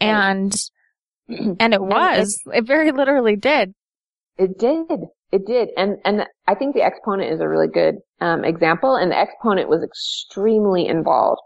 and 0.00 0.54
and 1.28 1.74
it 1.74 1.82
was. 1.82 2.38
It 2.52 2.66
very 2.66 2.92
literally 2.92 3.36
did. 3.36 3.72
It 4.36 4.58
did. 4.58 5.00
It 5.32 5.46
did. 5.46 5.70
And 5.76 5.96
and 6.04 6.26
I 6.46 6.54
think 6.54 6.74
the 6.74 6.82
exponent 6.82 7.32
is 7.32 7.40
a 7.40 7.48
really 7.48 7.68
good 7.68 7.96
um, 8.20 8.44
example. 8.44 8.94
And 8.94 9.10
the 9.10 9.18
exponent 9.18 9.68
was 9.68 9.82
extremely 9.82 10.86
involved 10.86 11.40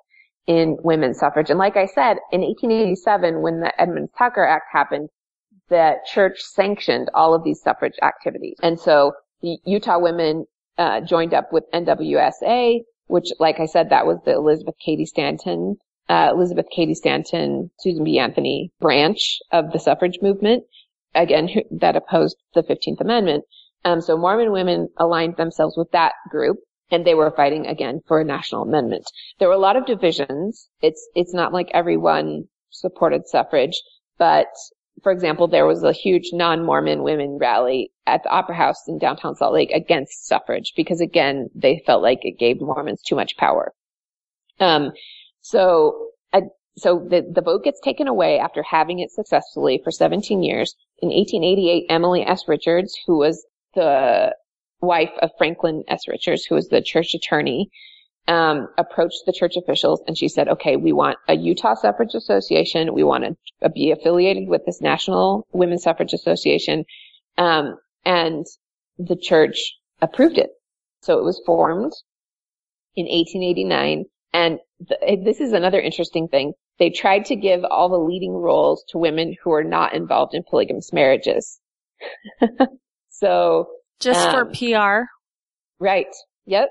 in 0.46 0.76
women's 0.82 1.18
suffrage. 1.18 1.50
And 1.50 1.58
like 1.58 1.76
I 1.76 1.86
said, 1.86 2.18
in 2.32 2.40
1887, 2.40 3.42
when 3.42 3.60
the 3.60 3.80
Edmunds-Tucker 3.80 4.44
Act 4.44 4.66
happened, 4.72 5.08
the 5.68 5.96
church 6.12 6.40
sanctioned 6.40 7.08
all 7.14 7.34
of 7.34 7.44
these 7.44 7.62
suffrage 7.62 7.96
activities. 8.02 8.56
And 8.62 8.78
so 8.78 9.12
the 9.40 9.58
Utah 9.64 9.98
women 9.98 10.46
uh, 10.78 11.00
joined 11.00 11.34
up 11.34 11.52
with 11.52 11.64
NWSA, 11.72 12.80
which, 13.06 13.28
like 13.38 13.60
I 13.60 13.66
said, 13.66 13.90
that 13.90 14.06
was 14.06 14.18
the 14.24 14.32
Elizabeth 14.32 14.74
Cady 14.84 15.06
Stanton, 15.06 15.76
uh, 16.08 16.30
Elizabeth 16.32 16.66
Cady 16.74 16.94
Stanton, 16.94 17.70
Susan 17.78 18.04
B. 18.04 18.18
Anthony 18.18 18.72
branch 18.80 19.38
of 19.52 19.72
the 19.72 19.78
suffrage 19.78 20.18
movement. 20.20 20.64
Again, 21.14 21.48
that 21.70 21.96
opposed 21.96 22.36
the 22.54 22.62
15th 22.62 23.00
Amendment. 23.00 23.44
Um, 23.84 24.00
so 24.00 24.16
Mormon 24.16 24.52
women 24.52 24.88
aligned 24.96 25.36
themselves 25.36 25.76
with 25.76 25.90
that 25.92 26.12
group 26.30 26.58
and 26.92 27.06
they 27.06 27.14
were 27.14 27.32
fighting 27.32 27.66
again 27.66 28.00
for 28.06 28.20
a 28.20 28.24
national 28.24 28.62
amendment. 28.62 29.04
There 29.38 29.48
were 29.48 29.54
a 29.54 29.58
lot 29.58 29.76
of 29.76 29.86
divisions. 29.86 30.68
It's, 30.82 31.08
it's 31.14 31.34
not 31.34 31.52
like 31.52 31.70
everyone 31.72 32.44
supported 32.70 33.26
suffrage, 33.26 33.80
but 34.18 34.46
for 35.02 35.10
example, 35.10 35.48
there 35.48 35.66
was 35.66 35.82
a 35.82 35.92
huge 35.92 36.30
non-Mormon 36.32 37.02
women 37.02 37.38
rally 37.40 37.90
at 38.06 38.22
the 38.22 38.28
Opera 38.28 38.54
House 38.54 38.86
in 38.86 38.98
downtown 38.98 39.34
Salt 39.34 39.54
Lake 39.54 39.70
against 39.72 40.26
suffrage 40.26 40.74
because 40.76 41.00
again, 41.00 41.48
they 41.54 41.82
felt 41.86 42.02
like 42.02 42.20
it 42.22 42.38
gave 42.38 42.60
Mormons 42.60 43.02
too 43.02 43.16
much 43.16 43.36
power. 43.38 43.72
Um, 44.60 44.92
so, 45.40 46.10
uh, 46.32 46.42
so 46.76 47.04
the, 47.08 47.26
the 47.28 47.40
vote 47.40 47.64
gets 47.64 47.80
taken 47.80 48.06
away 48.06 48.38
after 48.38 48.62
having 48.62 48.98
it 48.98 49.10
successfully 49.10 49.80
for 49.82 49.90
17 49.90 50.42
years. 50.42 50.74
In 50.98 51.08
1888, 51.08 51.86
Emily 51.88 52.22
S. 52.22 52.44
Richards, 52.46 52.96
who 53.06 53.18
was 53.18 53.44
the 53.74 54.34
wife 54.82 55.12
of 55.22 55.30
Franklin 55.38 55.84
S. 55.88 56.08
Richards, 56.08 56.44
who 56.44 56.56
was 56.56 56.68
the 56.68 56.82
church 56.82 57.14
attorney, 57.14 57.70
um, 58.28 58.68
approached 58.78 59.22
the 59.26 59.32
church 59.32 59.56
officials 59.56 60.02
and 60.06 60.16
she 60.16 60.28
said, 60.28 60.48
okay, 60.48 60.76
we 60.76 60.92
want 60.92 61.18
a 61.28 61.36
Utah 61.36 61.74
Suffrage 61.74 62.14
Association. 62.14 62.94
We 62.94 63.04
want 63.04 63.24
to 63.62 63.70
be 63.70 63.90
affiliated 63.90 64.48
with 64.48 64.64
this 64.66 64.80
National 64.80 65.46
Women's 65.52 65.82
Suffrage 65.82 66.12
Association. 66.12 66.84
Um, 67.38 67.76
and 68.04 68.44
the 68.98 69.16
church 69.16 69.56
approved 70.00 70.38
it. 70.38 70.50
So 71.00 71.18
it 71.18 71.24
was 71.24 71.40
formed 71.44 71.92
in 72.94 73.06
1889. 73.06 74.04
And 74.32 74.58
th- 74.88 75.24
this 75.24 75.40
is 75.40 75.52
another 75.52 75.80
interesting 75.80 76.28
thing. 76.28 76.52
They 76.78 76.90
tried 76.90 77.26
to 77.26 77.36
give 77.36 77.64
all 77.64 77.88
the 77.88 77.98
leading 77.98 78.32
roles 78.32 78.84
to 78.88 78.98
women 78.98 79.36
who 79.42 79.52
are 79.52 79.64
not 79.64 79.94
involved 79.94 80.34
in 80.34 80.42
polygamous 80.48 80.92
marriages. 80.92 81.60
so 83.10 83.66
just 84.02 84.28
um, 84.28 84.32
for 84.32 84.44
PR. 84.46 85.06
Right. 85.78 86.06
Yep. 86.46 86.68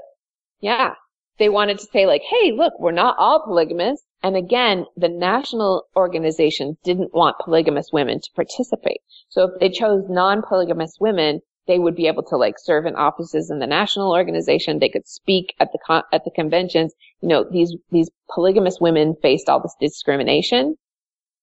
Yeah. 0.60 0.94
They 1.40 1.50
wanted 1.50 1.80
to 1.80 1.88
say 1.92 2.06
like, 2.06 2.22
hey, 2.22 2.52
look, 2.52 2.74
we're 2.80 2.92
not 2.92 3.16
all 3.18 3.42
polygamous. 3.44 4.02
And 4.24 4.36
again, 4.36 4.86
the 4.96 5.10
national 5.10 5.86
organization 5.96 6.78
didn't 6.84 7.14
want 7.14 7.38
polygamous 7.44 7.90
women 7.92 8.20
to 8.20 8.30
participate. 8.36 9.02
So 9.30 9.46
if 9.46 9.60
they 9.60 9.70
chose 9.70 10.04
non-polygamous 10.08 10.98
women, 11.00 11.42
they 11.68 11.80
would 11.80 11.96
be 11.96 12.08
able 12.08 12.24
to 12.24 12.38
like 12.38 12.56
serve 12.60 12.86
in 12.86 12.96
offices 12.96 13.50
in 13.50 13.60
the 13.60 13.68
national 13.68 14.12
organization. 14.12 14.80
They 14.80 14.90
could 14.90 15.08
speak 15.08 15.56
at 15.60 15.72
the 15.72 15.80
con- 15.86 16.04
at 16.12 16.24
the 16.26 16.32
conventions. 16.32 16.94
You 17.22 17.30
know, 17.30 17.46
these 17.50 17.76
these 17.92 18.10
polygamous 18.34 18.78
women 18.80 19.16
faced 19.22 19.50
all 19.50 19.62
this 19.62 19.76
discrimination. 19.80 20.76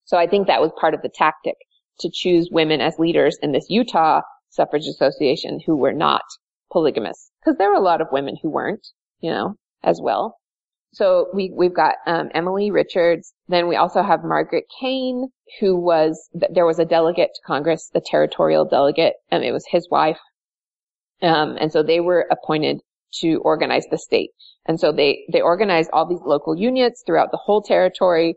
So 0.05 0.17
I 0.17 0.27
think 0.27 0.47
that 0.47 0.61
was 0.61 0.73
part 0.81 0.95
of 0.95 1.03
the 1.03 1.11
tactic 1.13 1.57
to 2.01 2.11
choose 2.13 2.49
women 2.53 2.81
as 2.81 2.99
leaders 2.99 3.39
in 3.43 3.53
this 3.53 3.67
Utah 3.69 4.23
suffrage 4.51 4.87
association 4.87 5.61
who 5.65 5.77
were 5.77 5.93
not 5.93 6.23
polygamous 6.73 7.31
because 7.41 7.57
there 7.59 7.71
were 7.71 7.77
a 7.77 7.81
lot 7.81 8.01
of 8.01 8.09
women 8.13 8.37
who 8.43 8.51
weren't, 8.51 8.87
you 9.21 9.31
know, 9.31 9.55
as 9.83 10.01
well. 10.03 10.37
So 10.93 11.29
we, 11.35 11.53
we've 11.55 11.75
got, 11.75 11.97
um, 12.07 12.31
Emily 12.35 12.71
Richards. 12.71 13.35
Then 13.49 13.69
we 13.69 13.77
also 13.77 14.03
have 14.03 14.25
Margaret 14.25 14.65
Caine, 14.81 15.29
who 15.61 15.77
was, 15.77 16.29
there 16.33 16.67
was 16.67 16.79
a 16.79 16.85
delegate 16.85 17.31
to 17.35 17.41
Congress, 17.47 17.91
a 17.95 18.01
territorial 18.01 18.65
delegate, 18.65 19.15
and 19.31 19.45
it 19.45 19.53
was 19.53 19.67
his 19.71 19.89
wife. 19.91 20.19
Um, 21.21 21.57
and 21.61 21.71
so 21.71 21.83
they 21.83 22.01
were 22.01 22.27
appointed 22.31 22.81
to 23.21 23.37
organize 23.45 23.85
the 23.91 23.99
state. 23.99 24.31
And 24.67 24.79
so 24.79 24.93
they, 24.93 25.25
they 25.33 25.41
organized 25.41 25.91
all 25.93 26.07
these 26.07 26.23
local 26.25 26.57
units 26.57 27.03
throughout 27.07 27.31
the 27.31 27.41
whole 27.43 27.63
territory 27.63 28.37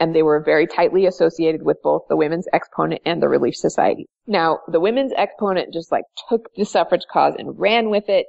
and 0.00 0.14
they 0.14 0.22
were 0.24 0.40
very 0.40 0.66
tightly 0.66 1.06
associated 1.06 1.62
with 1.62 1.76
both 1.82 2.02
the 2.08 2.16
Women's 2.16 2.48
Exponent 2.52 3.02
and 3.04 3.22
the 3.22 3.28
Relief 3.28 3.54
Society. 3.54 4.08
Now, 4.26 4.60
the 4.66 4.80
Women's 4.80 5.12
Exponent 5.16 5.72
just 5.72 5.92
like 5.92 6.04
took 6.28 6.52
the 6.56 6.64
suffrage 6.64 7.04
cause 7.12 7.34
and 7.38 7.56
ran 7.58 7.90
with 7.90 8.08
it. 8.08 8.26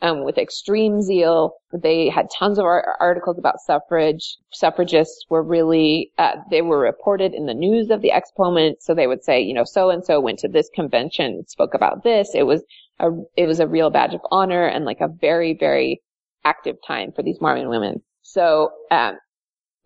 Um, 0.00 0.22
with 0.22 0.38
extreme 0.38 1.02
zeal. 1.02 1.54
They 1.72 2.08
had 2.08 2.28
tons 2.30 2.60
of 2.60 2.64
articles 2.64 3.36
about 3.36 3.58
suffrage. 3.58 4.36
Suffragists 4.52 5.24
were 5.28 5.42
really, 5.42 6.12
uh, 6.18 6.36
they 6.52 6.62
were 6.62 6.78
reported 6.78 7.34
in 7.34 7.46
the 7.46 7.52
news 7.52 7.90
of 7.90 8.00
the 8.00 8.12
exponent. 8.12 8.80
So 8.80 8.94
they 8.94 9.08
would 9.08 9.24
say, 9.24 9.40
you 9.40 9.52
know, 9.52 9.64
so 9.64 9.90
and 9.90 10.04
so 10.04 10.20
went 10.20 10.38
to 10.38 10.46
this 10.46 10.70
convention, 10.72 11.44
spoke 11.48 11.74
about 11.74 12.04
this. 12.04 12.30
It 12.32 12.44
was 12.44 12.62
a, 13.00 13.10
it 13.36 13.46
was 13.48 13.58
a 13.58 13.66
real 13.66 13.90
badge 13.90 14.14
of 14.14 14.20
honor 14.30 14.66
and 14.66 14.84
like 14.84 15.00
a 15.00 15.08
very, 15.08 15.56
very 15.58 16.00
active 16.44 16.76
time 16.86 17.10
for 17.10 17.24
these 17.24 17.40
Mormon 17.40 17.68
women. 17.68 18.00
So, 18.22 18.70
um, 18.92 19.18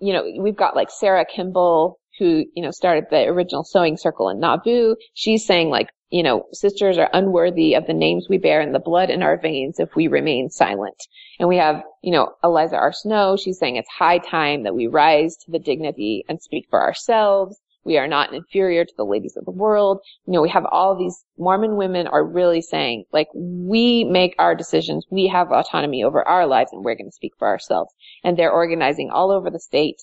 you 0.02 0.12
know, 0.12 0.24
we've 0.42 0.56
got 0.56 0.74
like 0.74 0.90
Sarah 0.90 1.24
Kimball, 1.24 1.98
who, 2.18 2.44
you 2.54 2.62
know, 2.62 2.72
started 2.72 3.04
the 3.08 3.24
original 3.28 3.62
sewing 3.62 3.96
circle 3.96 4.28
in 4.28 4.40
Nauvoo. 4.40 4.96
She's 5.14 5.46
saying 5.46 5.70
like, 5.70 5.90
you 6.10 6.24
know, 6.24 6.44
sisters 6.52 6.98
are 6.98 7.08
unworthy 7.12 7.74
of 7.74 7.86
the 7.86 7.94
names 7.94 8.26
we 8.28 8.36
bear 8.36 8.60
and 8.60 8.74
the 8.74 8.80
blood 8.80 9.10
in 9.10 9.22
our 9.22 9.40
veins 9.40 9.78
if 9.78 9.94
we 9.94 10.08
remain 10.08 10.50
silent. 10.50 10.96
And 11.38 11.48
we 11.48 11.56
have, 11.56 11.82
you 12.02 12.10
know, 12.10 12.34
Eliza 12.42 12.76
R. 12.76 12.92
Snow. 12.92 13.36
She's 13.36 13.58
saying 13.58 13.76
it's 13.76 13.88
high 13.88 14.18
time 14.18 14.64
that 14.64 14.74
we 14.74 14.88
rise 14.88 15.36
to 15.44 15.52
the 15.52 15.60
dignity 15.60 16.24
and 16.28 16.42
speak 16.42 16.66
for 16.68 16.82
ourselves. 16.82 17.60
We 17.84 17.98
are 17.98 18.06
not 18.06 18.32
inferior 18.32 18.84
to 18.84 18.92
the 18.96 19.04
ladies 19.04 19.36
of 19.36 19.44
the 19.44 19.50
world. 19.50 20.00
You 20.26 20.34
know, 20.34 20.42
we 20.42 20.50
have 20.50 20.64
all 20.70 20.96
these 20.96 21.24
Mormon 21.36 21.76
women 21.76 22.06
are 22.06 22.24
really 22.24 22.62
saying, 22.62 23.04
like, 23.12 23.28
we 23.34 24.04
make 24.04 24.34
our 24.38 24.54
decisions. 24.54 25.06
We 25.10 25.28
have 25.28 25.50
autonomy 25.50 26.04
over 26.04 26.26
our 26.26 26.46
lives 26.46 26.70
and 26.72 26.84
we're 26.84 26.94
going 26.94 27.08
to 27.08 27.14
speak 27.14 27.32
for 27.38 27.48
ourselves. 27.48 27.92
And 28.22 28.36
they're 28.36 28.52
organizing 28.52 29.10
all 29.10 29.32
over 29.32 29.50
the 29.50 29.60
state 29.60 29.96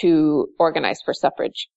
to 0.00 0.48
organize 0.58 1.00
for 1.04 1.14
suffrage. 1.14 1.68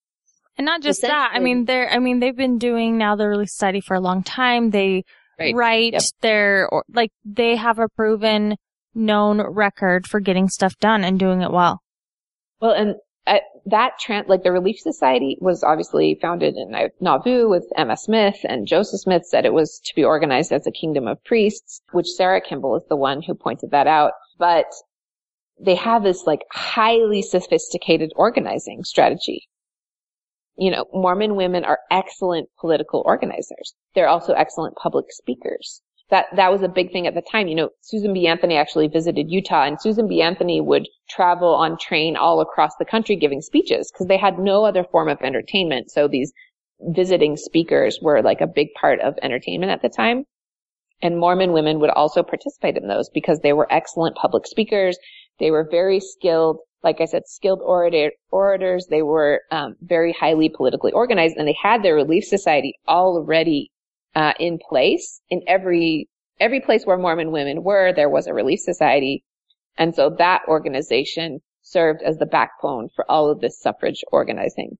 And 0.56 0.64
not 0.64 0.82
just 0.82 1.02
that. 1.02 1.30
I 1.32 1.40
mean, 1.40 1.64
they're, 1.64 1.90
I 1.90 1.98
mean, 1.98 2.20
they've 2.20 2.36
been 2.36 2.58
doing 2.58 2.96
now 2.96 3.16
the 3.16 3.28
Relief 3.28 3.50
Society 3.50 3.80
for 3.80 3.94
a 3.94 4.00
long 4.00 4.22
time. 4.22 4.70
They 4.70 5.04
right. 5.38 5.54
write 5.54 5.92
yep. 5.94 6.02
their, 6.20 6.68
or, 6.70 6.84
like, 6.92 7.10
they 7.24 7.56
have 7.56 7.78
a 7.78 7.88
proven 7.88 8.56
known 8.94 9.40
record 9.40 10.06
for 10.06 10.20
getting 10.20 10.48
stuff 10.48 10.78
done 10.78 11.02
and 11.02 11.18
doing 11.18 11.42
it 11.42 11.50
well. 11.50 11.80
Well, 12.60 12.72
and 12.72 12.94
that 13.66 13.98
trans, 13.98 14.28
like 14.28 14.42
the 14.42 14.52
Relief 14.52 14.78
Society 14.78 15.38
was 15.40 15.64
obviously 15.64 16.18
founded 16.20 16.56
in 16.56 16.74
Nauvoo 17.00 17.48
with 17.48 17.64
Emma 17.76 17.96
Smith 17.96 18.36
and 18.44 18.66
Joseph 18.66 19.00
Smith 19.00 19.24
said 19.24 19.46
it 19.46 19.54
was 19.54 19.80
to 19.84 19.94
be 19.94 20.04
organized 20.04 20.52
as 20.52 20.66
a 20.66 20.72
kingdom 20.72 21.06
of 21.06 21.22
priests, 21.24 21.80
which 21.92 22.08
Sarah 22.08 22.40
Kimball 22.40 22.76
is 22.76 22.82
the 22.88 22.96
one 22.96 23.22
who 23.22 23.34
pointed 23.34 23.70
that 23.70 23.86
out. 23.86 24.12
But 24.38 24.66
they 25.58 25.76
have 25.76 26.02
this 26.02 26.24
like 26.26 26.42
highly 26.50 27.22
sophisticated 27.22 28.12
organizing 28.16 28.84
strategy. 28.84 29.48
You 30.56 30.70
know, 30.70 30.84
Mormon 30.92 31.34
women 31.36 31.64
are 31.64 31.80
excellent 31.90 32.48
political 32.60 33.02
organizers. 33.06 33.74
They're 33.94 34.08
also 34.08 34.34
excellent 34.34 34.76
public 34.76 35.06
speakers 35.10 35.80
that 36.14 36.26
that 36.36 36.52
was 36.52 36.62
a 36.62 36.68
big 36.68 36.92
thing 36.92 37.08
at 37.08 37.14
the 37.14 37.22
time. 37.22 37.48
You 37.48 37.56
know, 37.56 37.70
Susan 37.80 38.14
B. 38.14 38.28
Anthony 38.28 38.56
actually 38.56 38.86
visited 38.86 39.28
Utah 39.28 39.64
and 39.64 39.80
Susan 39.80 40.06
B. 40.06 40.22
Anthony 40.22 40.60
would 40.60 40.86
travel 41.10 41.52
on 41.54 41.76
train 41.76 42.16
all 42.16 42.40
across 42.40 42.70
the 42.78 42.84
country 42.84 43.16
giving 43.16 43.40
speeches 43.40 43.90
because 43.90 44.06
they 44.06 44.16
had 44.16 44.38
no 44.38 44.64
other 44.64 44.84
form 44.84 45.08
of 45.08 45.20
entertainment. 45.22 45.90
So 45.90 46.06
these 46.06 46.32
visiting 46.80 47.36
speakers 47.36 47.98
were 48.00 48.22
like 48.22 48.40
a 48.40 48.46
big 48.46 48.68
part 48.80 49.00
of 49.00 49.14
entertainment 49.22 49.72
at 49.72 49.82
the 49.82 49.88
time. 49.88 50.22
And 51.02 51.18
Mormon 51.18 51.52
women 51.52 51.80
would 51.80 51.90
also 51.90 52.22
participate 52.22 52.76
in 52.76 52.86
those 52.86 53.10
because 53.12 53.40
they 53.40 53.52
were 53.52 53.66
excellent 53.70 54.14
public 54.14 54.46
speakers. 54.46 54.96
They 55.40 55.50
were 55.50 55.66
very 55.68 55.98
skilled, 55.98 56.58
like 56.84 57.00
I 57.00 57.06
said, 57.06 57.22
skilled 57.26 57.60
orator, 57.60 58.12
orators. 58.30 58.86
They 58.88 59.02
were 59.02 59.40
um, 59.50 59.74
very 59.82 60.12
highly 60.12 60.48
politically 60.48 60.92
organized 60.92 61.36
and 61.36 61.48
they 61.48 61.56
had 61.60 61.82
their 61.82 61.96
relief 61.96 62.22
society 62.22 62.74
already 62.86 63.72
uh, 64.14 64.32
in 64.38 64.58
place 64.58 65.20
in 65.30 65.42
every 65.46 66.08
every 66.40 66.60
place 66.60 66.84
where 66.84 66.98
Mormon 66.98 67.32
women 67.32 67.62
were. 67.62 67.92
There 67.92 68.10
was 68.10 68.26
a 68.26 68.34
relief 68.34 68.60
society, 68.60 69.24
and 69.76 69.94
so 69.94 70.14
that 70.18 70.42
organization 70.48 71.40
served 71.62 72.02
as 72.02 72.18
the 72.18 72.26
backbone 72.26 72.88
for 72.94 73.10
all 73.10 73.30
of 73.30 73.40
this 73.40 73.58
suffrage 73.60 74.04
organizing, 74.12 74.76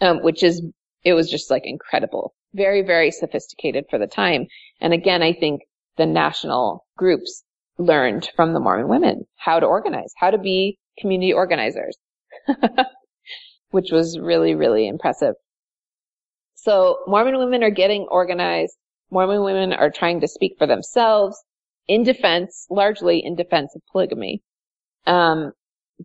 um, 0.00 0.22
which 0.22 0.42
is 0.42 0.62
it 1.04 1.14
was 1.14 1.30
just 1.30 1.50
like 1.50 1.62
incredible, 1.64 2.34
very 2.54 2.82
very 2.82 3.10
sophisticated 3.10 3.84
for 3.90 3.98
the 3.98 4.06
time. 4.06 4.46
And 4.80 4.92
again, 4.92 5.22
I 5.22 5.32
think 5.32 5.62
the 5.96 6.06
national 6.06 6.86
groups 6.96 7.44
learned 7.78 8.30
from 8.36 8.52
the 8.52 8.60
Mormon 8.60 8.88
women 8.88 9.24
how 9.36 9.58
to 9.60 9.66
organize, 9.66 10.12
how 10.16 10.30
to 10.30 10.38
be 10.38 10.78
community 10.98 11.32
organizers, 11.32 11.96
which 13.70 13.90
was 13.90 14.18
really 14.18 14.54
really 14.54 14.86
impressive. 14.86 15.34
So 16.62 16.98
Mormon 17.08 17.38
women 17.38 17.64
are 17.64 17.70
getting 17.70 18.06
organized. 18.08 18.76
Mormon 19.10 19.42
women 19.42 19.72
are 19.72 19.90
trying 19.90 20.20
to 20.20 20.28
speak 20.28 20.54
for 20.58 20.66
themselves 20.68 21.42
in 21.88 22.04
defense, 22.04 22.68
largely 22.70 23.18
in 23.24 23.34
defense 23.34 23.74
of 23.74 23.82
polygamy. 23.90 24.42
Um, 25.04 25.54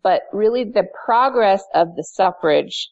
but 0.02 0.24
really 0.34 0.64
the 0.64 0.88
progress 1.06 1.64
of 1.76 1.96
the 1.96 2.04
suffrage 2.04 2.90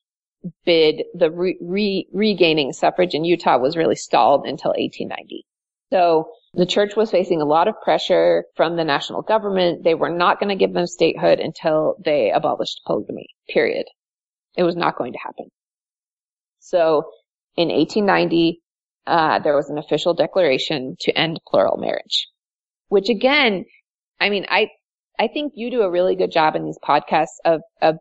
bid, 0.64 1.06
the 1.16 1.32
re- 1.32 1.58
re- 1.60 2.08
regaining 2.14 2.72
suffrage 2.72 3.16
in 3.16 3.26
Utah 3.26 3.58
was 3.58 3.76
really 3.76 3.96
stalled 3.96 4.46
until 4.46 4.70
1890. 4.70 5.44
So 5.92 6.30
the 6.54 6.68
church 6.68 6.96
was 6.96 7.10
facing 7.10 7.42
a 7.42 7.46
lot 7.46 7.68
of 7.68 7.82
pressure 7.82 8.46
from 8.56 8.76
the 8.76 8.84
national 8.84 9.24
government. 9.24 9.84
They 9.84 9.96
were 9.96 10.12
not 10.12 10.40
going 10.40 10.50
to 10.50 10.56
give 10.56 10.74
them 10.74 10.86
statehood 10.86 11.40
until 11.40 11.96
they 12.06 12.30
abolished 12.30 12.82
polygamy, 12.86 13.26
period. 13.50 13.88
It 14.56 14.62
was 14.62 14.76
not 14.76 15.00
going 15.00 15.14
to 15.14 15.20
happen. 15.20 15.48
So 16.60 17.06
in 17.56 17.70
1890, 17.70 18.62
uh, 19.08 19.40
there 19.40 19.56
was 19.56 19.70
an 19.70 19.78
official 19.78 20.14
declaration 20.14 20.96
to 21.00 21.18
end 21.18 21.40
plural 21.48 21.78
marriage, 21.78 22.28
which 22.88 23.10
again, 23.10 23.66
I 24.20 24.30
mean, 24.30 24.46
I, 24.50 24.70
I 25.20 25.28
think 25.28 25.54
you 25.56 25.70
do 25.70 25.82
a 25.82 25.92
really 25.92 26.16
good 26.16 26.32
job 26.32 26.56
in 26.56 26.66
these 26.66 26.80
podcasts 26.84 27.38
of, 27.44 27.62
of 27.82 27.98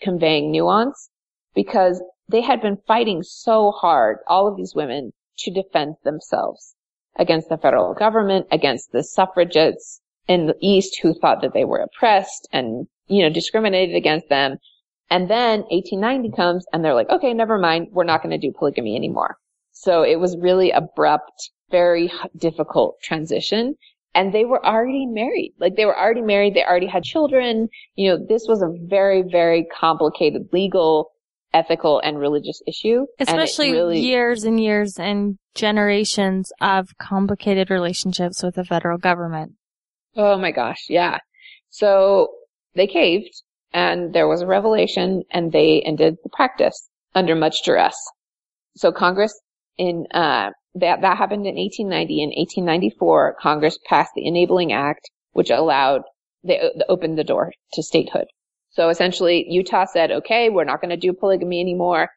conveying 0.00 0.50
nuance 0.50 1.10
because 1.54 2.02
they 2.28 2.40
had 2.40 2.60
been 2.60 2.78
fighting 2.86 3.22
so 3.22 3.70
hard, 3.70 4.18
all 4.26 4.48
of 4.48 4.56
these 4.56 4.74
women, 4.74 5.12
to 5.38 5.50
defend 5.50 5.96
themselves 6.04 6.74
against 7.18 7.48
the 7.48 7.56
federal 7.56 7.94
government, 7.94 8.46
against 8.50 8.92
the 8.92 9.02
suffragettes 9.02 10.00
in 10.26 10.46
the 10.46 10.56
East 10.60 10.98
who 11.02 11.14
thought 11.14 11.40
that 11.40 11.54
they 11.54 11.64
were 11.64 11.78
oppressed 11.78 12.48
and, 12.52 12.86
you 13.06 13.22
know, 13.22 13.30
discriminated 13.30 13.96
against 13.96 14.28
them. 14.28 14.58
And 15.10 15.30
then 15.30 15.60
1890 15.70 16.36
comes 16.36 16.66
and 16.72 16.84
they're 16.84 16.94
like, 16.94 17.08
okay, 17.08 17.32
never 17.32 17.58
mind. 17.58 17.88
We're 17.92 18.04
not 18.04 18.22
going 18.22 18.38
to 18.38 18.46
do 18.46 18.52
polygamy 18.56 18.94
anymore. 18.96 19.36
So 19.72 20.02
it 20.02 20.20
was 20.20 20.36
really 20.38 20.70
abrupt, 20.70 21.50
very 21.70 22.12
difficult 22.36 22.96
transition. 23.02 23.74
And 24.14 24.34
they 24.34 24.44
were 24.44 24.64
already 24.64 25.06
married. 25.06 25.54
Like 25.58 25.76
they 25.76 25.84
were 25.84 25.98
already 25.98 26.22
married. 26.22 26.54
They 26.54 26.64
already 26.64 26.88
had 26.88 27.04
children. 27.04 27.68
You 27.94 28.10
know, 28.10 28.26
this 28.28 28.46
was 28.48 28.62
a 28.62 28.74
very, 28.86 29.22
very 29.22 29.66
complicated 29.78 30.48
legal, 30.52 31.10
ethical, 31.54 32.00
and 32.00 32.18
religious 32.18 32.60
issue. 32.66 33.06
Especially 33.18 33.72
really, 33.72 34.00
years 34.00 34.44
and 34.44 34.60
years 34.60 34.98
and 34.98 35.38
generations 35.54 36.52
of 36.60 36.88
complicated 36.98 37.70
relationships 37.70 38.42
with 38.42 38.56
the 38.56 38.64
federal 38.64 38.98
government. 38.98 39.52
Oh 40.16 40.36
my 40.36 40.50
gosh. 40.50 40.86
Yeah. 40.88 41.18
So 41.70 42.28
they 42.74 42.86
caved 42.86 43.42
and 43.72 44.12
there 44.12 44.28
was 44.28 44.40
a 44.40 44.46
revelation 44.46 45.22
and 45.30 45.52
they 45.52 45.82
ended 45.84 46.16
the 46.22 46.30
practice 46.30 46.88
under 47.14 47.34
much 47.34 47.62
duress. 47.64 47.96
So 48.76 48.92
Congress 48.92 49.38
in, 49.76 50.06
uh, 50.12 50.50
that, 50.74 51.00
that 51.00 51.18
happened 51.18 51.46
in 51.46 51.56
1890. 51.56 52.22
In 52.22 52.28
1894, 52.28 53.36
Congress 53.40 53.78
passed 53.86 54.12
the 54.14 54.26
Enabling 54.26 54.72
Act, 54.72 55.10
which 55.32 55.50
allowed, 55.50 56.02
they 56.44 56.60
opened 56.88 57.18
the 57.18 57.24
door 57.24 57.52
to 57.72 57.82
statehood. 57.82 58.26
So 58.70 58.88
essentially, 58.88 59.46
Utah 59.48 59.86
said, 59.86 60.10
okay, 60.10 60.50
we're 60.50 60.64
not 60.64 60.80
going 60.80 60.90
to 60.90 60.96
do 60.96 61.12
polygamy 61.12 61.60
anymore. 61.60 62.08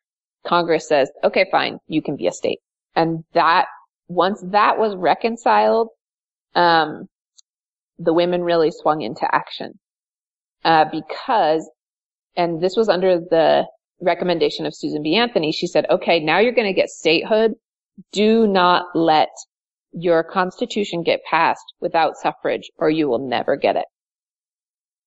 Congress 0.45 0.87
says, 0.87 1.09
okay, 1.23 1.45
fine, 1.51 1.77
you 1.87 2.01
can 2.01 2.15
be 2.15 2.27
a 2.27 2.31
state. 2.31 2.59
And 2.95 3.23
that, 3.33 3.65
once 4.07 4.43
that 4.51 4.77
was 4.77 4.95
reconciled, 4.95 5.89
um, 6.55 7.07
the 7.97 8.13
women 8.13 8.43
really 8.43 8.71
swung 8.71 9.01
into 9.01 9.27
action 9.33 9.79
uh, 10.63 10.85
because, 10.91 11.69
and 12.35 12.61
this 12.61 12.75
was 12.75 12.89
under 12.89 13.19
the 13.19 13.65
recommendation 14.01 14.65
of 14.65 14.75
Susan 14.75 15.03
B. 15.03 15.15
Anthony, 15.15 15.51
she 15.51 15.67
said, 15.67 15.85
okay, 15.89 16.19
now 16.19 16.39
you're 16.39 16.53
going 16.53 16.67
to 16.67 16.79
get 16.79 16.89
statehood. 16.89 17.53
Do 18.11 18.47
not 18.47 18.85
let 18.95 19.29
your 19.93 20.23
constitution 20.23 21.03
get 21.03 21.23
passed 21.29 21.73
without 21.79 22.17
suffrage 22.17 22.71
or 22.77 22.89
you 22.89 23.07
will 23.07 23.27
never 23.27 23.55
get 23.55 23.75
it. 23.75 23.85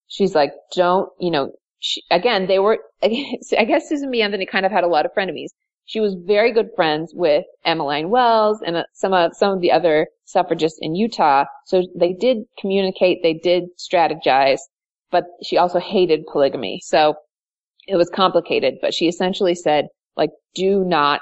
She's 0.07 0.35
like, 0.35 0.53
don't, 0.75 1.09
you 1.19 1.31
know, 1.31 1.53
she, 1.79 2.03
again, 2.11 2.47
they 2.47 2.59
were, 2.59 2.79
I 3.03 3.65
guess 3.67 3.89
Susan 3.89 4.11
B. 4.11 4.23
Anthony 4.23 4.47
kind 4.47 4.67
of 4.67 4.73
had 4.73 4.85
a 4.85 4.89
lot 4.89 5.07
of 5.07 5.13
frenemies. 5.17 5.51
She 5.87 6.01
was 6.01 6.15
very 6.15 6.53
good 6.53 6.69
friends 6.75 7.13
with 7.15 7.45
Emmeline 7.65 8.09
Wells 8.11 8.63
and 8.65 8.77
uh, 8.77 8.85
some 8.95 9.13
of, 9.13 9.33
some 9.35 9.53
of 9.53 9.61
the 9.61 9.73
other 9.73 10.09
suffragists 10.25 10.79
in 10.81 10.95
Utah. 10.95 11.45
So 11.67 11.83
they 11.95 12.15
did 12.15 12.39
communicate, 12.59 13.23
they 13.23 13.35
did 13.35 13.65
strategize, 13.79 14.61
but 15.15 15.27
she 15.45 15.57
also 15.57 15.79
hated 15.79 16.27
polygamy. 16.27 16.81
So 16.83 17.15
it 17.87 17.95
was 17.95 18.11
complicated, 18.11 18.79
but 18.83 18.93
she 18.93 19.07
essentially 19.07 19.55
said, 19.55 19.87
like, 20.17 20.31
do 20.57 20.83
not 20.85 21.21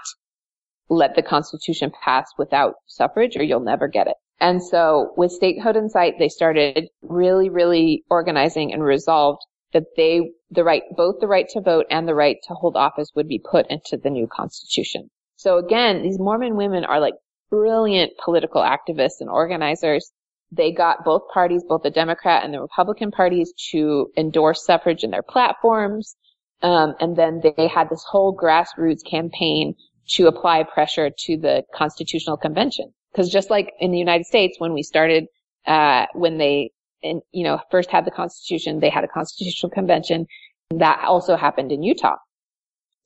let 0.88 1.14
the 1.14 1.22
Constitution 1.22 1.93
pass 2.03 2.24
without 2.38 2.76
suffrage 2.86 3.36
or 3.36 3.43
you'll 3.43 3.61
never 3.61 3.88
get 3.88 4.07
it. 4.07 4.14
And 4.40 4.62
so 4.62 5.12
with 5.18 5.30
statehood 5.30 5.76
in 5.76 5.90
sight, 5.90 6.14
they 6.18 6.30
started 6.30 6.88
really, 7.03 7.51
really 7.51 8.03
organizing 8.09 8.72
and 8.72 8.82
resolved 8.82 9.43
that 9.74 9.84
they, 9.95 10.30
the 10.51 10.64
right, 10.64 10.84
both 10.97 11.16
the 11.20 11.28
right 11.28 11.47
to 11.51 11.61
vote 11.61 11.84
and 11.90 12.09
the 12.09 12.14
right 12.14 12.36
to 12.49 12.55
hold 12.55 12.76
office 12.76 13.11
would 13.14 13.28
be 13.28 13.38
put 13.38 13.66
into 13.68 13.99
the 14.03 14.09
new 14.09 14.26
constitution. 14.26 15.11
So 15.36 15.59
again, 15.59 16.01
these 16.01 16.18
Mormon 16.18 16.57
women 16.57 16.86
are 16.86 16.99
like 16.99 17.14
brilliant 17.51 18.12
political 18.24 18.62
activists 18.62 19.20
and 19.20 19.28
organizers 19.28 20.11
they 20.53 20.71
got 20.71 21.05
both 21.05 21.23
parties, 21.33 21.65
both 21.67 21.83
the 21.83 21.91
Democrat 21.91 22.45
and 22.45 22.53
the 22.53 22.61
Republican 22.61 23.11
parties, 23.11 23.53
to 23.71 24.11
endorse 24.17 24.65
suffrage 24.65 25.03
in 25.03 25.11
their 25.11 25.23
platforms. 25.23 26.15
Um, 26.61 26.95
and 27.01 27.17
then 27.17 27.41
they 27.57 27.67
had 27.67 27.89
this 27.89 28.05
whole 28.07 28.37
grassroots 28.37 29.05
campaign 29.05 29.75
to 30.11 30.27
apply 30.27 30.65
pressure 30.65 31.11
to 31.11 31.37
the 31.39 31.65
Constitutional 31.75 32.37
Convention. 32.37 32.93
Because 33.11 33.31
just 33.31 33.51
like 33.51 33.73
in 33.81 33.91
the 33.91 33.99
United 33.99 34.27
States, 34.27 34.61
when 34.61 34.75
we 34.75 34.83
started, 34.83 35.25
uh, 35.67 36.07
when 36.13 36.39
they, 36.39 36.71
in, 37.03 37.23
you 37.33 37.45
know, 37.45 37.59
first 37.71 37.91
had 37.91 38.05
the 38.05 38.11
Constitution, 38.11 38.81
they 38.81 38.91
had 38.91 39.05
a 39.05 39.09
Constitutional 39.09 39.71
Convention. 39.71 40.27
That 40.71 41.03
also 41.05 41.37
happened 41.37 41.73
in 41.73 41.83
Utah. 41.83 42.17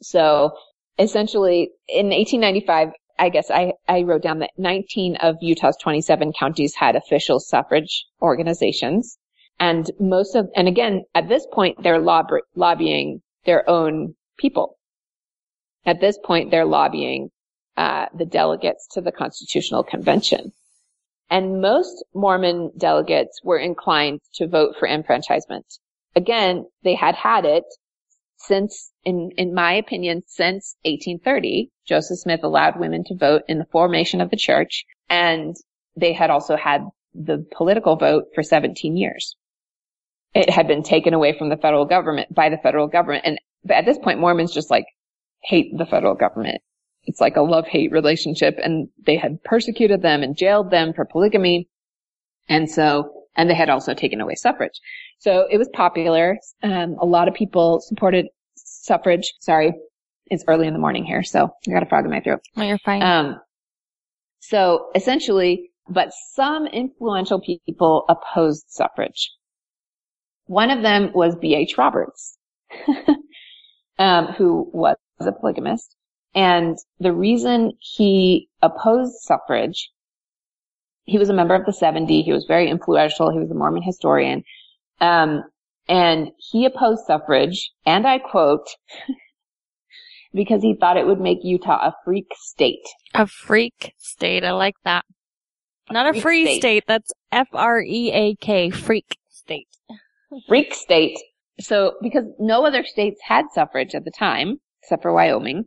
So 0.02 0.52
essentially 0.98 1.70
in 1.88 2.06
1895, 2.06 2.90
I 3.18 3.28
guess 3.28 3.50
I, 3.50 3.72
I 3.88 4.02
wrote 4.02 4.22
down 4.22 4.40
that 4.40 4.50
19 4.58 5.16
of 5.16 5.36
Utah's 5.40 5.76
27 5.76 6.32
counties 6.32 6.74
had 6.74 6.96
official 6.96 7.40
suffrage 7.40 8.06
organizations. 8.20 9.18
And 9.58 9.90
most 9.98 10.34
of, 10.34 10.48
and 10.54 10.68
again, 10.68 11.04
at 11.14 11.28
this 11.28 11.46
point, 11.50 11.82
they're 11.82 11.98
lob- 11.98 12.30
lobbying 12.54 13.22
their 13.44 13.68
own 13.68 14.14
people. 14.36 14.76
At 15.86 16.00
this 16.00 16.18
point, 16.22 16.50
they're 16.50 16.66
lobbying 16.66 17.30
uh, 17.76 18.06
the 18.14 18.26
delegates 18.26 18.86
to 18.92 19.00
the 19.00 19.12
Constitutional 19.12 19.82
Convention. 19.82 20.52
And 21.30 21.60
most 21.60 22.04
Mormon 22.14 22.72
delegates 22.76 23.40
were 23.42 23.58
inclined 23.58 24.20
to 24.34 24.46
vote 24.46 24.76
for 24.78 24.86
enfranchisement. 24.86 25.66
Again, 26.14 26.66
they 26.82 26.94
had 26.94 27.14
had 27.14 27.44
it 27.44 27.64
since, 28.38 28.92
in, 29.04 29.30
in 29.36 29.54
my 29.54 29.74
opinion, 29.74 30.22
since 30.26 30.76
1830. 30.84 31.70
Joseph 31.86 32.18
Smith 32.18 32.40
allowed 32.42 32.78
women 32.78 33.04
to 33.04 33.16
vote 33.16 33.42
in 33.48 33.58
the 33.58 33.66
formation 33.66 34.20
of 34.20 34.30
the 34.30 34.36
church, 34.36 34.84
and 35.08 35.54
they 35.96 36.12
had 36.12 36.30
also 36.30 36.56
had 36.56 36.82
the 37.14 37.46
political 37.56 37.96
vote 37.96 38.24
for 38.34 38.42
17 38.42 38.96
years. 38.96 39.36
It 40.34 40.50
had 40.50 40.68
been 40.68 40.82
taken 40.82 41.14
away 41.14 41.36
from 41.36 41.48
the 41.48 41.56
federal 41.56 41.86
government 41.86 42.34
by 42.34 42.50
the 42.50 42.58
federal 42.58 42.88
government. 42.88 43.24
And 43.24 43.38
at 43.70 43.86
this 43.86 43.98
point, 43.98 44.20
Mormons 44.20 44.52
just 44.52 44.70
like 44.70 44.86
hate 45.42 45.76
the 45.76 45.86
federal 45.86 46.14
government. 46.14 46.60
It's 47.04 47.20
like 47.20 47.36
a 47.36 47.42
love-hate 47.42 47.92
relationship 47.92 48.58
and 48.62 48.88
they 49.06 49.16
had 49.16 49.42
persecuted 49.44 50.02
them 50.02 50.22
and 50.22 50.36
jailed 50.36 50.70
them 50.70 50.92
for 50.92 51.04
polygamy. 51.04 51.68
And 52.48 52.68
so, 52.68 53.15
and 53.36 53.48
they 53.48 53.54
had 53.54 53.70
also 53.70 53.94
taken 53.94 54.20
away 54.20 54.34
suffrage. 54.34 54.80
So 55.18 55.46
it 55.50 55.58
was 55.58 55.68
popular. 55.72 56.38
Um, 56.62 56.96
a 57.00 57.06
lot 57.06 57.28
of 57.28 57.34
people 57.34 57.80
supported 57.80 58.26
suffrage. 58.56 59.34
Sorry. 59.40 59.72
It's 60.28 60.44
early 60.48 60.66
in 60.66 60.72
the 60.72 60.80
morning 60.80 61.04
here, 61.04 61.22
so 61.22 61.50
I 61.68 61.70
got 61.70 61.84
a 61.84 61.86
frog 61.86 62.04
in 62.04 62.10
my 62.10 62.20
throat. 62.20 62.40
Oh, 62.56 62.62
you're 62.62 62.78
fine. 62.78 63.02
Um, 63.02 63.40
so 64.40 64.88
essentially, 64.94 65.70
but 65.88 66.12
some 66.32 66.66
influential 66.66 67.40
people 67.40 68.04
opposed 68.08 68.64
suffrage. 68.68 69.30
One 70.46 70.70
of 70.70 70.82
them 70.82 71.10
was 71.14 71.36
B.H. 71.36 71.78
Roberts, 71.78 72.38
um, 73.98 74.26
who 74.26 74.68
was 74.72 74.96
a 75.20 75.32
polygamist. 75.32 75.94
And 76.34 76.76
the 77.00 77.12
reason 77.12 77.72
he 77.80 78.48
opposed 78.62 79.14
suffrage, 79.20 79.90
he 81.06 81.18
was 81.18 81.28
a 81.28 81.34
member 81.34 81.54
of 81.54 81.64
the 81.66 81.72
70. 81.72 82.22
He 82.22 82.32
was 82.32 82.44
very 82.46 82.68
influential. 82.68 83.32
He 83.32 83.38
was 83.38 83.50
a 83.50 83.54
Mormon 83.54 83.82
historian. 83.82 84.42
Um, 85.00 85.42
and 85.88 86.28
he 86.38 86.64
opposed 86.66 87.06
suffrage, 87.06 87.70
and 87.86 88.06
I 88.06 88.18
quote, 88.18 88.66
because 90.34 90.62
he 90.62 90.74
thought 90.74 90.96
it 90.96 91.06
would 91.06 91.20
make 91.20 91.38
Utah 91.42 91.78
a 91.88 91.94
freak 92.04 92.26
state. 92.36 92.84
a 93.14 93.26
freak 93.26 93.92
state. 93.98 94.44
I 94.44 94.50
like 94.52 94.74
that. 94.84 95.04
Not 95.90 96.08
a 96.08 96.12
Freak 96.14 96.22
free 96.22 96.44
state. 96.46 96.60
state. 96.60 96.84
That's 96.88 97.12
F 97.30 97.46
R 97.52 97.80
E 97.80 98.10
A 98.12 98.34
K. 98.36 98.70
Freak 98.70 99.16
state. 99.30 99.68
Freak 100.48 100.74
state. 100.74 101.16
So, 101.60 101.94
because 102.02 102.24
no 102.40 102.66
other 102.66 102.84
states 102.84 103.20
had 103.24 103.46
suffrage 103.54 103.94
at 103.94 104.04
the 104.04 104.10
time, 104.10 104.56
except 104.82 105.02
for 105.02 105.12
Wyoming. 105.12 105.66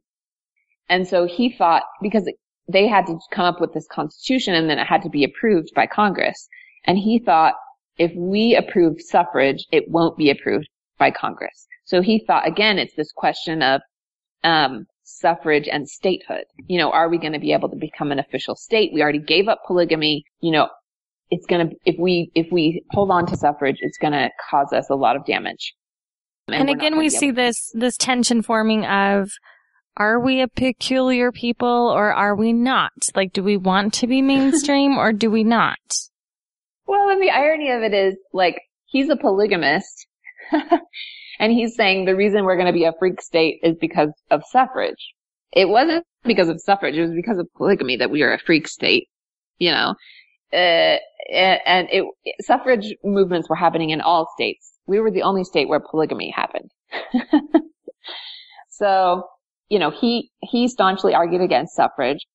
And 0.90 1.08
so 1.08 1.26
he 1.26 1.56
thought, 1.56 1.84
because 2.02 2.30
they 2.70 2.88
had 2.88 3.06
to 3.08 3.18
come 3.32 3.46
up 3.46 3.60
with 3.60 3.74
this 3.74 3.88
constitution 3.92 4.54
and 4.54 4.70
then 4.70 4.80
it 4.80 4.88
had 4.88 5.02
to 5.02 5.10
be 5.10 5.24
approved 5.24 5.70
by 5.76 5.88
Congress. 5.88 6.48
And 6.86 6.98
he 6.98 7.20
thought, 7.20 7.56
if 7.98 8.12
we 8.16 8.56
approve 8.56 9.02
suffrage, 9.02 9.66
it 9.72 9.90
won't 9.90 10.18
be 10.18 10.30
approved 10.30 10.70
by 10.98 11.12
Congress. 11.12 11.68
So 11.86 12.02
he 12.02 12.24
thought, 12.26 12.48
again, 12.48 12.78
it's 12.78 12.96
this 12.96 13.12
question 13.12 13.62
of, 13.62 13.82
um, 14.44 14.86
suffrage 15.04 15.68
and 15.68 15.90
statehood. 15.90 16.46
You 16.68 16.78
know, 16.78 16.92
are 16.92 17.10
we 17.10 17.18
going 17.18 17.34
to 17.34 17.40
be 17.40 17.52
able 17.52 17.70
to 17.70 17.76
become 17.76 18.12
an 18.12 18.20
official 18.20 18.56
state? 18.56 18.92
We 18.94 19.02
already 19.02 19.20
gave 19.20 19.48
up 19.48 19.62
polygamy. 19.66 20.24
You 20.40 20.52
know, 20.52 20.70
it's 21.32 21.48
going 21.48 21.70
to, 21.70 21.76
if 21.86 21.96
we, 22.00 22.32
if 22.36 22.48
we 22.52 22.84
hold 22.92 23.10
on 23.12 23.26
to 23.28 23.36
suffrage, 23.36 23.78
it's 23.82 23.98
going 23.98 24.14
to 24.14 24.30
cause 24.50 24.72
us 24.72 24.90
a 24.90 24.96
lot 24.96 25.16
of 25.16 25.26
damage. 25.26 25.74
And, 26.48 26.70
we're 26.70 26.76
again, 26.76 26.98
we 26.98 27.10
see 27.10 27.32
this, 27.32 27.72
this 27.74 27.98
tension 27.98 28.42
forming 28.42 28.86
of, 28.86 29.32
are 30.00 30.20
we 30.20 30.42
a 30.42 30.48
peculiar 30.48 31.32
people 31.32 31.68
or 31.94 32.14
are 32.14 32.36
we 32.36 32.54
not? 32.54 33.10
Like, 33.14 33.34
do 33.34 33.44
we 33.44 33.58
want 33.58 33.94
to 33.96 34.08
be 34.08 34.22
mainstream 34.24 34.98
or 34.98 35.12
do 35.12 35.30
we 35.30 35.44
not? 35.44 35.78
Well, 36.88 37.10
and 37.10 37.22
the 37.22 37.30
irony 37.30 37.70
of 37.70 37.84
it 37.84 37.94
is, 37.94 38.16
like, 38.34 38.62
he's 38.86 39.10
a 39.10 39.18
polygamist. 39.18 40.08
and 41.40 41.52
he's 41.52 41.76
saying 41.76 42.06
the 42.06 42.16
reason 42.16 42.46
we're 42.46 42.56
going 42.56 42.68
to 42.68 42.74
be 42.74 42.86
a 42.86 42.94
freak 42.98 43.22
state 43.22 43.60
is 43.62 43.76
because 43.80 44.10
of 44.32 44.42
suffrage. 44.50 45.14
It 45.52 45.68
wasn't 45.68 46.06
because 46.24 46.50
of 46.50 46.62
suffrage. 46.62 46.96
It 46.96 47.02
was 47.02 47.14
because 47.14 47.38
of 47.38 47.48
polygamy 47.58 47.98
that 47.98 48.10
we 48.10 48.24
are 48.24 48.34
a 48.34 48.40
freak 48.40 48.68
state, 48.68 49.08
you 49.58 49.72
know. 49.72 49.94
Uh, 50.52 50.98
and 51.32 51.88
it, 51.92 52.06
suffrage 52.42 52.96
movements 53.04 53.50
were 53.50 53.56
happening 53.56 53.92
in 53.92 54.02
all 54.02 54.28
states. 54.36 54.74
We 54.88 55.00
were 55.00 55.12
the 55.12 55.22
only 55.22 55.44
state 55.44 55.70
where 55.70 55.80
polygamy 55.80 56.32
happened. 56.36 56.72
so, 58.70 59.24
you 59.70 59.80
know, 59.80 59.92
he, 59.92 60.32
he 60.42 60.68
staunchly 60.68 61.14
argued 61.14 61.42
against 61.42 61.76
suffrage. 61.76 62.26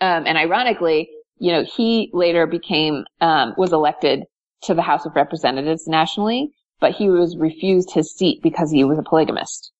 Um, 0.00 0.26
and 0.26 0.36
ironically, 0.36 1.08
you 1.38 1.52
know, 1.52 1.64
he 1.64 2.10
later 2.12 2.46
became, 2.46 3.04
um, 3.20 3.54
was 3.56 3.72
elected 3.72 4.24
to 4.62 4.74
the 4.74 4.82
House 4.82 5.06
of 5.06 5.14
Representatives 5.14 5.86
nationally, 5.86 6.50
but 6.80 6.92
he 6.92 7.08
was 7.08 7.36
refused 7.36 7.92
his 7.92 8.14
seat 8.14 8.42
because 8.42 8.70
he 8.70 8.84
was 8.84 8.98
a 8.98 9.02
polygamist. 9.02 9.72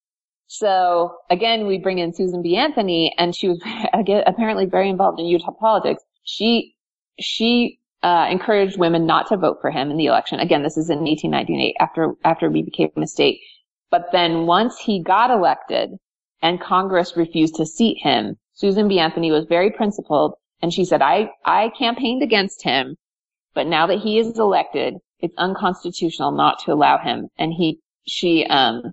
So 0.46 1.16
again, 1.30 1.66
we 1.66 1.78
bring 1.78 1.98
in 1.98 2.12
Susan 2.12 2.42
B. 2.42 2.56
Anthony 2.56 3.14
and 3.16 3.34
she 3.34 3.48
was 3.48 3.60
apparently 4.26 4.66
very 4.66 4.90
involved 4.90 5.18
in 5.18 5.26
Utah 5.26 5.52
politics. 5.52 6.02
She, 6.24 6.74
she, 7.18 7.78
uh, 8.02 8.26
encouraged 8.30 8.78
women 8.78 9.06
not 9.06 9.28
to 9.28 9.36
vote 9.36 9.58
for 9.60 9.70
him 9.70 9.90
in 9.90 9.96
the 9.96 10.06
election. 10.06 10.40
Again, 10.40 10.64
this 10.64 10.76
is 10.76 10.90
in 10.90 10.98
1898 10.98 11.76
after, 11.78 12.14
after 12.24 12.50
we 12.50 12.62
became 12.62 12.90
a 12.96 13.06
state. 13.06 13.40
But 13.92 14.06
then 14.10 14.46
once 14.46 14.76
he 14.78 15.02
got 15.02 15.30
elected 15.30 15.90
and 16.42 16.60
Congress 16.60 17.16
refused 17.16 17.54
to 17.54 17.66
seat 17.66 17.98
him, 18.02 18.36
Susan 18.52 18.88
B. 18.88 18.98
Anthony 18.98 19.30
was 19.30 19.46
very 19.46 19.70
principled 19.70 20.34
and 20.60 20.72
she 20.72 20.84
said, 20.84 21.02
I, 21.02 21.30
I 21.44 21.70
campaigned 21.76 22.22
against 22.22 22.62
him, 22.62 22.96
but 23.54 23.66
now 23.66 23.86
that 23.86 23.98
he 23.98 24.18
is 24.18 24.38
elected, 24.38 24.94
it's 25.20 25.34
unconstitutional 25.38 26.32
not 26.32 26.58
to 26.60 26.72
allow 26.72 26.98
him. 26.98 27.28
And 27.38 27.52
he, 27.52 27.80
she, 28.06 28.44
um, 28.46 28.92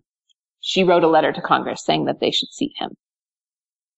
she 0.62 0.84
wrote 0.84 1.04
a 1.04 1.08
letter 1.08 1.32
to 1.32 1.42
Congress 1.42 1.84
saying 1.84 2.06
that 2.06 2.20
they 2.20 2.32
should 2.32 2.50
seat 2.50 2.74
him, 2.78 2.92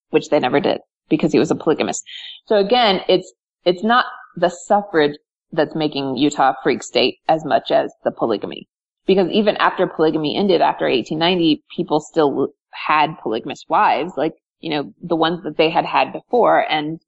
which 0.09 0.29
they 0.29 0.39
never 0.39 0.59
did 0.59 0.79
because 1.09 1.31
he 1.31 1.39
was 1.39 1.51
a 1.51 1.55
polygamist. 1.55 2.03
So 2.45 2.55
again, 2.57 3.01
it's, 3.07 3.31
it's 3.65 3.83
not 3.83 4.05
the 4.35 4.49
suffrage 4.49 5.17
that's 5.51 5.75
making 5.75 6.17
Utah 6.17 6.51
a 6.51 6.55
freak 6.63 6.83
state 6.83 7.17
as 7.27 7.43
much 7.45 7.71
as 7.71 7.93
the 8.03 8.11
polygamy. 8.11 8.67
Because 9.05 9.29
even 9.31 9.57
after 9.57 9.87
polygamy 9.87 10.37
ended 10.37 10.61
after 10.61 10.85
1890, 10.85 11.63
people 11.75 11.99
still 11.99 12.53
had 12.73 13.17
polygamous 13.21 13.65
wives, 13.69 14.13
like, 14.17 14.33
you 14.59 14.69
know, 14.69 14.93
the 15.01 15.15
ones 15.15 15.43
that 15.43 15.57
they 15.57 15.69
had 15.69 15.85
had 15.85 16.11
before. 16.13 16.59
And 16.69 16.99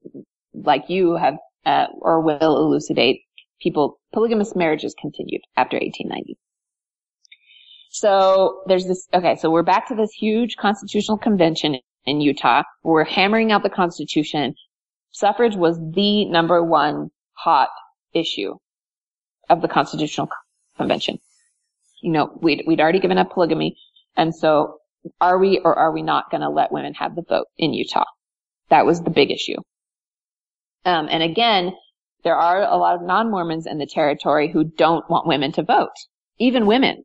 like 0.53 0.89
you 0.89 1.15
have, 1.15 1.35
uh, 1.65 1.87
or 1.99 2.21
will 2.21 2.57
elucidate, 2.57 3.21
people, 3.61 3.99
polygamous 4.13 4.55
marriages 4.55 4.95
continued 4.99 5.41
after 5.55 5.77
1890. 5.77 6.37
So 7.89 8.63
there's 8.65 8.87
this, 8.87 9.07
okay, 9.13 9.35
so 9.35 9.51
we're 9.51 9.61
back 9.63 9.87
to 9.89 9.95
this 9.95 10.11
huge 10.11 10.55
constitutional 10.57 11.17
convention 11.17 11.77
in 12.05 12.21
Utah. 12.21 12.63
We're 12.83 13.03
hammering 13.03 13.51
out 13.51 13.61
the 13.61 13.69
constitution. 13.69 14.55
Suffrage 15.11 15.55
was 15.55 15.77
the 15.77 16.25
number 16.25 16.63
one 16.63 17.11
hot 17.33 17.69
issue 18.13 18.55
of 19.49 19.61
the 19.61 19.67
constitutional 19.67 20.27
convention. 20.75 21.19
You 22.01 22.11
know, 22.11 22.37
we'd, 22.41 22.63
we'd 22.65 22.81
already 22.81 22.99
given 22.99 23.19
up 23.19 23.31
polygamy. 23.31 23.77
And 24.17 24.35
so 24.35 24.79
are 25.19 25.37
we 25.37 25.59
or 25.59 25.77
are 25.77 25.91
we 25.91 26.01
not 26.01 26.31
going 26.31 26.41
to 26.41 26.49
let 26.49 26.71
women 26.71 26.93
have 26.95 27.15
the 27.15 27.23
vote 27.23 27.47
in 27.57 27.73
Utah? 27.73 28.05
That 28.69 28.85
was 28.85 29.01
the 29.01 29.09
big 29.09 29.31
issue. 29.31 29.57
Um, 30.85 31.07
and 31.09 31.23
again, 31.23 31.73
there 32.23 32.35
are 32.35 32.61
a 32.61 32.77
lot 32.77 32.95
of 32.95 33.01
non-Mormons 33.01 33.67
in 33.67 33.77
the 33.77 33.85
territory 33.85 34.49
who 34.51 34.63
don't 34.63 35.09
want 35.09 35.27
women 35.27 35.51
to 35.53 35.63
vote. 35.63 35.95
Even 36.39 36.65
women. 36.65 37.03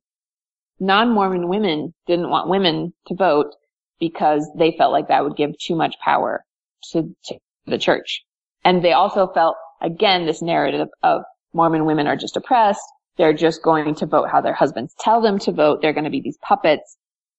Non-Mormon 0.80 1.48
women 1.48 1.94
didn't 2.06 2.30
want 2.30 2.48
women 2.48 2.92
to 3.06 3.14
vote 3.14 3.54
because 3.98 4.48
they 4.56 4.74
felt 4.78 4.92
like 4.92 5.08
that 5.08 5.24
would 5.24 5.36
give 5.36 5.58
too 5.58 5.74
much 5.74 5.96
power 6.02 6.44
to, 6.92 7.14
to 7.24 7.38
the 7.66 7.78
church. 7.78 8.22
And 8.64 8.84
they 8.84 8.92
also 8.92 9.26
felt, 9.26 9.56
again, 9.80 10.26
this 10.26 10.40
narrative 10.40 10.88
of 11.02 11.22
Mormon 11.52 11.84
women 11.84 12.06
are 12.06 12.16
just 12.16 12.36
oppressed. 12.36 12.82
They're 13.16 13.32
just 13.32 13.62
going 13.62 13.96
to 13.96 14.06
vote 14.06 14.28
how 14.30 14.40
their 14.40 14.52
husbands 14.52 14.94
tell 15.00 15.20
them 15.20 15.38
to 15.40 15.52
vote. 15.52 15.82
They're 15.82 15.92
going 15.92 16.04
to 16.04 16.10
be 16.10 16.20
these 16.20 16.38
puppets. 16.40 16.96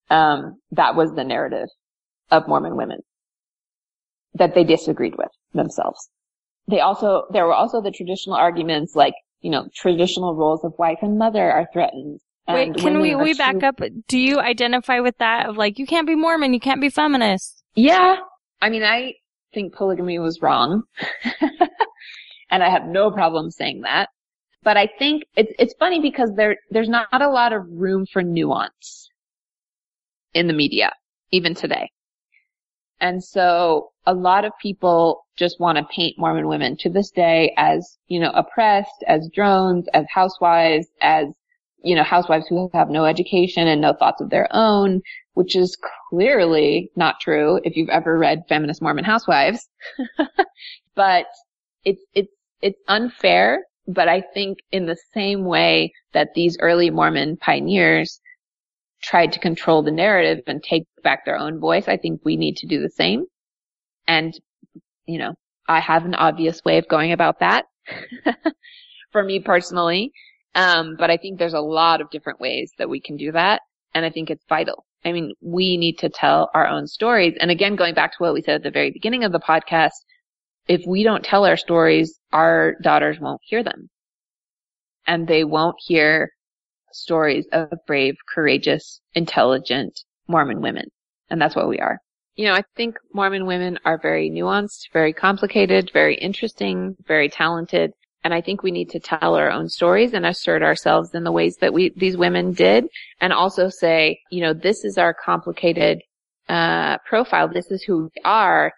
Um, 0.10 0.60
that 0.72 0.96
was 0.96 1.14
the 1.14 1.24
narrative 1.24 1.68
of 2.32 2.48
Mormon 2.48 2.76
women 2.76 3.00
that 4.34 4.56
they 4.56 4.64
disagreed 4.64 5.16
with 5.18 5.30
themselves. 5.54 6.10
They 6.68 6.80
also, 6.80 7.24
there 7.32 7.46
were 7.46 7.54
also 7.54 7.82
the 7.82 7.92
traditional 7.92 8.36
arguments 8.36 8.96
like, 8.96 9.14
you 9.42 9.50
know, 9.50 9.68
traditional 9.76 10.36
roles 10.36 10.64
of 10.64 10.74
wife 10.78 11.00
and 11.02 11.18
mother 11.18 11.52
are 11.52 11.68
threatened. 11.74 12.20
Wait, 12.48 12.76
can 12.76 13.00
we 13.00 13.16
we 13.16 13.36
back 13.36 13.62
up? 13.62 13.80
Do 14.08 14.18
you 14.18 14.40
identify 14.40 15.00
with 15.02 15.18
that 15.20 15.48
of 15.48 15.58
like 15.58 15.78
you 15.78 15.86
can't 15.86 16.08
be 16.08 16.16
Mormon, 16.16 16.54
you 16.54 16.60
can't 16.60 16.82
be 16.82 16.90
feminist? 16.90 17.64
Yeah. 17.76 18.18
I 18.60 18.70
mean, 18.70 18.84
I 18.84 19.14
think 19.54 19.76
polygamy 19.76 20.18
was 20.18 20.42
wrong. 20.42 20.84
and 22.50 22.64
I 22.64 22.70
have 22.70 22.86
no 22.86 23.12
problem 23.12 23.52
saying 23.52 23.82
that. 23.82 24.10
But 24.64 24.78
I 24.78 24.90
think 24.98 25.24
it's 25.38 25.54
it's 25.60 25.74
funny 25.80 26.02
because 26.02 26.32
there 26.36 26.58
there's 26.72 26.90
not 26.90 27.08
a 27.14 27.30
lot 27.30 27.54
of 27.54 27.64
room 27.70 28.06
for 28.12 28.22
nuance 28.22 29.09
in 30.34 30.48
the 30.48 30.54
media, 30.54 30.92
even 31.32 31.56
today. 31.56 31.90
And 33.02 33.24
so 33.24 33.92
a 34.06 34.14
lot 34.14 34.46
of 34.46 34.52
people 34.62 35.26
just 35.38 35.60
want 35.60 35.78
to 35.78 35.86
paint 35.96 36.18
Mormon 36.18 36.48
women 36.48 36.76
to 36.78 36.90
this 36.90 37.12
day 37.12 37.54
as, 37.58 37.98
you 38.08 38.20
know, 38.20 38.32
oppressed, 38.32 39.04
as 39.08 39.30
drones, 39.34 39.88
as 39.94 40.06
housewives, 40.14 40.88
as, 41.02 41.28
you 41.82 41.96
know, 41.96 42.04
housewives 42.04 42.48
who 42.48 42.70
have 42.74 42.90
no 42.90 43.06
education 43.06 43.68
and 43.68 43.80
no 43.80 43.94
thoughts 43.94 44.20
of 44.20 44.30
their 44.30 44.48
own, 44.52 45.02
which 45.34 45.56
is 45.56 45.78
clearly 46.10 46.92
not 46.96 47.22
true 47.22 47.62
if 47.64 47.78
you've 47.78 47.90
ever 47.90 48.18
read 48.18 48.44
feminist 48.50 48.82
Mormon 48.82 49.06
housewives. 49.06 49.70
but 50.96 51.26
it's, 51.86 52.04
it's, 52.14 52.34
it's 52.62 52.80
unfair. 52.90 53.64
But 53.88 54.10
I 54.10 54.22
think 54.34 54.60
in 54.72 54.86
the 54.86 54.98
same 55.14 55.46
way 55.46 55.94
that 56.14 56.34
these 56.36 56.58
early 56.60 56.90
Mormon 56.90 57.38
pioneers 57.38 58.20
tried 59.02 59.34
to 59.34 59.40
control 59.40 59.84
the 59.84 59.92
narrative 59.92 60.44
and 60.48 60.62
take 60.62 60.84
back 61.04 61.26
their 61.26 61.38
own 61.38 61.60
voice, 61.60 61.88
I 61.88 61.98
think 61.98 62.22
we 62.24 62.38
need 62.38 62.58
to 62.58 62.68
do 62.68 62.82
the 62.82 62.90
same. 62.90 63.26
And, 64.08 64.34
you 65.06 65.20
know, 65.20 65.36
I 65.68 65.80
have 65.80 66.06
an 66.06 66.16
obvious 66.16 66.64
way 66.66 66.78
of 66.78 66.88
going 66.88 67.12
about 67.12 67.40
that 67.40 67.66
for 69.12 69.24
me 69.24 69.40
personally. 69.40 70.12
Um, 70.56 70.96
but 70.98 71.12
I 71.12 71.18
think 71.18 71.38
there's 71.38 71.54
a 71.54 71.62
lot 71.62 72.02
of 72.02 72.10
different 72.10 72.40
ways 72.40 72.72
that 72.78 72.90
we 72.90 73.00
can 73.00 73.18
do 73.18 73.32
that. 73.32 73.62
And 73.94 74.06
I 74.06 74.10
think 74.10 74.30
it's 74.30 74.44
vital. 74.50 74.86
I 75.06 75.12
mean, 75.12 75.34
we 75.42 75.78
need 75.78 76.00
to 76.00 76.10
tell 76.10 76.50
our 76.54 76.68
own 76.68 76.88
stories. 76.88 77.36
And 77.40 77.52
again, 77.52 77.76
going 77.76 77.94
back 77.94 78.12
to 78.12 78.18
what 78.24 78.34
we 78.34 78.42
said 78.42 78.56
at 78.56 78.64
the 78.64 78.72
very 78.72 78.92
beginning 78.92 79.24
of 79.24 79.32
the 79.32 79.40
podcast, 79.40 79.92
if 80.68 80.82
we 80.86 81.04
don't 81.04 81.24
tell 81.24 81.46
our 81.46 81.58
stories, 81.58 82.20
our 82.32 82.76
daughters 82.82 83.20
won't 83.20 83.42
hear 83.44 83.64
them. 83.64 83.90
And 85.08 85.28
they 85.28 85.44
won't 85.44 85.78
hear 85.80 86.32
stories 86.92 87.48
of 87.52 87.70
brave, 87.88 88.16
courageous, 88.34 89.02
intelligent 89.14 90.04
Mormon 90.28 90.62
women. 90.62 90.86
And 91.30 91.42
that's 91.42 91.56
what 91.56 91.68
we 91.68 91.80
are. 91.80 92.00
You 92.36 92.46
know, 92.46 92.54
I 92.54 92.64
think 92.76 92.96
Mormon 93.14 93.46
women 93.46 93.80
are 93.86 94.00
very 94.00 94.30
nuanced, 94.30 94.92
very 94.94 95.12
complicated, 95.12 95.92
very 95.94 96.16
interesting, 96.16 96.96
very 97.06 97.28
talented. 97.28 97.92
And 98.24 98.34
I 98.34 98.42
think 98.42 98.64
we 98.64 98.72
need 98.72 98.90
to 98.92 99.00
tell 99.00 99.36
our 99.36 99.52
own 99.52 99.70
stories 99.70 100.14
and 100.14 100.26
assert 100.26 100.62
ourselves 100.62 101.14
in 101.14 101.24
the 101.24 101.32
ways 101.32 101.58
that 101.62 101.74
we, 101.74 101.92
these 101.96 102.18
women 102.18 102.54
did. 102.54 102.86
And 103.22 103.34
also 103.34 103.70
say, 103.70 104.20
you 104.32 104.42
know, 104.42 104.54
this 104.54 104.84
is 104.84 104.98
our 104.98 105.14
complicated, 105.14 106.02
uh, 106.48 106.98
profile. 107.06 107.48
This 107.48 107.72
is 107.72 107.84
who 107.84 108.04
we 108.04 108.22
are. 108.24 108.72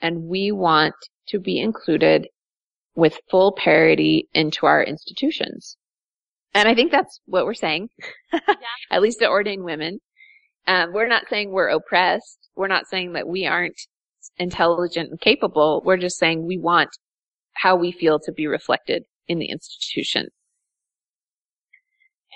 And 0.00 0.24
we 0.24 0.52
want 0.52 0.94
to 1.28 1.38
be 1.38 1.60
included 1.60 2.28
with 2.94 3.18
full 3.30 3.52
parity 3.52 4.28
into 4.34 4.66
our 4.66 4.82
institutions. 4.82 5.76
And 6.56 6.66
I 6.66 6.74
think 6.74 6.90
that's 6.90 7.20
what 7.26 7.44
we're 7.44 7.52
saying, 7.52 7.90
yeah. 8.32 8.40
at 8.90 9.02
least 9.02 9.18
to 9.18 9.28
ordained 9.28 9.62
women. 9.62 10.00
Um, 10.66 10.94
we're 10.94 11.06
not 11.06 11.24
saying 11.28 11.50
we're 11.50 11.68
oppressed. 11.68 12.48
We're 12.56 12.66
not 12.66 12.86
saying 12.88 13.12
that 13.12 13.28
we 13.28 13.46
aren't 13.46 13.78
intelligent 14.38 15.10
and 15.10 15.20
capable. 15.20 15.82
We're 15.84 15.98
just 15.98 16.18
saying 16.18 16.46
we 16.46 16.56
want 16.56 16.88
how 17.52 17.76
we 17.76 17.92
feel 17.92 18.18
to 18.20 18.32
be 18.32 18.46
reflected 18.46 19.04
in 19.28 19.38
the 19.38 19.50
institution. 19.50 20.28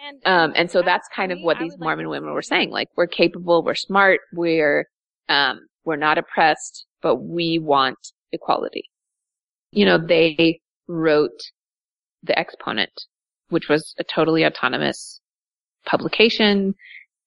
And, 0.07 0.27
um, 0.27 0.53
and 0.55 0.71
so 0.71 0.83
that's 0.83 1.09
kind 1.17 1.33
of 1.33 1.39
what 1.41 1.59
these 1.59 1.77
Mormon 1.79 2.07
like 2.07 2.21
women 2.21 2.35
were 2.35 2.43
saying. 2.43 2.71
Like, 2.71 2.89
we're 2.97 3.07
capable, 3.07 3.63
we're 3.65 3.75
smart, 3.75 4.21
we're, 4.35 4.87
um, 5.31 5.61
we're 5.85 5.97
not 5.97 6.19
oppressed, 6.19 6.85
but 7.01 7.17
we 7.17 7.59
want 7.59 7.99
equality. 8.33 8.85
You 9.73 9.87
know, 9.87 9.99
they 9.99 10.61
wrote 10.89 11.41
the 12.23 12.39
exponent 12.39 12.93
which 13.51 13.69
was 13.69 13.95
a 13.99 14.05
totally 14.05 14.45
autonomous 14.45 15.21
publication. 15.85 16.75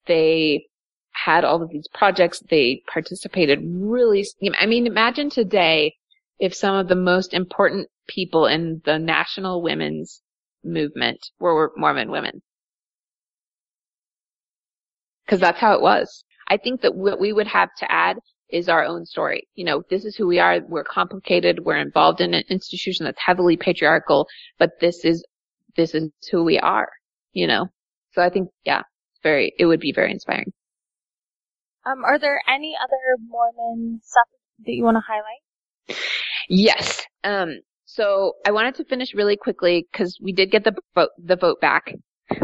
They 0.08 0.66
had 1.12 1.46
all 1.46 1.62
of 1.62 1.70
these 1.70 1.88
projects. 1.94 2.42
They 2.50 2.82
participated 2.92 3.60
really, 3.64 4.26
I 4.60 4.66
mean, 4.66 4.88
imagine 4.88 5.30
today 5.30 5.96
if 6.40 6.54
some 6.54 6.76
of 6.76 6.88
the 6.88 6.96
most 6.96 7.34
important 7.34 7.88
people 8.08 8.48
in 8.48 8.82
the 8.84 8.98
national 8.98 9.62
women's 9.62 10.22
movement 10.64 11.20
were 11.40 11.72
Mormon 11.78 12.12
women. 12.12 12.42
Cause 15.28 15.40
that's 15.40 15.60
how 15.60 15.74
it 15.74 15.82
was. 15.82 16.26
I 16.48 16.58
think 16.58 16.82
that 16.82 16.96
what 16.96 17.20
we 17.20 17.32
would 17.32 17.48
have 17.48 17.70
to 17.80 17.92
add 17.92 18.18
is 18.50 18.70
our 18.70 18.84
own 18.84 19.06
story. 19.06 19.48
You 19.56 19.66
know, 19.66 19.84
this 19.90 20.06
is 20.06 20.16
who 20.16 20.28
we 20.28 20.40
are. 20.40 20.60
We're 20.68 20.84
complicated. 20.84 21.66
We're 21.66 21.78
involved 21.78 22.22
in 22.22 22.34
an 22.34 22.44
institution 22.50 23.06
that's 23.06 23.22
heavily 23.26 23.58
patriarchal, 23.58 24.28
but 24.60 24.80
this 24.80 25.06
is 25.06 25.26
this 25.76 25.94
is 25.94 26.10
who 26.32 26.44
we 26.44 26.60
are, 26.60 26.90
you 27.34 27.48
know? 27.48 27.68
So 28.12 28.22
I 28.22 28.30
think, 28.30 28.50
yeah, 28.66 28.82
very, 29.22 29.54
it 29.58 29.66
would 29.66 29.80
be 29.80 29.92
very 29.92 30.12
inspiring. 30.12 30.52
Um, 31.86 32.04
are 32.06 32.18
there 32.18 32.42
any 32.48 32.76
other 32.82 33.24
Mormon 33.28 34.00
stuff 34.04 34.28
that 34.66 34.72
you 34.72 34.84
want 34.84 34.98
to 34.98 35.02
highlight? 35.06 36.00
Yes. 36.50 37.04
Um, 37.24 37.60
so 37.86 38.34
I 38.46 38.52
wanted 38.52 38.76
to 38.76 38.86
finish 38.86 39.14
really 39.14 39.36
quickly 39.36 39.88
because 39.92 40.18
we 40.22 40.32
did 40.32 40.52
get 40.52 40.64
the 40.64 40.74
vote, 40.96 41.10
the 41.24 41.36
vote 41.36 41.60
back. 41.62 41.94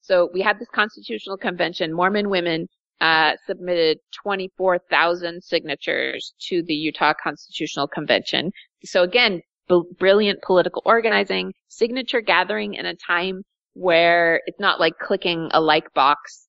so 0.00 0.28
we 0.32 0.42
had 0.42 0.58
this 0.58 0.68
constitutional 0.74 1.36
convention. 1.36 1.92
Mormon 1.92 2.28
women 2.28 2.68
uh, 3.00 3.32
submitted 3.46 3.98
24,000 4.22 5.42
signatures 5.42 6.34
to 6.48 6.62
the 6.62 6.74
Utah 6.74 7.14
Constitutional 7.20 7.88
Convention. 7.88 8.52
So 8.84 9.02
again, 9.02 9.40
brilliant 9.80 10.42
political 10.42 10.82
organizing, 10.84 11.52
signature 11.68 12.20
gathering 12.20 12.74
in 12.74 12.86
a 12.86 12.94
time 12.94 13.42
where 13.74 14.40
it's 14.46 14.60
not 14.60 14.80
like 14.80 14.98
clicking 14.98 15.48
a 15.52 15.60
like 15.60 15.92
box 15.94 16.46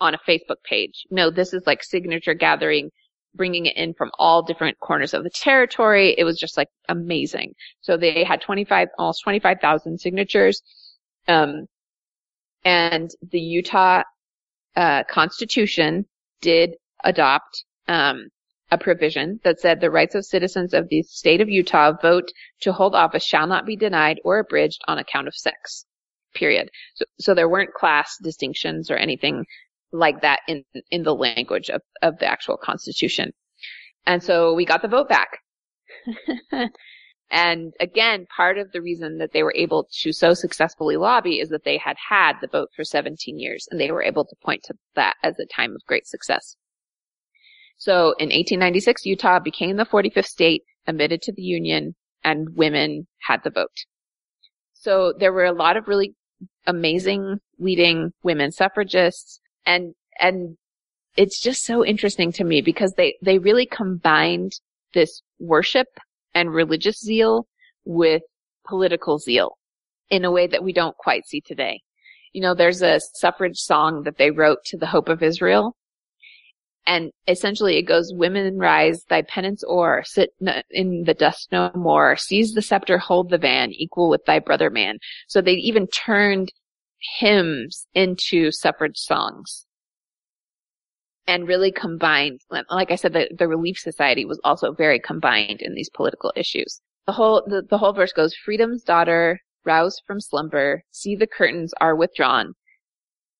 on 0.00 0.14
a 0.14 0.18
Facebook 0.28 0.62
page. 0.64 1.06
No, 1.10 1.30
this 1.30 1.52
is 1.54 1.62
like 1.66 1.82
signature 1.82 2.34
gathering, 2.34 2.90
bringing 3.34 3.66
it 3.66 3.76
in 3.76 3.94
from 3.94 4.10
all 4.18 4.42
different 4.42 4.78
corners 4.80 5.14
of 5.14 5.22
the 5.22 5.30
territory. 5.30 6.14
It 6.18 6.24
was 6.24 6.38
just 6.38 6.56
like 6.56 6.68
amazing. 6.88 7.54
So 7.80 7.96
they 7.96 8.24
had 8.24 8.40
25, 8.40 8.88
almost 8.98 9.22
25,000 9.22 9.98
signatures. 9.98 10.60
Um, 11.28 11.66
and 12.64 13.10
the 13.30 13.40
Utah, 13.40 14.02
uh, 14.74 15.04
constitution 15.04 16.06
did 16.40 16.74
adopt, 17.04 17.64
um, 17.88 18.28
a 18.72 18.78
provision 18.78 19.38
that 19.44 19.60
said 19.60 19.80
the 19.80 19.90
rights 19.90 20.14
of 20.14 20.24
citizens 20.24 20.72
of 20.72 20.88
the 20.88 21.02
state 21.02 21.42
of 21.42 21.48
Utah 21.50 21.92
vote 22.00 22.32
to 22.62 22.72
hold 22.72 22.94
office 22.94 23.22
shall 23.22 23.46
not 23.46 23.66
be 23.66 23.76
denied 23.76 24.18
or 24.24 24.38
abridged 24.38 24.80
on 24.88 24.98
account 24.98 25.28
of 25.28 25.34
sex. 25.34 25.84
Period. 26.34 26.70
So, 26.94 27.04
so 27.20 27.34
there 27.34 27.50
weren't 27.50 27.74
class 27.74 28.16
distinctions 28.22 28.90
or 28.90 28.96
anything 28.96 29.44
like 29.92 30.22
that 30.22 30.40
in, 30.48 30.64
in 30.90 31.02
the 31.02 31.14
language 31.14 31.68
of, 31.68 31.82
of 32.00 32.18
the 32.18 32.24
actual 32.24 32.56
constitution. 32.56 33.32
And 34.06 34.22
so 34.22 34.54
we 34.54 34.64
got 34.64 34.80
the 34.80 34.88
vote 34.88 35.10
back. 35.10 35.28
and 37.30 37.74
again, 37.78 38.26
part 38.34 38.56
of 38.56 38.72
the 38.72 38.80
reason 38.80 39.18
that 39.18 39.34
they 39.34 39.42
were 39.42 39.54
able 39.54 39.86
to 40.00 40.14
so 40.14 40.32
successfully 40.32 40.96
lobby 40.96 41.40
is 41.40 41.50
that 41.50 41.64
they 41.64 41.76
had 41.76 41.96
had 42.08 42.36
the 42.40 42.48
vote 42.48 42.70
for 42.74 42.84
17 42.84 43.38
years 43.38 43.68
and 43.70 43.78
they 43.78 43.90
were 43.90 44.02
able 44.02 44.24
to 44.24 44.36
point 44.42 44.62
to 44.64 44.74
that 44.94 45.16
as 45.22 45.38
a 45.38 45.44
time 45.44 45.74
of 45.74 45.84
great 45.86 46.06
success. 46.06 46.56
So 47.78 48.14
in 48.18 48.28
1896, 48.28 49.06
Utah 49.06 49.40
became 49.40 49.76
the 49.76 49.84
45th 49.84 50.26
state, 50.26 50.62
admitted 50.86 51.22
to 51.22 51.32
the 51.32 51.42
Union, 51.42 51.94
and 52.24 52.56
women 52.56 53.06
had 53.22 53.40
the 53.42 53.50
vote. 53.50 53.76
So 54.72 55.12
there 55.18 55.32
were 55.32 55.44
a 55.44 55.52
lot 55.52 55.76
of 55.76 55.88
really 55.88 56.14
amazing 56.66 57.38
leading 57.58 58.12
women 58.22 58.50
suffragists 58.50 59.40
and, 59.66 59.94
and 60.18 60.56
it's 61.16 61.40
just 61.40 61.64
so 61.64 61.84
interesting 61.84 62.32
to 62.32 62.44
me 62.44 62.62
because 62.62 62.94
they, 62.96 63.16
they 63.22 63.38
really 63.38 63.66
combined 63.66 64.52
this 64.94 65.22
worship 65.38 65.86
and 66.34 66.52
religious 66.52 66.98
zeal 67.00 67.46
with 67.84 68.22
political 68.66 69.18
zeal 69.18 69.56
in 70.10 70.24
a 70.24 70.30
way 70.30 70.46
that 70.46 70.64
we 70.64 70.72
don't 70.72 70.96
quite 70.96 71.26
see 71.26 71.40
today. 71.40 71.80
You 72.32 72.40
know, 72.40 72.54
there's 72.54 72.82
a 72.82 73.00
suffrage 73.14 73.58
song 73.58 74.02
that 74.04 74.16
they 74.16 74.30
wrote 74.30 74.58
to 74.66 74.78
the 74.78 74.86
Hope 74.86 75.08
of 75.08 75.22
Israel 75.22 75.76
and 76.86 77.12
essentially 77.28 77.76
it 77.76 77.82
goes, 77.82 78.12
women 78.14 78.58
rise, 78.58 79.04
thy 79.08 79.22
penance 79.22 79.62
o'er, 79.68 80.02
sit 80.04 80.30
in 80.70 81.04
the 81.04 81.14
dust 81.14 81.48
no 81.52 81.70
more, 81.74 82.16
seize 82.16 82.52
the 82.52 82.62
scepter, 82.62 82.98
hold 82.98 83.30
the 83.30 83.38
van, 83.38 83.70
equal 83.72 84.10
with 84.10 84.24
thy 84.24 84.38
brother 84.38 84.70
man. 84.70 84.98
So 85.28 85.40
they 85.40 85.52
even 85.52 85.86
turned 85.86 86.52
hymns 87.18 87.86
into 87.94 88.50
suffrage 88.50 88.96
songs 88.96 89.66
and 91.26 91.46
really 91.46 91.70
combined, 91.70 92.40
like 92.70 92.90
I 92.90 92.96
said, 92.96 93.12
the, 93.12 93.28
the 93.36 93.48
Relief 93.48 93.78
Society 93.78 94.24
was 94.24 94.40
also 94.42 94.72
very 94.72 94.98
combined 94.98 95.62
in 95.62 95.74
these 95.74 95.90
political 95.90 96.32
issues. 96.36 96.80
The 97.06 97.12
whole, 97.12 97.42
the, 97.46 97.62
the 97.68 97.78
whole 97.78 97.92
verse 97.92 98.12
goes, 98.12 98.34
freedom's 98.34 98.82
daughter, 98.82 99.40
rouse 99.64 100.00
from 100.06 100.20
slumber, 100.20 100.82
see 100.90 101.14
the 101.14 101.26
curtains 101.26 101.72
are 101.80 101.94
withdrawn, 101.94 102.54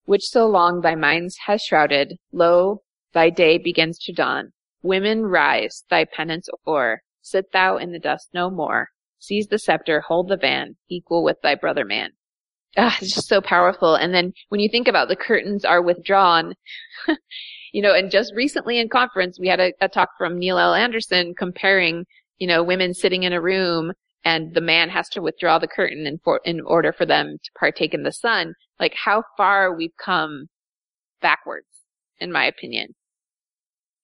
which 0.05 0.23
so 0.23 0.47
long 0.47 0.81
thy 0.81 0.95
minds 0.95 1.37
has 1.47 1.63
shrouded, 1.63 2.17
lo, 2.33 2.83
thy 3.13 3.31
day 3.31 3.59
begins 3.59 3.99
to 4.01 4.13
dawn. 4.13 4.53
Women, 4.83 5.27
rise, 5.27 5.85
thy 5.91 6.05
penance 6.05 6.49
o'er, 6.67 7.03
sit 7.21 7.53
thou 7.53 7.77
in 7.77 7.93
the 7.93 7.99
dust 7.99 8.31
no 8.35 8.51
more, 8.51 8.89
seize 9.19 9.47
the 9.47 9.59
scepter, 9.59 10.01
hold 10.01 10.29
the 10.29 10.37
van, 10.37 10.77
equal 10.89 11.23
with 11.23 11.41
thy 11.43 11.55
brother 11.55 11.85
man. 11.85 12.11
Ah, 12.77 12.97
it's 13.01 13.15
just 13.15 13.29
so 13.29 13.41
powerful. 13.41 13.95
And 13.95 14.15
then 14.15 14.33
when 14.49 14.61
you 14.61 14.69
think 14.71 14.89
about 14.89 15.09
the 15.09 15.17
curtains 15.17 15.65
are 15.65 15.83
withdrawn, 15.83 16.55
you 17.73 17.83
know, 17.83 17.95
and 17.95 18.11
just 18.11 18.33
recently 18.35 18.79
in 18.79 18.89
conference, 18.89 19.39
we 19.39 19.49
had 19.49 19.61
a, 19.61 19.73
a 19.81 19.89
talk 19.89 20.09
from 20.17 20.39
Neil 20.39 20.59
L. 20.59 20.75
Andersen 20.75 21.35
comparing, 21.37 22.07
you 22.39 22.47
know, 22.47 22.63
women 22.63 22.95
sitting 22.95 23.25
in 23.25 23.33
a 23.33 23.43
room 23.43 23.93
and 24.25 24.55
the 24.55 24.61
man 24.61 24.89
has 24.89 25.09
to 25.11 25.21
withdraw 25.21 25.59
the 25.59 25.69
curtain 25.69 26.07
in, 26.07 26.19
for, 26.25 26.41
in 26.45 26.61
order 26.63 26.93
for 26.93 27.05
them 27.05 27.37
to 27.43 27.51
partake 27.59 27.93
in 27.93 28.05
the 28.05 28.13
sun. 28.13 28.55
Like 28.81 28.95
how 28.95 29.23
far 29.37 29.75
we've 29.75 29.97
come 30.03 30.47
backwards, 31.21 31.67
in 32.21 32.33
my 32.33 32.47
opinion. 32.47 32.95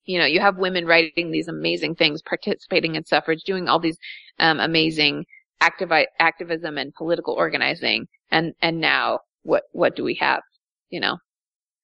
You 0.09 0.19
know, 0.19 0.25
you 0.25 0.41
have 0.41 0.57
women 0.57 0.87
writing 0.87 1.31
these 1.31 1.49
amazing 1.49 1.95
things, 1.97 2.23
participating 2.23 2.95
in 2.95 3.05
suffrage, 3.05 3.43
doing 3.45 3.69
all 3.69 3.79
these 3.79 3.99
um, 4.39 4.59
amazing 4.59 5.27
activi- 5.61 6.07
activism 6.19 6.79
and 6.79 6.95
political 6.95 7.35
organizing, 7.35 8.09
and 8.31 8.55
and 8.63 8.81
now 8.81 9.21
what 9.43 9.65
what 9.73 9.95
do 9.97 10.03
we 10.03 10.15
have? 10.15 10.41
You 10.89 11.01
know, 11.01 11.19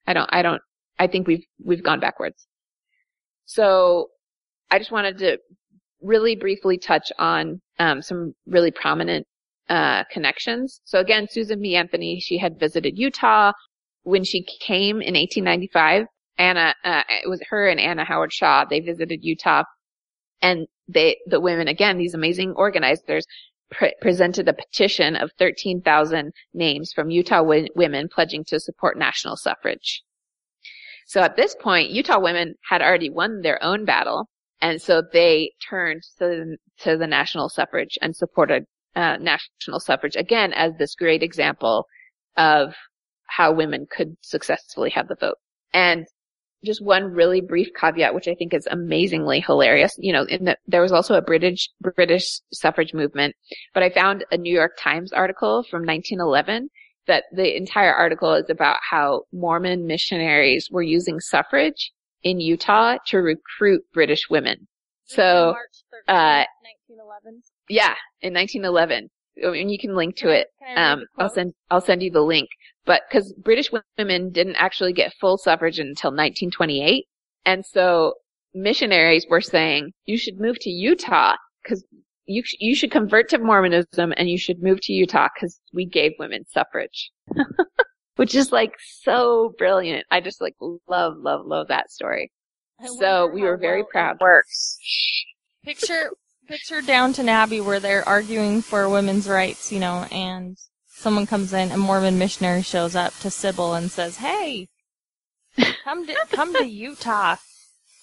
I 0.06 0.14
don't 0.14 0.30
I 0.32 0.40
don't 0.40 0.62
I 0.98 1.06
think 1.06 1.26
we've 1.26 1.44
we've 1.62 1.82
gone 1.82 2.00
backwards. 2.00 2.46
So 3.44 4.08
I 4.70 4.78
just 4.78 4.90
wanted 4.90 5.18
to 5.18 5.38
really 6.00 6.34
briefly 6.34 6.78
touch 6.78 7.12
on 7.18 7.60
um, 7.78 8.00
some 8.00 8.32
really 8.46 8.70
prominent 8.70 9.26
uh, 9.68 10.04
connections. 10.10 10.80
So 10.84 10.98
again, 10.98 11.26
Susan 11.30 11.60
B. 11.60 11.76
Anthony, 11.76 12.20
she 12.20 12.38
had 12.38 12.58
visited 12.58 12.98
Utah 12.98 13.52
when 14.04 14.24
she 14.24 14.46
came 14.60 15.02
in 15.02 15.12
1895. 15.12 16.06
Anna, 16.38 16.74
uh, 16.84 17.02
it 17.08 17.28
was 17.28 17.40
her 17.48 17.68
and 17.68 17.80
Anna 17.80 18.04
Howard 18.04 18.32
Shaw. 18.32 18.64
They 18.64 18.80
visited 18.80 19.20
Utah, 19.22 19.64
and 20.42 20.66
they, 20.88 21.16
the 21.26 21.40
women, 21.40 21.68
again, 21.68 21.96
these 21.96 22.14
amazing 22.14 22.52
organizers, 22.56 23.24
pre- 23.70 23.94
presented 24.00 24.48
a 24.48 24.52
petition 24.52 25.16
of 25.16 25.30
13,000 25.38 26.32
names 26.52 26.92
from 26.92 27.10
Utah 27.10 27.42
women 27.42 28.08
pledging 28.12 28.44
to 28.44 28.60
support 28.60 28.98
national 28.98 29.36
suffrage. 29.36 30.02
So 31.06 31.20
at 31.20 31.36
this 31.36 31.54
point, 31.54 31.90
Utah 31.90 32.20
women 32.20 32.54
had 32.68 32.82
already 32.82 33.10
won 33.10 33.42
their 33.42 33.62
own 33.62 33.84
battle, 33.84 34.28
and 34.60 34.80
so 34.80 35.02
they 35.12 35.52
turned 35.68 36.02
to 36.18 36.18
the, 36.18 36.56
to 36.80 36.96
the 36.96 37.06
national 37.06 37.48
suffrage 37.48 37.98
and 38.00 38.16
supported 38.16 38.64
uh, 38.96 39.16
national 39.18 39.80
suffrage 39.80 40.16
again 40.16 40.52
as 40.52 40.72
this 40.78 40.94
great 40.94 41.22
example 41.22 41.86
of 42.36 42.74
how 43.26 43.52
women 43.52 43.86
could 43.90 44.16
successfully 44.22 44.90
have 44.90 45.08
the 45.08 45.16
vote. 45.16 45.36
And 45.72 46.06
just 46.64 46.82
one 46.82 47.04
really 47.04 47.40
brief 47.40 47.68
caveat, 47.78 48.14
which 48.14 48.28
I 48.28 48.34
think 48.34 48.54
is 48.54 48.66
amazingly 48.70 49.40
hilarious. 49.40 49.94
You 49.98 50.12
know, 50.12 50.24
the, 50.24 50.56
there 50.66 50.82
was 50.82 50.92
also 50.92 51.14
a 51.14 51.22
British 51.22 51.70
British 51.80 52.40
suffrage 52.52 52.94
movement, 52.94 53.34
but 53.72 53.82
I 53.82 53.90
found 53.90 54.24
a 54.30 54.36
New 54.36 54.52
York 54.54 54.72
Times 54.78 55.12
article 55.12 55.62
from 55.62 55.86
1911 55.86 56.70
that 57.06 57.24
the 57.32 57.56
entire 57.56 57.92
article 57.92 58.34
is 58.34 58.48
about 58.48 58.78
how 58.88 59.22
Mormon 59.32 59.86
missionaries 59.86 60.68
were 60.70 60.82
using 60.82 61.20
suffrage 61.20 61.92
in 62.22 62.40
Utah 62.40 62.96
to 63.06 63.18
recruit 63.18 63.82
British 63.92 64.30
women. 64.30 64.66
So, 65.04 65.54
uh, 66.08 66.44
1911. 66.88 67.42
Yeah, 67.68 67.94
in 68.22 68.32
1911. 68.32 69.10
And 69.42 69.70
you 69.70 69.78
can 69.78 69.96
link 69.96 70.16
to 70.16 70.28
it. 70.28 70.48
Um, 70.76 71.04
I'll 71.18 71.28
send, 71.28 71.54
I'll 71.70 71.80
send 71.80 72.02
you 72.02 72.10
the 72.10 72.20
link. 72.20 72.48
But 72.86 73.02
cause 73.10 73.32
British 73.32 73.70
women 73.98 74.30
didn't 74.30 74.56
actually 74.56 74.92
get 74.92 75.14
full 75.20 75.38
suffrage 75.38 75.78
until 75.78 76.10
1928. 76.10 77.06
And 77.46 77.64
so 77.64 78.14
missionaries 78.54 79.26
were 79.28 79.40
saying, 79.40 79.92
you 80.06 80.16
should 80.16 80.40
move 80.40 80.58
to 80.60 80.70
Utah 80.70 81.34
cause 81.66 81.84
you, 82.26 82.42
you 82.58 82.74
should 82.74 82.90
convert 82.90 83.28
to 83.30 83.38
Mormonism 83.38 84.12
and 84.16 84.30
you 84.30 84.38
should 84.38 84.62
move 84.62 84.80
to 84.82 84.92
Utah 84.92 85.28
cause 85.38 85.60
we 85.72 85.86
gave 85.86 86.12
women 86.18 86.44
suffrage. 86.46 87.10
Which 88.16 88.34
is 88.34 88.52
like 88.52 88.74
so 88.78 89.54
brilliant. 89.58 90.06
I 90.10 90.20
just 90.20 90.40
like 90.40 90.54
love, 90.60 91.14
love, 91.16 91.46
love 91.46 91.68
that 91.68 91.90
story. 91.90 92.30
So 92.98 93.26
we 93.26 93.42
were 93.42 93.56
very 93.56 93.82
well 93.82 93.90
proud. 93.90 94.20
Works. 94.20 94.78
Picture 95.64 96.10
picture 96.44 96.80
Downton 96.80 97.28
Abbey 97.28 97.60
where 97.60 97.80
they're 97.80 98.06
arguing 98.08 98.62
for 98.62 98.88
women's 98.88 99.28
rights, 99.28 99.72
you 99.72 99.80
know, 99.80 100.06
and 100.10 100.56
someone 100.86 101.26
comes 101.26 101.52
in, 101.52 101.70
a 101.70 101.76
Mormon 101.76 102.18
missionary 102.18 102.62
shows 102.62 102.94
up 102.94 103.14
to 103.18 103.30
Sybil 103.30 103.74
and 103.74 103.90
says, 103.90 104.18
"Hey, 104.18 104.68
come 105.84 106.06
to 106.06 106.14
come 106.30 106.54
to 106.54 106.66
Utah." 106.66 107.36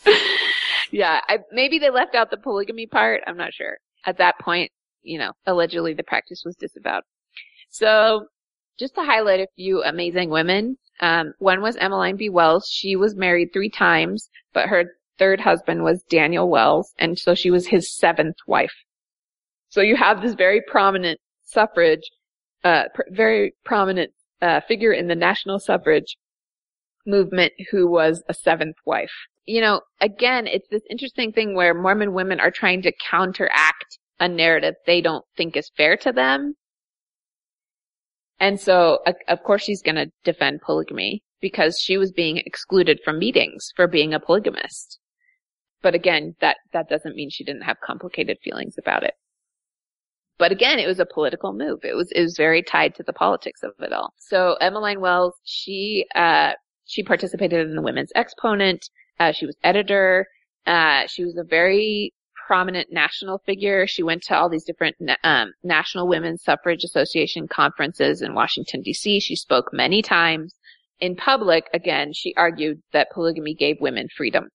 yeah, 0.92 1.22
I, 1.28 1.40
maybe 1.52 1.80
they 1.80 1.90
left 1.90 2.16
out 2.16 2.32
the 2.32 2.38
polygamy 2.38 2.88
part. 2.88 3.22
I'm 3.28 3.38
not 3.38 3.54
sure. 3.54 3.78
At 4.06 4.18
that 4.18 4.40
point, 4.40 4.72
you 5.04 5.20
know, 5.20 5.32
allegedly 5.46 5.94
the 5.94 6.04
practice 6.04 6.44
was 6.46 6.56
disavowed. 6.56 7.04
So, 7.70 8.28
just 8.80 8.96
to 8.96 9.04
highlight 9.04 9.40
a 9.40 9.48
few 9.56 9.84
amazing 9.84 10.30
women. 10.30 10.78
Um, 11.00 11.34
one 11.40 11.62
was 11.62 11.76
Emmeline 11.78 12.16
B. 12.16 12.30
Wells. 12.30 12.68
She 12.70 12.96
was 12.96 13.16
married 13.16 13.50
three 13.54 13.70
times, 13.70 14.30
but 14.54 14.70
her 14.70 14.94
third 15.22 15.40
husband 15.40 15.84
was 15.84 16.02
Daniel 16.10 16.50
Wells, 16.50 16.96
and 16.98 17.18
so 17.18 17.36
she 17.36 17.52
was 17.52 17.68
his 17.68 17.96
seventh 17.96 18.38
wife. 18.48 18.74
So 19.70 19.82
you 19.82 19.96
have 19.96 20.20
this 20.20 20.34
very 20.34 20.64
prominent 20.68 21.20
suffrage, 21.44 22.02
uh, 22.64 22.86
pr- 22.96 23.04
very 23.12 23.54
prominent 23.64 24.12
uh, 24.42 24.62
figure 24.68 24.92
in 24.92 25.08
the 25.08 25.16
national 25.16 25.60
suffrage 25.60 26.18
movement 27.06 27.54
who 27.70 27.88
was 27.88 28.24
a 28.30 28.34
seventh 28.34 28.78
wife. 28.84 29.12
You 29.46 29.62
know, 29.62 29.82
again, 30.00 30.48
it's 30.48 30.68
this 30.72 30.82
interesting 30.90 31.32
thing 31.32 31.56
where 31.56 31.76
Mormon 31.76 32.14
women 32.14 32.40
are 32.40 32.52
trying 32.52 32.82
to 32.82 32.94
counteract 33.08 34.00
a 34.20 34.28
narrative 34.28 34.74
they 34.88 35.02
don't 35.02 35.26
think 35.38 35.56
is 35.56 35.70
fair 35.78 35.98
to 35.98 36.12
them. 36.12 36.56
And 38.40 38.60
so, 38.60 39.04
of 39.28 39.44
course, 39.44 39.62
she's 39.62 39.84
going 39.84 39.98
to 39.98 40.12
defend 40.24 40.62
polygamy 40.62 41.22
because 41.42 41.78
she 41.80 42.00
was 42.00 42.12
being 42.12 42.38
excluded 42.38 43.00
from 43.06 43.20
meetings 43.20 43.68
for 43.76 43.88
being 43.88 44.16
a 44.16 44.20
polygamist. 44.20 44.98
But 45.82 45.96
again, 45.96 46.36
that, 46.42 46.58
that 46.74 46.90
doesn't 46.90 47.16
mean 47.16 47.30
she 47.30 47.44
didn't 47.44 47.64
have 47.64 47.78
complicated 47.82 48.38
feelings 48.44 48.76
about 48.78 49.04
it. 49.04 49.16
But 50.38 50.52
again, 50.52 50.80
it 50.80 50.88
was 50.88 51.00
a 51.00 51.06
political 51.06 51.54
move. 51.54 51.80
It 51.84 51.96
was, 51.96 52.12
it 52.12 52.22
was 52.22 52.36
very 52.36 52.64
tied 52.64 52.96
to 52.96 53.04
the 53.04 53.14
politics 53.14 53.62
of 53.64 53.72
it 53.80 53.94
all. 53.94 54.14
So 54.18 54.56
Emmeline 54.60 55.00
Wells, 55.00 55.36
she, 55.44 56.06
uh, 56.16 56.54
she 56.86 57.04
participated 57.04 57.68
in 57.68 57.76
the 57.76 57.82
Women's 57.82 58.12
Exponent. 58.16 58.90
Uh, 59.20 59.32
she 59.32 59.46
was 59.46 59.56
editor. 59.64 60.26
Uh, 60.66 61.06
she 61.08 61.24
was 61.24 61.38
a 61.38 61.44
very 61.44 62.14
prominent 62.48 62.92
national 62.92 63.38
figure. 63.46 63.88
She 63.88 64.04
went 64.04 64.24
to 64.24 64.36
all 64.36 64.50
these 64.50 64.66
different 64.66 64.96
um, 65.24 65.54
National 65.64 66.08
Women's 66.08 66.44
Suffrage 66.44 66.84
Association 66.84 67.48
conferences 67.48 68.22
in 68.22 68.34
Washington 68.34 68.82
D.C. 68.82 69.20
She 69.20 69.36
spoke 69.36 69.72
many 69.72 70.02
times. 70.02 70.54
In 71.00 71.16
public, 71.16 71.70
again, 71.74 72.14
she 72.14 72.34
argued 72.36 72.82
that 72.94 73.12
polygamy 73.14 73.56
gave 73.56 73.78
women 73.80 74.08
freedom. 74.16 74.50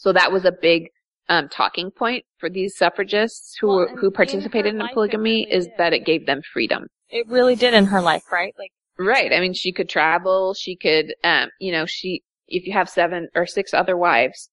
So 0.00 0.14
that 0.14 0.32
was 0.32 0.46
a 0.46 0.52
big 0.52 0.88
um, 1.28 1.50
talking 1.50 1.90
point 1.90 2.24
for 2.38 2.48
these 2.48 2.74
suffragists 2.74 3.58
who 3.60 3.68
Well, 3.68 3.88
who 4.00 4.10
participated 4.10 4.68
in 4.70 4.76
in 4.76 4.80
her 4.80 4.84
life, 4.84 4.90
it 4.92 4.94
polygamy 4.94 5.44
really 5.44 5.52
is 5.52 5.66
did. 5.66 5.74
that 5.76 5.92
it 5.92 6.06
gave 6.06 6.24
them 6.24 6.40
freedom. 6.54 6.86
It 7.10 7.26
really 7.28 7.54
did 7.54 7.74
in 7.74 7.84
her 7.84 8.00
life, 8.00 8.22
right? 8.32 8.54
Like, 8.58 8.70
Right. 8.98 9.30
I 9.30 9.40
mean, 9.40 9.52
she 9.52 9.72
could 9.72 9.90
travel. 9.90 10.54
She 10.54 10.74
could, 10.74 11.14
um, 11.22 11.50
you 11.60 11.70
know, 11.70 11.84
she, 11.84 12.22
if 12.48 12.66
you 12.66 12.72
have 12.72 12.88
seven 12.88 13.28
or 13.34 13.44
six 13.46 13.74
other 13.74 13.94
wives 13.96 14.48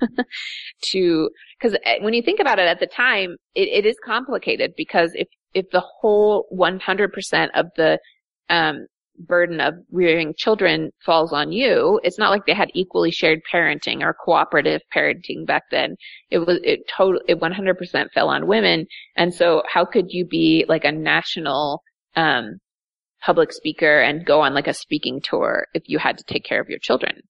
to, 0.90 1.30
cause 1.62 1.74
uh, 1.86 1.94
when 2.00 2.12
you 2.12 2.22
think 2.22 2.40
about 2.40 2.58
it 2.58 2.66
at 2.66 2.80
the 2.80 2.86
time, 2.88 3.36
it, 3.54 3.68
it 3.68 3.86
is 3.86 3.96
complicated 4.04 4.72
because 4.76 5.12
if, 5.14 5.28
if 5.54 5.70
the 5.70 5.84
whole 6.00 6.46
100% 6.52 7.48
of 7.54 7.66
the, 7.76 7.98
um, 8.48 8.86
burden 9.26 9.60
of 9.60 9.74
rearing 9.90 10.34
children 10.36 10.90
falls 11.04 11.32
on 11.32 11.52
you, 11.52 12.00
it's 12.02 12.18
not 12.18 12.30
like 12.30 12.46
they 12.46 12.54
had 12.54 12.70
equally 12.74 13.10
shared 13.10 13.40
parenting 13.52 14.02
or 14.02 14.14
cooperative 14.14 14.80
parenting 14.94 15.46
back 15.46 15.64
then. 15.70 15.96
It 16.30 16.38
was, 16.38 16.58
it 16.64 16.80
total, 16.94 17.20
it 17.28 17.40
100% 17.40 18.10
fell 18.12 18.28
on 18.28 18.46
women. 18.46 18.86
And 19.16 19.34
so 19.34 19.62
how 19.68 19.84
could 19.84 20.06
you 20.10 20.26
be 20.26 20.64
like 20.68 20.84
a 20.84 20.92
national, 20.92 21.82
um, 22.16 22.58
public 23.20 23.52
speaker 23.52 24.00
and 24.00 24.24
go 24.24 24.40
on 24.40 24.54
like 24.54 24.66
a 24.66 24.74
speaking 24.74 25.20
tour 25.22 25.66
if 25.74 25.82
you 25.86 25.98
had 25.98 26.16
to 26.18 26.24
take 26.24 26.44
care 26.44 26.60
of 26.60 26.68
your 26.68 26.78
children. 26.78 27.20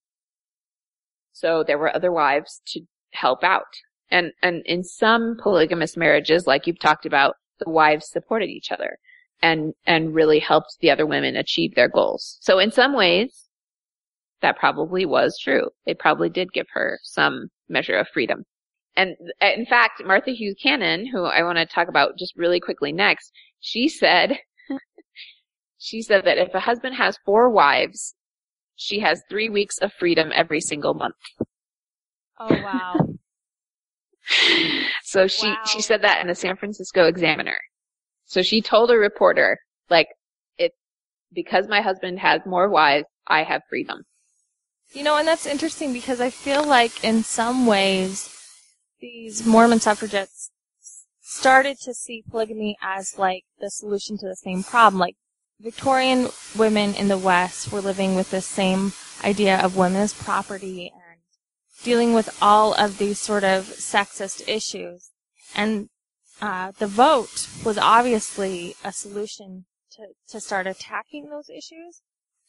So 1.33 1.65
there 1.67 1.79
were 1.79 1.95
other 1.95 2.13
wives 2.13 2.63
to 2.69 2.83
help 3.13 3.43
out. 3.43 3.67
And, 4.11 4.33
and 4.43 4.63
in 4.67 4.83
some 4.83 5.37
polygamous 5.43 5.97
marriages, 5.97 6.47
like 6.47 6.67
you've 6.67 6.79
talked 6.79 7.07
about, 7.07 7.35
the 7.59 7.71
wives 7.71 8.09
supported 8.09 8.49
each 8.49 8.71
other 8.71 8.99
and, 9.43 9.73
and 9.87 10.15
really 10.15 10.39
helped 10.39 10.77
the 10.81 10.91
other 10.91 11.07
women 11.07 11.37
achieve 11.37 11.75
their 11.75 11.89
goals. 11.89 12.39
So 12.41 12.59
in 12.59 12.71
some 12.71 12.95
ways, 12.95 13.47
that 14.43 14.59
probably 14.59 15.05
was 15.07 15.39
true. 15.43 15.69
They 15.87 15.95
probably 15.95 16.31
did 16.31 16.53
give 16.53 16.67
her 16.73 16.99
some 17.03 17.49
measure 17.69 17.97
of 17.97 18.09
freedom. 18.09 18.45
and 18.97 19.15
uh, 19.43 19.47
in 19.57 19.67
fact, 19.67 20.03
Martha 20.05 20.31
Hughes 20.33 20.57
Cannon, 20.63 21.07
who 21.07 21.25
I 21.25 21.43
want 21.43 21.59
to 21.59 21.67
talk 21.67 21.89
about 21.89 22.19
just 22.19 22.35
really 22.37 22.61
quickly 22.61 22.93
next, 22.93 23.33
she 23.61 23.89
said, 23.89 24.39
she 25.79 26.03
said 26.03 26.25
that 26.25 26.39
if 26.39 26.55
a 26.55 26.61
husband 26.61 26.95
has 26.97 27.19
four 27.25 27.51
wives, 27.51 28.15
she 28.77 29.01
has 29.01 29.23
three 29.29 29.49
weeks 29.51 29.77
of 29.79 29.93
freedom 29.93 30.31
every 30.35 30.61
single 30.61 30.95
month. 30.95 31.15
Oh 32.39 32.57
wow. 32.63 32.97
So 35.03 35.27
she, 35.27 35.47
Wow. 35.49 35.63
she 35.67 35.83
said 35.83 36.03
that 36.03 36.21
in 36.21 36.29
the 36.29 36.35
San 36.35 36.57
Francisco 36.57 37.07
Examiner. 37.07 37.59
So 38.31 38.43
she 38.43 38.63
told 38.63 38.93
a 38.93 38.97
reporter, 38.97 39.59
like, 39.89 40.07
it, 40.57 40.71
because 41.33 41.67
my 41.67 41.81
husband 41.81 42.21
has 42.21 42.43
more 42.47 42.69
wives, 42.69 43.09
I 43.27 43.43
have 43.43 43.63
freedom. 43.69 44.05
You 44.93 45.03
know, 45.03 45.17
and 45.17 45.27
that's 45.27 45.47
interesting 45.47 45.93
because 45.93 46.21
I 46.21 46.31
feel 46.31 46.65
like 46.65 47.03
in 47.03 47.25
some 47.25 47.67
ways 47.67 48.33
these 49.01 49.45
Mormon 49.45 49.81
suffragettes 49.81 50.53
started 51.21 51.79
to 51.81 51.93
see 51.93 52.23
polygamy 52.31 52.77
as 52.81 53.19
like 53.19 53.43
the 53.59 53.69
solution 53.69 54.17
to 54.19 54.29
the 54.29 54.37
same 54.37 54.63
problem. 54.63 55.01
Like 55.01 55.17
Victorian 55.59 56.29
women 56.57 56.95
in 56.95 57.09
the 57.09 57.19
West 57.19 57.73
were 57.73 57.81
living 57.81 58.15
with 58.15 58.31
the 58.31 58.41
same 58.41 58.93
idea 59.25 59.59
of 59.61 59.77
women 59.77 60.03
as 60.03 60.15
property 60.15 60.93
and 60.95 61.21
dealing 61.83 62.15
with 62.15 62.37
all 62.41 62.75
of 62.75 62.99
these 62.99 63.19
sort 63.19 63.43
of 63.43 63.65
sexist 63.65 64.47
issues. 64.49 65.11
And 65.53 65.89
uh, 66.41 66.73
the 66.79 66.87
vote 66.87 67.49
was 67.65 67.79
obviously 67.79 68.75
a 68.85 68.93
solution 68.93 69.67
to, 69.93 70.07
to 70.29 70.41
start 70.41 70.67
attacking 70.67 71.29
those 71.31 71.49
issues. 71.49 72.03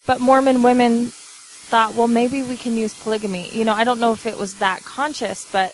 But 0.06 0.20
Mormon 0.20 0.64
women 0.64 1.08
thought, 1.08 1.96
well, 1.96 2.08
maybe 2.08 2.44
we 2.44 2.58
can 2.58 2.76
use 2.76 2.94
polygamy. 2.94 3.50
You 3.50 3.66
know, 3.66 3.74
I 3.74 3.84
don't 3.84 4.00
know 4.00 4.14
if 4.14 4.26
it 4.26 4.38
was 4.38 4.56
that 4.56 4.84
conscious, 4.84 5.50
but 5.52 5.74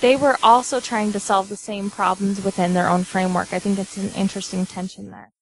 they 0.00 0.16
were 0.16 0.36
also 0.42 0.80
trying 0.80 1.12
to 1.12 1.20
solve 1.20 1.48
the 1.48 1.56
same 1.56 1.90
problems 1.90 2.44
within 2.44 2.74
their 2.74 2.88
own 2.88 3.04
framework. 3.04 3.52
I 3.52 3.58
think 3.58 3.78
it's 3.78 3.96
an 3.96 4.10
interesting 4.14 4.66
tension 4.66 5.10
there. 5.10 5.32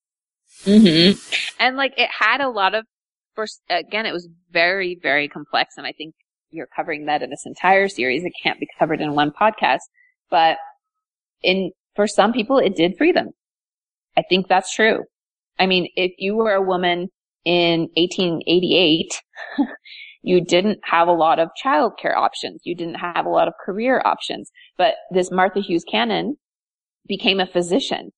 Mm-hmm. 0.64 1.18
And 1.58 1.76
like 1.76 1.94
it 1.96 2.10
had 2.18 2.40
a 2.40 2.48
lot 2.48 2.74
of, 2.74 2.86
first, 3.34 3.62
again, 3.68 4.06
it 4.06 4.12
was 4.12 4.28
very, 4.50 4.98
very 5.00 5.28
complex. 5.28 5.74
And 5.76 5.86
I 5.86 5.92
think 5.92 6.14
you're 6.50 6.68
covering 6.74 7.06
that 7.06 7.22
in 7.22 7.30
this 7.30 7.46
entire 7.46 7.88
series. 7.88 8.24
It 8.24 8.32
can't 8.42 8.60
be 8.60 8.68
covered 8.78 9.00
in 9.00 9.14
one 9.14 9.30
podcast, 9.30 9.80
but 10.30 10.58
in, 11.42 11.72
for 11.96 12.06
some 12.06 12.32
people, 12.32 12.58
it 12.58 12.76
did 12.76 12.96
free 12.96 13.12
them. 13.12 13.30
I 14.16 14.22
think 14.28 14.48
that's 14.48 14.74
true. 14.74 15.04
I 15.58 15.66
mean, 15.66 15.88
if 15.96 16.12
you 16.18 16.36
were 16.36 16.52
a 16.52 16.62
woman 16.62 17.08
in 17.44 17.88
1888, 17.96 19.20
you 20.22 20.44
didn't 20.44 20.80
have 20.84 21.08
a 21.08 21.12
lot 21.12 21.38
of 21.38 21.48
childcare 21.62 22.16
options. 22.16 22.62
You 22.64 22.74
didn't 22.74 22.96
have 22.96 23.26
a 23.26 23.30
lot 23.30 23.48
of 23.48 23.54
career 23.64 24.02
options. 24.04 24.50
But 24.76 24.94
this 25.10 25.30
Martha 25.30 25.60
Hughes 25.60 25.84
Cannon 25.90 26.36
became 27.06 27.40
a 27.40 27.46
physician 27.46 28.10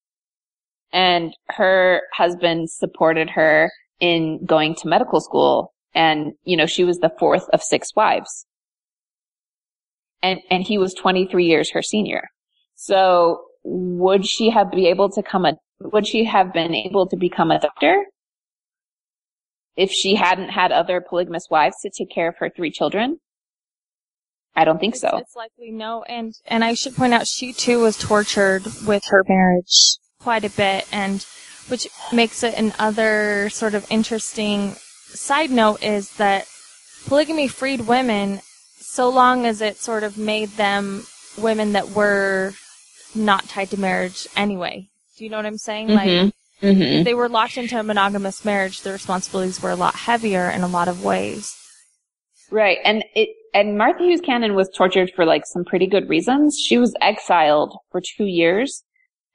and 0.93 1.35
her 1.49 2.03
husband 2.15 2.71
supported 2.71 3.31
her 3.31 3.71
in 4.01 4.45
going 4.45 4.75
to 4.77 4.89
medical 4.89 5.21
school. 5.21 5.73
And, 5.95 6.33
you 6.45 6.57
know, 6.57 6.67
she 6.67 6.85
was 6.85 6.99
the 6.99 7.13
fourth 7.19 7.49
of 7.53 7.63
six 7.63 7.95
wives. 7.95 8.47
And, 10.23 10.41
and 10.51 10.63
he 10.63 10.79
was 10.79 10.95
23 10.95 11.45
years 11.45 11.71
her 11.73 11.83
senior. 11.83 12.23
So 12.75 13.41
would 13.65 14.27
she 14.27 14.51
have 14.51 14.71
be 14.71 14.87
able 14.89 15.11
to 15.11 15.23
come 15.23 15.45
a, 15.45 15.55
would 15.81 16.07
she 16.07 16.25
have 16.25 16.53
been 16.53 16.75
able 16.75 17.07
to 17.09 17.17
become 17.17 17.51
a 17.51 17.61
doctor? 17.61 18.05
If 19.77 19.91
she 19.91 20.17
hadn't 20.17 20.51
had 20.51 20.71
other 20.71 21.01
polygamous 21.01 21.47
wives 21.51 21.77
to 21.83 21.91
take 21.91 22.11
care 22.11 22.29
of 22.29 22.37
her 22.39 22.51
three 22.51 22.71
children? 22.71 23.19
I 24.55 24.65
don't 24.65 24.79
think 24.79 24.95
It's, 24.95 25.01
so. 25.01 25.17
it's 25.17 25.35
likely 25.35 25.71
no. 25.71 26.03
And, 26.03 26.35
and 26.45 26.63
I 26.63 26.75
should 26.75 26.95
point 26.95 27.15
out 27.15 27.27
she 27.27 27.53
too 27.55 27.81
was 27.81 27.97
tortured 27.97 28.65
with 28.87 29.05
her 29.07 29.25
marriage 29.27 29.97
quite 30.21 30.45
a 30.45 30.51
bit 30.51 30.87
and 30.93 31.27
which 31.69 31.89
makes 32.13 32.43
it 32.43 32.55
another 32.55 33.49
sort 33.51 33.75
of 33.75 33.87
interesting 33.91 34.73
side 34.73 35.51
note 35.51 35.83
is 35.83 36.17
that 36.17 36.47
polygamy 37.07 37.49
freed 37.49 37.81
women 37.81 38.41
so 38.77 39.09
long 39.09 39.47
as 39.47 39.61
it 39.61 39.77
sort 39.77 40.03
of 40.03 40.19
made 40.19 40.51
them 40.51 41.05
women 41.39 41.73
that 41.73 41.91
were 41.91 42.53
not 43.15 43.49
tied 43.49 43.71
to 43.71 43.81
marriage 43.81 44.27
anyway. 44.37 44.89
Do 45.17 45.25
you 45.25 45.31
know 45.31 45.37
what 45.37 45.47
I'm 45.47 45.59
saying? 45.59 45.89
Like 45.89 46.09
Mhm. 46.09 46.33
Mm-hmm. 46.63 46.83
if 46.83 47.05
they 47.05 47.15
were 47.15 47.29
locked 47.29 47.59
into 47.59 47.79
a 47.79 47.83
monogamous 47.83 48.45
marriage, 48.45 48.83
the 48.83 48.93
responsibilities 48.93 49.61
were 49.63 49.71
a 49.71 49.77
lot 49.77 49.95
heavier 49.95 50.49
in 50.51 50.63
a 50.63 50.69
lot 50.69 50.89
of 50.89 51.05
ways. 51.05 51.57
Right. 52.51 52.79
And 52.85 53.05
it, 53.15 53.31
and 53.55 53.77
Martha 53.77 54.05
Hughes 54.05 54.21
Cannon 54.21 54.55
was 54.55 54.71
tortured 54.71 55.11
for 55.15 55.25
like 55.25 55.45
some 55.47 55.65
pretty 55.65 55.87
good 55.87 56.09
reasons. 56.09 56.59
She 56.59 56.79
was 56.79 56.95
exiled 57.01 57.77
for 57.91 58.01
two 58.01 58.25
years, 58.25 58.85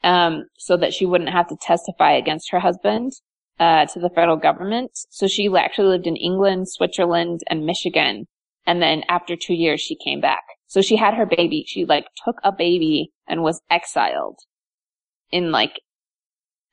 um, 0.03 0.45
so 0.57 0.77
that 0.77 0.93
she 0.93 1.05
wouldn't 1.05 1.31
have 1.31 1.47
to 1.49 1.57
testify 1.61 2.13
against 2.13 2.51
her 2.51 2.59
husband, 2.59 3.11
uh, 3.59 3.85
to 3.87 3.99
the 3.99 4.09
federal 4.09 4.37
government. 4.37 4.91
So 5.09 5.27
she 5.27 5.47
actually 5.55 5.87
lived 5.89 6.07
in 6.07 6.15
England, 6.15 6.69
Switzerland, 6.69 7.41
and 7.49 7.65
Michigan. 7.65 8.27
And 8.65 8.81
then 8.81 9.03
after 9.09 9.35
two 9.35 9.53
years, 9.55 9.81
she 9.81 9.95
came 9.95 10.21
back. 10.21 10.43
So 10.67 10.81
she 10.81 10.97
had 10.97 11.13
her 11.13 11.25
baby. 11.25 11.63
She 11.67 11.85
like 11.85 12.07
took 12.25 12.37
a 12.43 12.51
baby 12.51 13.11
and 13.27 13.41
was 13.41 13.61
exiled 13.69 14.39
in 15.31 15.51
like, 15.51 15.79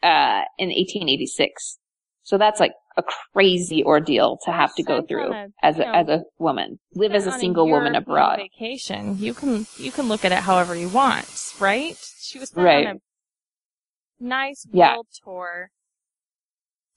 uh, 0.03 0.43
in 0.59 0.69
1886. 0.69 1.79
So 2.23 2.39
that's 2.39 2.61
like 2.61 2.73
a 2.97 3.03
crazy 3.33 3.85
ordeal 3.85 4.39
to 4.45 4.53
have 4.53 4.75
to 4.77 4.83
go 4.83 5.03
through 5.03 5.33
a, 5.33 5.49
as 5.63 5.79
a, 5.79 5.85
know, 5.85 5.93
as 5.93 6.09
a 6.09 6.23
woman. 6.39 6.79
Live 6.95 7.13
as 7.13 7.27
a 7.27 7.33
single 7.33 7.69
woman 7.69 7.95
abroad. 7.95 8.39
Vacation. 8.39 9.19
You 9.19 9.35
can 9.35 9.67
you 9.77 9.91
can 9.91 10.09
look 10.09 10.25
at 10.25 10.33
it 10.33 10.39
however 10.39 10.75
you 10.75 10.89
want, 10.89 11.27
right? 11.59 11.97
She 12.19 12.39
was 12.39 12.53
Right. 12.55 12.87
on 12.87 12.97
a 12.97 14.25
nice 14.25 14.67
Yeah. 14.73 14.95
world 14.95 15.07
tour. 15.23 15.71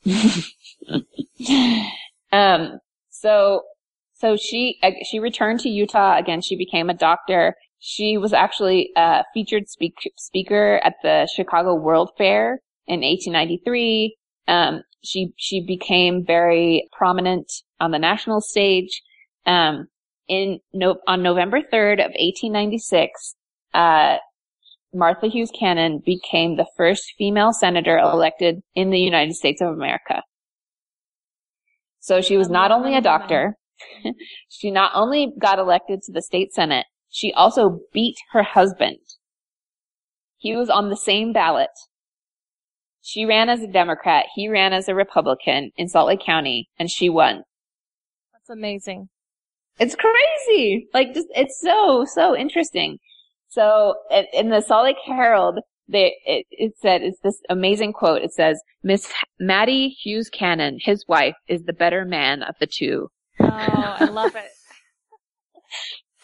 um, 2.32 2.80
so, 3.10 3.64
so 4.18 4.36
she, 4.36 4.80
she 5.10 5.20
returned 5.20 5.60
to 5.62 5.70
Utah 5.70 6.18
again. 6.18 6.42
She 6.42 6.58
became 6.58 6.90
a 6.90 6.94
doctor. 6.96 7.56
She 7.80 8.18
was 8.18 8.34
actually 8.34 8.90
a 8.96 9.24
featured 9.34 9.70
speak, 9.70 9.94
speaker 10.18 10.82
at 10.84 10.96
the 11.04 11.30
Chicago 11.34 11.76
World 11.76 12.12
Fair 12.18 12.60
in 12.88 13.02
1893. 13.02 14.18
Um, 14.48 14.82
she, 15.04 15.34
she 15.38 15.64
became 15.66 16.26
very 16.26 16.88
prominent 16.98 17.52
on 17.80 17.92
the 17.92 18.00
national 18.00 18.42
stage. 18.42 19.04
Um, 19.46 19.88
in 20.28 20.60
no, 20.74 20.98
on 21.08 21.22
November 21.22 21.60
3rd 21.62 22.00
of 22.00 22.12
1896, 22.18 23.36
uh, 23.74 24.18
Martha 24.94 25.28
Hughes 25.28 25.52
Cannon 25.58 26.02
became 26.04 26.58
the 26.58 26.68
first 26.76 27.14
female 27.18 27.54
senator 27.54 27.98
elected 27.98 28.62
in 28.74 28.90
the 28.90 29.00
United 29.00 29.36
States 29.36 29.62
of 29.62 29.70
America. 29.70 30.24
So 32.00 32.22
she 32.22 32.36
was 32.36 32.50
not 32.50 32.72
only 32.72 32.96
a 32.96 33.02
doctor, 33.02 33.56
she 34.50 34.72
not 34.72 34.92
only 34.94 35.34
got 35.40 35.60
elected 35.60 36.02
to 36.04 36.12
the 36.12 36.22
state 36.22 36.54
senate, 36.54 36.86
she 37.10 37.34
also 37.34 37.80
beat 37.94 38.16
her 38.32 38.44
husband. 38.44 38.98
He 40.38 40.56
was 40.56 40.70
on 40.70 40.90
the 40.90 40.98
same 40.98 41.34
ballot. 41.34 41.70
She 43.02 43.26
ran 43.26 43.50
as 43.50 43.62
a 43.62 43.68
Democrat, 43.68 44.26
he 44.36 44.50
ran 44.50 44.74
as 44.74 44.88
a 44.88 44.96
Republican 44.96 45.72
in 45.78 45.88
Salt 45.88 46.08
Lake 46.08 46.20
County, 46.26 46.70
and 46.78 46.92
she 46.92 47.10
won. 47.10 47.44
That's 48.34 48.50
amazing. 48.50 49.10
It's 49.80 49.96
crazy. 49.96 50.88
Like 50.94 51.14
just, 51.14 51.28
it's 51.36 51.60
so, 51.62 52.06
so 52.06 52.36
interesting. 52.36 52.98
So 53.48 53.96
in- 54.34 54.50
the 54.50 54.62
Salt 54.62 54.86
Lake 54.86 54.98
Herald, 55.06 55.60
they, 55.88 56.16
it, 56.26 56.46
it 56.52 56.74
said, 56.82 57.02
it's 57.02 57.20
this 57.24 57.40
amazing 57.50 57.94
quote. 57.94 58.22
It 58.22 58.34
says, 58.34 58.62
Miss 58.84 59.12
Mattie 59.40 59.90
Hughes 59.90 60.30
Cannon, 60.30 60.78
his 60.82 61.06
wife, 61.08 61.36
is 61.48 61.64
the 61.64 61.74
better 61.74 62.04
man 62.04 62.44
of 62.44 62.56
the 62.60 62.68
two. 62.68 63.10
Oh, 63.52 63.96
I 64.00 64.06
love 64.06 64.36
it. 64.36 64.52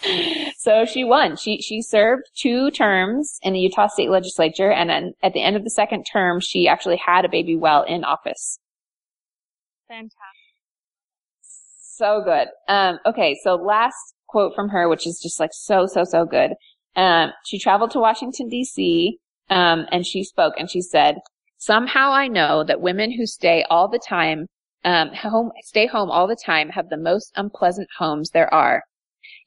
So 0.58 0.86
she 0.86 1.04
won. 1.04 1.38
She, 1.38 1.62
she 1.62 1.82
served 1.82 2.24
two 2.38 2.72
terms 2.72 3.38
in 3.42 3.54
the 3.54 3.60
Utah 3.60 3.88
state 3.88 4.10
legislature. 4.10 4.72
And 4.72 4.90
then 4.90 5.14
at 5.22 5.34
the 5.34 5.42
end 5.42 5.56
of 5.56 5.64
the 5.64 5.70
second 5.70 6.06
term, 6.06 6.40
she 6.40 6.68
actually 6.68 6.98
had 6.98 7.26
a 7.26 7.30
baby 7.30 7.56
while 7.56 7.84
in 7.84 8.04
office. 8.04 8.60
Fantastic. 9.88 10.18
So 11.42 12.22
good. 12.24 12.48
Um, 12.68 13.00
okay, 13.06 13.38
so 13.44 13.56
last 13.56 14.16
quote 14.28 14.56
from 14.56 14.70
her, 14.70 14.90
which 14.90 15.06
is 15.06 15.20
just 15.22 15.40
like 15.40 15.52
so, 15.54 15.86
so, 15.86 16.04
so 16.04 16.26
good. 16.26 16.52
Um, 16.96 17.32
she 17.46 17.60
traveled 17.60 17.92
to 17.92 18.00
Washington 18.00 18.50
DC, 18.50 19.12
um, 19.50 19.86
and 19.92 20.06
she 20.06 20.24
spoke 20.24 20.54
and 20.58 20.70
she 20.70 20.82
said, 20.82 21.16
somehow 21.58 22.12
I 22.12 22.28
know 22.28 22.64
that 22.64 22.82
women 22.82 23.12
who 23.12 23.26
stay 23.26 23.64
all 23.70 23.88
the 23.88 24.00
time, 24.00 24.48
um, 24.86 25.10
home, 25.10 25.52
stay 25.64 25.88
home 25.88 26.12
all 26.12 26.28
the 26.28 26.36
time 26.36 26.70
have 26.70 26.90
the 26.90 26.98
most 26.98 27.32
unpleasant 27.36 27.88
homes 27.98 28.32
there 28.32 28.54
are. 28.54 28.84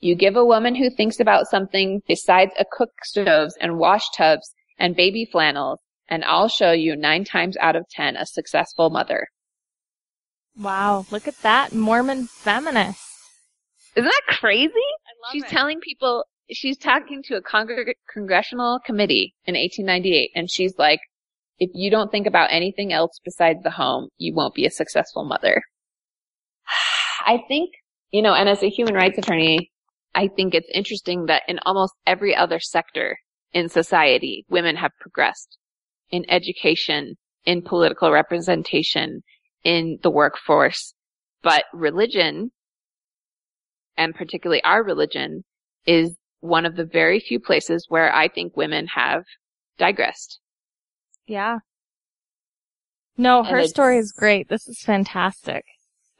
You 0.01 0.15
give 0.15 0.37
a 0.37 0.45
woman 0.45 0.75
who 0.75 0.91
thinks 0.91 1.21
about 1.21 1.47
something 1.47 2.03
besides 2.07 2.53
a 2.59 2.65
cook 2.71 2.91
stoves 3.05 3.57
and 3.61 3.79
wash 3.79 4.05
tubs 4.17 4.55
and 4.79 4.97
baby 4.97 5.29
flannels, 5.31 5.81
and 6.09 6.25
I'll 6.25 6.49
show 6.49 6.73
you 6.73 6.97
nine 6.97 7.25
times 7.25 7.57
out 7.61 7.77
of 7.77 7.89
ten 7.91 8.17
a 8.17 8.27
successful 8.27 8.91
mother. 8.91 9.29
Wow, 10.59 11.07
look 11.11 11.29
at 11.29 11.37
that 11.43 11.73
Mormon 11.75 12.27
feminist. 12.27 13.01
Isn't 13.95 14.09
that 14.09 14.37
crazy? 14.39 14.71
I 14.73 15.13
love 15.23 15.33
She's 15.33 15.45
it. 15.45 15.49
telling 15.49 15.81
people 15.81 16.25
she's 16.51 16.77
talking 16.79 17.23
to 17.25 17.37
a 17.37 17.43
congreg- 17.43 17.95
congressional 18.13 18.79
committee 18.85 19.35
in 19.47 19.55
1898 19.55 20.31
and 20.35 20.51
she's 20.51 20.75
like, 20.79 21.01
if 21.59 21.71
you 21.75 21.91
don't 21.91 22.11
think 22.11 22.27
about 22.27 22.53
anything 22.53 22.93
else 22.93 23.19
besides 23.25 23.63
the 23.63 23.71
home, 23.71 24.09
you 24.19 24.35
won't 24.35 24.55
be 24.55 24.67
a 24.67 24.71
successful 24.71 25.25
mother. 25.25 25.63
I 27.27 27.39
think, 27.49 27.71
you 28.11 28.23
know, 28.23 28.35
and 28.35 28.49
as 28.49 28.63
a 28.63 28.69
human 28.69 28.95
rights 28.95 29.19
attorney, 29.19 29.71
I 30.15 30.29
think 30.29 30.55
it's 30.55 30.71
interesting 30.73 31.27
that 31.27 31.43
in 31.49 31.59
almost 31.67 31.95
every 32.07 32.35
other 32.35 32.61
sector 32.61 33.19
in 33.53 33.69
society, 33.69 34.45
women 34.49 34.77
have 34.77 34.93
progressed 35.01 35.59
in 36.11 36.25
education, 36.29 37.17
in 37.45 37.63
political 37.63 38.11
representation, 38.11 39.23
in 39.65 39.99
the 40.03 40.11
workforce. 40.11 40.95
But 41.43 41.65
religion, 41.73 42.51
and 43.97 44.15
particularly 44.15 44.63
our 44.63 44.83
religion, 44.83 45.45
is 45.87 46.17
one 46.41 46.67
of 46.67 46.77
the 46.77 46.85
very 46.85 47.21
few 47.21 47.41
places 47.41 47.87
where 47.89 48.15
I 48.15 48.29
think 48.29 48.57
women 48.57 48.87
have 48.95 49.25
digressed. 49.79 50.41
Yeah. 51.27 51.59
No, 53.17 53.43
her 53.43 53.57
it's- 53.59 53.71
story 53.71 53.99
is 53.99 54.13
great. 54.13 54.49
This 54.49 54.69
is 54.69 54.81
fantastic. 54.81 55.65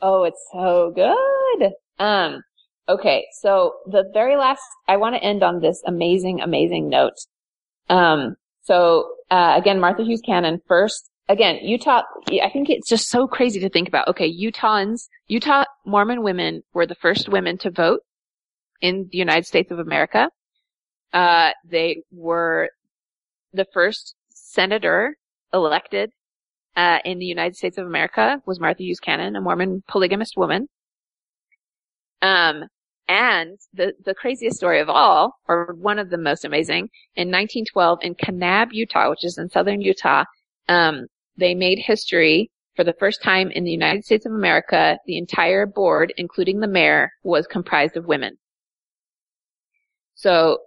Oh, 0.01 0.25
it's 0.25 0.45
so 0.53 0.93
good. 0.95 1.73
Um, 1.99 2.43
okay. 2.89 3.27
So 3.41 3.75
the 3.87 4.05
very 4.13 4.37
last, 4.37 4.63
I 4.89 4.97
want 4.97 5.15
to 5.15 5.23
end 5.23 5.43
on 5.43 5.61
this 5.61 5.83
amazing, 5.87 6.41
amazing 6.41 6.89
note. 6.89 7.15
Um, 7.89 8.37
so, 8.63 9.09
uh, 9.31 9.55
again, 9.57 9.81
Martha 9.81 10.03
Hughes 10.03 10.21
Cannon 10.25 10.61
first, 10.69 11.09
again, 11.29 11.59
Utah, 11.63 12.03
I 12.29 12.51
think 12.53 12.69
it's 12.69 12.89
just 12.89 13.09
so 13.09 13.27
crazy 13.27 13.61
to 13.61 13.71
think 13.71 13.89
about. 13.89 14.09
Okay. 14.09 14.31
Utahns, 14.31 15.09
Utah 15.29 15.65
Mormon 15.87 16.23
women 16.23 16.63
were 16.75 16.87
the 16.87 16.95
first 16.97 17.29
women 17.29 17.57
to 17.59 17.71
vote 17.71 18.01
in 18.83 19.09
the 19.11 19.19
United 19.19 19.47
States 19.47 19.71
of 19.71 19.79
America. 19.79 20.31
Uh, 21.13 21.51
they 21.65 22.03
were 22.13 22.69
the 23.55 23.67
first 23.73 24.15
senator 24.57 25.15
elected 25.53 26.11
uh, 26.77 26.99
in 27.05 27.19
the 27.19 27.27
United 27.27 27.55
States 27.55 27.79
of 27.79 27.87
America 27.87 28.39
was 28.47 28.59
Martha 28.59 28.83
Hughes 28.83 29.01
Cannon, 29.01 29.37
a 29.37 29.41
Mormon 29.41 29.83
polygamist 29.87 30.35
woman. 30.37 30.67
Um, 32.23 32.65
and 33.09 33.59
the, 33.73 33.93
the 34.05 34.15
craziest 34.15 34.57
story 34.57 34.81
of 34.81 34.89
all, 34.89 35.35
or 35.47 35.77
one 35.79 35.99
of 35.99 36.11
the 36.11 36.19
most 36.19 36.45
amazing, 36.45 36.89
in 37.15 37.29
1912 37.29 37.99
in 38.03 38.15
Kanab, 38.15 38.69
Utah, 38.73 39.11
which 39.11 39.25
is 39.25 39.39
in 39.39 39.49
southern 39.49 39.81
Utah, 39.81 40.25
um, 40.69 41.07
they 41.37 41.55
made 41.55 41.79
history 41.79 42.51
for 42.75 42.83
the 42.83 42.95
first 42.99 43.23
time 43.23 43.51
in 43.51 43.65
the 43.65 43.71
United 43.71 44.05
States 44.05 44.27
of 44.27 44.33
America. 44.33 44.99
The 45.07 45.19
entire 45.19 45.67
board, 45.67 46.13
including 46.17 46.61
the 46.61 46.67
mayor, 46.67 47.11
was 47.23 47.47
comprised 47.47 47.97
of 47.97 48.07
women. 48.07 48.37
So 50.15 50.59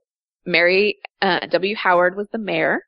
Mary 0.46 1.00
uh, 1.22 1.40
W. 1.48 1.76
Howard 1.76 2.16
was 2.16 2.28
the 2.32 2.38
mayor 2.38 2.84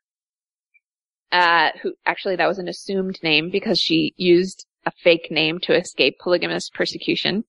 uh, 1.32 1.70
who 1.82 1.94
actually 2.06 2.36
that 2.36 2.46
was 2.46 2.58
an 2.58 2.68
assumed 2.68 3.18
name 3.22 3.50
because 3.50 3.78
she 3.78 4.12
used 4.16 4.66
a 4.86 4.90
fake 5.02 5.28
name 5.30 5.58
to 5.60 5.74
escape 5.74 6.18
polygamous 6.18 6.68
persecution. 6.70 7.44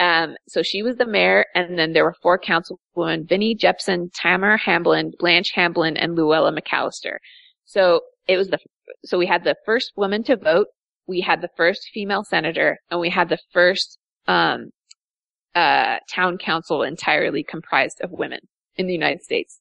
um, 0.00 0.36
so 0.48 0.62
she 0.62 0.82
was 0.82 0.96
the 0.96 1.06
mayor, 1.06 1.46
and 1.54 1.78
then 1.78 1.92
there 1.92 2.04
were 2.04 2.16
four 2.22 2.38
councilwomen: 2.38 3.28
Vinnie 3.28 3.54
Jepson, 3.54 4.10
Tamara 4.14 4.58
Hamblin, 4.58 5.12
Blanche 5.18 5.52
Hamblin, 5.54 5.96
and 5.96 6.14
Luella 6.16 6.52
McAllister. 6.52 7.16
So 7.64 8.00
it 8.26 8.36
was 8.36 8.48
the 8.48 8.58
so 9.04 9.18
we 9.18 9.26
had 9.26 9.44
the 9.44 9.56
first 9.64 9.92
woman 9.96 10.24
to 10.24 10.36
vote, 10.36 10.68
we 11.06 11.20
had 11.20 11.40
the 11.40 11.50
first 11.56 11.88
female 11.92 12.24
senator, 12.24 12.78
and 12.90 13.00
we 13.00 13.10
had 13.10 13.28
the 13.28 13.38
first 13.52 13.98
um, 14.26 14.70
uh, 15.54 15.98
town 16.10 16.38
council 16.38 16.82
entirely 16.82 17.44
comprised 17.44 18.00
of 18.00 18.10
women 18.10 18.40
in 18.76 18.86
the 18.86 18.92
United 18.92 19.22
States. 19.22 19.60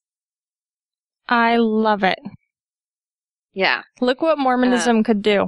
I 1.28 1.58
love 1.58 2.04
it. 2.04 2.20
Yeah. 3.54 3.84
Look 4.02 4.22
what 4.22 4.38
Mormonism 4.40 5.04
could 5.04 5.22
do. 5.22 5.48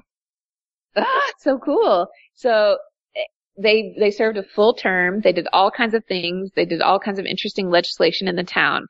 ah, 0.95 1.31
so 1.39 1.57
cool. 1.57 2.07
So 2.33 2.77
eh, 3.15 3.21
they 3.57 3.95
they 3.99 4.11
served 4.11 4.37
a 4.37 4.43
full 4.43 4.73
term. 4.73 5.21
They 5.21 5.33
did 5.33 5.47
all 5.53 5.71
kinds 5.71 5.93
of 5.93 6.03
things. 6.05 6.51
They 6.55 6.65
did 6.65 6.81
all 6.81 6.99
kinds 6.99 7.19
of 7.19 7.25
interesting 7.25 7.69
legislation 7.69 8.27
in 8.27 8.35
the 8.35 8.43
town, 8.43 8.85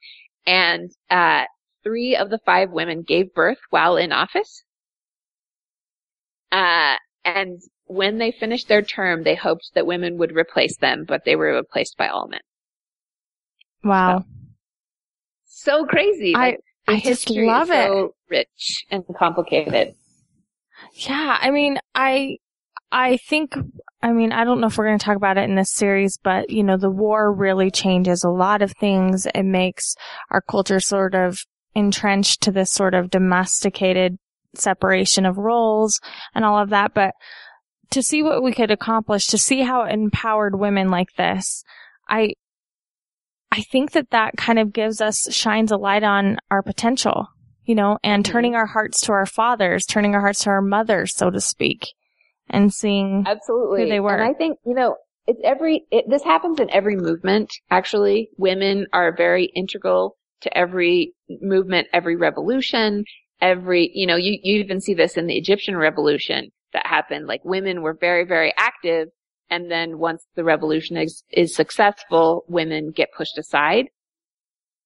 and 0.45 0.91
uh, 1.09 1.43
three 1.83 2.15
of 2.15 2.29
the 2.29 2.39
five 2.45 2.71
women 2.71 3.03
gave 3.07 3.33
birth 3.33 3.59
while 3.69 3.95
in 3.97 4.11
office. 4.11 4.63
Uh, 6.51 6.95
and 7.23 7.59
when 7.85 8.17
they 8.17 8.31
finished 8.31 8.67
their 8.67 8.81
term, 8.81 9.23
they 9.23 9.35
hoped 9.35 9.71
that 9.75 9.85
women 9.87 10.17
would 10.17 10.35
replace 10.35 10.77
them, 10.77 11.05
but 11.07 11.21
they 11.25 11.35
were 11.35 11.55
replaced 11.55 11.97
by 11.97 12.07
all 12.07 12.27
men. 12.27 12.39
Wow. 13.83 14.25
So 15.45 15.85
crazy. 15.85 16.33
I- 16.35 16.51
Like, 16.51 16.59
I 16.87 16.99
just 16.99 17.29
love 17.29 17.69
it. 17.69 17.87
So 17.87 18.15
rich 18.29 18.85
and 18.89 19.03
complicated. 19.17 19.95
Yeah, 20.93 21.37
I 21.41 21.51
mean, 21.51 21.79
I, 21.93 22.37
I 22.91 23.17
think, 23.17 23.55
I 24.01 24.11
mean, 24.11 24.31
I 24.31 24.43
don't 24.43 24.61
know 24.61 24.67
if 24.67 24.77
we're 24.77 24.87
going 24.87 24.99
to 24.99 25.05
talk 25.05 25.17
about 25.17 25.37
it 25.37 25.49
in 25.49 25.55
this 25.55 25.73
series, 25.73 26.17
but 26.21 26.49
you 26.49 26.63
know, 26.63 26.77
the 26.77 26.89
war 26.89 27.33
really 27.33 27.71
changes 27.71 28.23
a 28.23 28.29
lot 28.29 28.61
of 28.61 28.71
things. 28.73 29.27
It 29.33 29.43
makes 29.43 29.95
our 30.29 30.41
culture 30.41 30.79
sort 30.79 31.15
of 31.15 31.39
entrenched 31.73 32.41
to 32.41 32.51
this 32.51 32.71
sort 32.71 32.93
of 32.93 33.09
domesticated 33.09 34.17
separation 34.53 35.25
of 35.25 35.37
roles 35.37 35.99
and 36.33 36.45
all 36.45 36.57
of 36.61 36.69
that. 36.69 36.93
But 36.93 37.13
to 37.91 38.01
see 38.01 38.23
what 38.23 38.43
we 38.43 38.53
could 38.53 38.71
accomplish, 38.71 39.27
to 39.27 39.37
see 39.37 39.61
how 39.61 39.83
it 39.83 39.93
empowered 39.93 40.57
women 40.57 40.89
like 40.89 41.09
this, 41.17 41.63
I, 42.07 42.33
I 43.55 43.61
think 43.61 43.91
that 43.91 44.09
that 44.11 44.35
kind 44.37 44.59
of 44.59 44.73
gives 44.73 44.99
us, 45.01 45.33
shines 45.33 45.71
a 45.71 45.77
light 45.77 46.03
on 46.03 46.37
our 46.51 46.61
potential 46.61 47.27
you 47.65 47.75
know, 47.75 47.97
and 48.03 48.23
Mhm. 48.23 48.31
turning 48.31 48.55
our 48.55 48.67
hearts 48.67 49.01
to 49.01 49.11
our 49.11 49.25
fathers, 49.25 49.85
turning 49.85 50.13
our 50.15 50.21
hearts 50.21 50.43
to 50.43 50.49
our 50.51 50.61
mothers, 50.61 51.15
so 51.15 51.29
to 51.29 51.41
speak, 51.41 51.93
and 52.49 52.73
seeing 52.73 53.23
Absolutely. 53.27 53.83
who 53.83 53.89
they 53.89 53.99
were. 53.99 54.13
And 54.13 54.23
I 54.23 54.33
think, 54.33 54.59
you 54.65 54.75
know, 54.75 54.95
it's 55.27 55.41
every, 55.43 55.85
it, 55.91 56.05
this 56.07 56.23
happens 56.23 56.59
in 56.59 56.69
every 56.69 56.95
movement, 56.95 57.51
actually. 57.71 58.29
Women 58.37 58.85
are 58.93 59.11
very 59.11 59.45
integral 59.55 60.15
to 60.41 60.55
every 60.55 61.13
movement, 61.41 61.87
every 61.91 62.15
revolution, 62.15 63.03
every, 63.41 63.89
you 63.95 64.05
know, 64.05 64.15
you, 64.15 64.37
you 64.43 64.59
even 64.59 64.79
see 64.79 64.93
this 64.93 65.17
in 65.17 65.25
the 65.25 65.35
Egyptian 65.37 65.75
revolution 65.75 66.51
that 66.73 66.85
happened. 66.85 67.25
Like 67.25 67.43
women 67.43 67.81
were 67.81 67.97
very, 67.99 68.25
very 68.25 68.53
active. 68.57 69.07
And 69.49 69.69
then 69.69 69.99
once 69.99 70.25
the 70.35 70.43
revolution 70.43 70.97
is, 70.97 71.23
is 71.31 71.55
successful, 71.55 72.45
women 72.47 72.91
get 72.91 73.09
pushed 73.15 73.37
aside. 73.37 73.85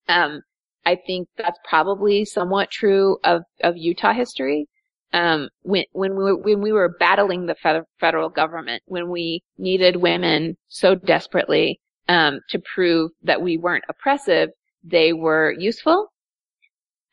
Um, 0.07 0.41
I 0.85 0.95
think 0.95 1.27
that's 1.37 1.59
probably 1.67 2.25
somewhat 2.25 2.71
true 2.71 3.17
of, 3.23 3.43
of 3.63 3.77
Utah 3.77 4.13
history 4.13 4.67
um, 5.13 5.49
when 5.63 5.85
when 5.93 6.15
we 6.15 6.23
were, 6.23 6.37
when 6.37 6.61
we 6.61 6.71
were 6.71 6.95
battling 6.99 7.45
the 7.45 7.55
federal 7.99 8.29
government, 8.29 8.83
when 8.85 9.09
we 9.09 9.41
needed 9.57 9.95
women 9.95 10.55
so 10.67 10.95
desperately 10.95 11.79
um, 12.07 12.41
to 12.49 12.59
prove 12.59 13.11
that 13.23 13.41
we 13.41 13.57
weren't 13.57 13.85
oppressive, 13.89 14.49
they 14.83 15.13
were 15.13 15.53
useful, 15.57 16.07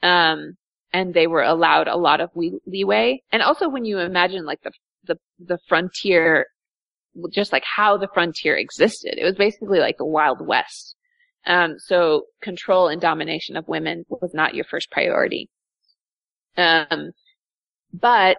um, 0.03 0.57
and 0.93 1.15
they 1.15 1.27
were 1.27 1.43
allowed 1.43 1.89
a 1.89 1.97
lot 1.97 2.21
of 2.21 2.31
leeway. 2.67 3.23
And 3.33 3.43
also, 3.43 3.69
when 3.69 3.85
you 3.85 3.99
imagine 3.99 4.45
like 4.45 4.63
the 4.63 4.73
the 5.05 5.17
the 5.39 5.59
frontier, 5.67 6.47
just 7.33 7.53
like 7.53 7.65
how 7.65 7.97
the 7.97 8.09
frontier 8.13 8.57
existed, 8.57 9.19
it 9.19 9.25
was 9.25 9.37
basically 9.37 9.79
like 9.79 9.99
the 9.99 10.05
Wild 10.05 10.47
West. 10.47 10.95
Um, 11.47 11.77
so 11.79 12.25
control 12.43 12.89
and 12.89 13.01
domination 13.01 13.57
of 13.57 13.69
women 13.69 14.05
was 14.09 14.35
not 14.35 14.55
your 14.55 14.65
first 14.65 14.91
priority. 14.91 15.49
Um, 16.57 17.13
but 17.93 18.39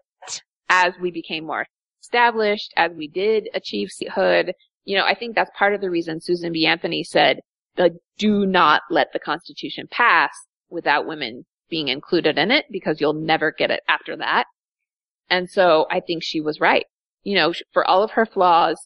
as 0.70 0.94
we 1.02 1.12
became 1.12 1.46
more 1.46 1.66
established, 2.02 2.74
as 2.76 2.92
we 2.94 3.08
did 3.08 3.50
achieve 3.54 3.90
statehood, 3.90 4.54
you 4.84 4.98
know, 4.98 5.06
I 5.06 5.16
think 5.16 5.36
that's 5.36 5.52
part 5.58 5.74
of 5.74 5.82
the 5.82 5.90
reason 5.90 6.20
Susan 6.20 6.52
B. 6.52 6.66
Anthony 6.66 7.04
said, 7.04 7.40
like, 7.78 7.94
do 8.18 8.46
not 8.46 8.82
let 8.90 9.08
the 9.14 9.20
Constitution 9.20 9.88
pass 9.90 10.32
without 10.70 11.08
women 11.08 11.46
being 11.70 11.90
included 11.90 12.38
in 12.38 12.52
it 12.52 12.66
because 12.72 13.00
you'll 13.00 13.14
never 13.14 13.52
get 13.52 13.72
it 13.72 13.82
after 13.88 14.18
that. 14.18 14.46
And 15.30 15.50
so 15.50 15.86
I 15.92 16.00
think 16.00 16.24
she 16.24 16.42
was 16.42 16.60
right. 16.60 16.86
You 17.28 17.36
know, 17.36 17.54
for 17.74 17.84
all 17.90 18.04
of 18.04 18.12
her 18.12 18.26
flaws 18.26 18.78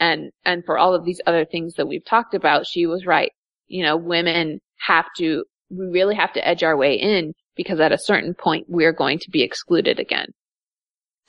and, 0.00 0.32
and 0.44 0.64
for 0.64 0.76
all 0.76 0.94
of 0.94 1.04
these 1.04 1.20
other 1.26 1.44
things 1.44 1.74
that 1.74 1.86
we've 1.86 2.04
talked 2.04 2.34
about, 2.34 2.66
she 2.66 2.86
was 2.86 3.06
right. 3.06 3.30
You 3.68 3.84
know, 3.84 3.96
women 3.96 4.60
have 4.78 5.06
to, 5.18 5.44
we 5.70 5.86
really 5.86 6.16
have 6.16 6.32
to 6.32 6.46
edge 6.46 6.62
our 6.62 6.76
way 6.76 6.94
in 6.94 7.34
because 7.54 7.78
at 7.78 7.92
a 7.92 7.98
certain 7.98 8.34
point 8.34 8.66
we're 8.68 8.92
going 8.92 9.20
to 9.20 9.30
be 9.30 9.42
excluded 9.42 10.00
again. 10.00 10.26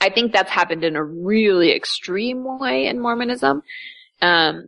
I 0.02 0.10
think 0.10 0.34
that's 0.34 0.52
happened 0.52 0.84
in 0.84 0.96
a 0.96 1.04
really 1.04 1.72
extreme 1.72 2.44
way 2.60 2.88
in 2.88 3.00
Mormonism. 3.00 3.62
Um, 4.22 4.66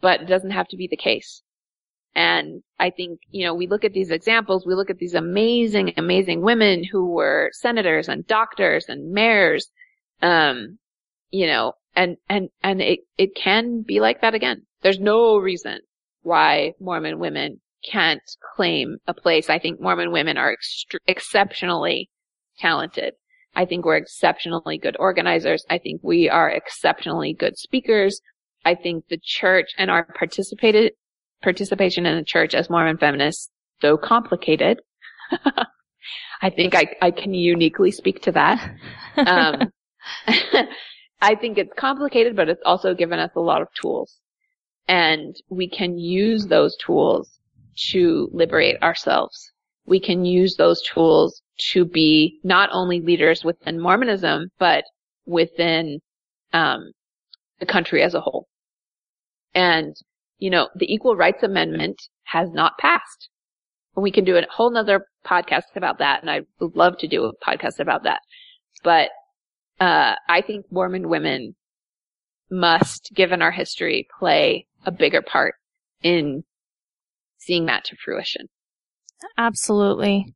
but 0.00 0.22
it 0.22 0.26
doesn't 0.26 0.50
have 0.50 0.68
to 0.68 0.76
be 0.76 0.88
the 0.88 0.96
case. 0.96 1.42
And 2.14 2.62
I 2.78 2.90
think, 2.90 3.20
you 3.30 3.44
know, 3.44 3.54
we 3.54 3.66
look 3.66 3.84
at 3.84 3.92
these 3.92 4.10
examples, 4.10 4.66
we 4.66 4.74
look 4.74 4.90
at 4.90 4.98
these 4.98 5.14
amazing, 5.14 5.92
amazing 5.96 6.40
women 6.42 6.82
who 6.82 7.10
were 7.10 7.50
senators 7.52 8.08
and 8.08 8.26
doctors 8.26 8.86
and 8.88 9.12
mayors, 9.12 9.70
um, 10.22 10.78
you 11.30 11.46
know, 11.46 11.72
and, 11.94 12.16
and, 12.28 12.48
and 12.62 12.80
it, 12.80 13.00
it 13.18 13.34
can 13.34 13.82
be 13.82 14.00
like 14.00 14.20
that 14.20 14.34
again. 14.34 14.62
There's 14.82 15.00
no 15.00 15.38
reason 15.38 15.80
why 16.22 16.72
Mormon 16.80 17.18
women 17.18 17.60
can't 17.90 18.22
claim 18.54 18.98
a 19.06 19.14
place. 19.14 19.48
I 19.48 19.58
think 19.58 19.80
Mormon 19.80 20.12
women 20.12 20.36
are 20.36 20.54
ext- 20.54 20.98
exceptionally 21.06 22.10
talented. 22.58 23.14
I 23.54 23.64
think 23.64 23.84
we're 23.84 23.96
exceptionally 23.96 24.78
good 24.78 24.96
organizers. 24.98 25.64
I 25.70 25.78
think 25.78 26.00
we 26.02 26.28
are 26.28 26.50
exceptionally 26.50 27.32
good 27.32 27.56
speakers. 27.56 28.20
I 28.64 28.74
think 28.74 29.08
the 29.08 29.20
church 29.22 29.70
and 29.78 29.90
our 29.90 30.04
participated 30.04 30.92
participation 31.42 32.06
in 32.06 32.16
the 32.16 32.24
church 32.24 32.54
as 32.54 32.68
Mormon 32.68 32.98
feminists, 32.98 33.50
though 33.80 33.96
complicated, 33.96 34.80
I 36.42 36.50
think 36.50 36.74
I, 36.74 36.94
I 37.00 37.10
can 37.10 37.32
uniquely 37.34 37.90
speak 37.90 38.22
to 38.22 38.32
that. 38.32 38.74
Um, 39.16 39.72
I 41.20 41.34
think 41.34 41.58
it's 41.58 41.72
complicated, 41.76 42.36
but 42.36 42.48
it's 42.48 42.62
also 42.64 42.94
given 42.94 43.18
us 43.18 43.30
a 43.34 43.40
lot 43.40 43.62
of 43.62 43.68
tools 43.80 44.20
and 44.88 45.34
we 45.48 45.68
can 45.68 45.98
use 45.98 46.46
those 46.46 46.76
tools 46.76 47.40
to 47.90 48.28
liberate 48.32 48.80
ourselves. 48.82 49.52
We 49.86 50.00
can 50.00 50.24
use 50.24 50.56
those 50.56 50.82
tools 50.82 51.42
to 51.72 51.84
be 51.84 52.38
not 52.44 52.70
only 52.72 53.00
leaders 53.00 53.44
within 53.44 53.80
Mormonism, 53.80 54.50
but 54.58 54.84
within 55.26 56.00
um, 56.52 56.92
the 57.60 57.66
country 57.66 58.02
as 58.02 58.14
a 58.14 58.20
whole. 58.20 58.46
And, 59.54 59.94
you 60.38 60.50
know, 60.50 60.68
the 60.74 60.92
Equal 60.92 61.16
Rights 61.16 61.42
Amendment 61.42 61.96
has 62.24 62.50
not 62.50 62.78
passed. 62.78 63.28
We 63.96 64.10
can 64.10 64.24
do 64.24 64.36
a 64.36 64.42
whole 64.50 64.70
nother 64.70 65.06
podcast 65.24 65.74
about 65.74 65.98
that, 65.98 66.20
and 66.20 66.30
I 66.30 66.42
would 66.60 66.76
love 66.76 66.98
to 66.98 67.08
do 67.08 67.24
a 67.24 67.32
podcast 67.44 67.80
about 67.80 68.02
that. 68.04 68.20
But 68.84 69.10
uh, 69.80 70.14
I 70.28 70.40
think 70.40 70.66
Mormon 70.70 71.08
women 71.08 71.54
must, 72.50 73.10
given 73.14 73.42
our 73.42 73.50
history, 73.50 74.06
play 74.18 74.66
a 74.84 74.90
bigger 74.90 75.22
part 75.22 75.54
in 76.02 76.44
seeing 77.38 77.66
that 77.66 77.84
to 77.84 77.96
fruition. 77.96 78.48
Absolutely. 79.36 80.34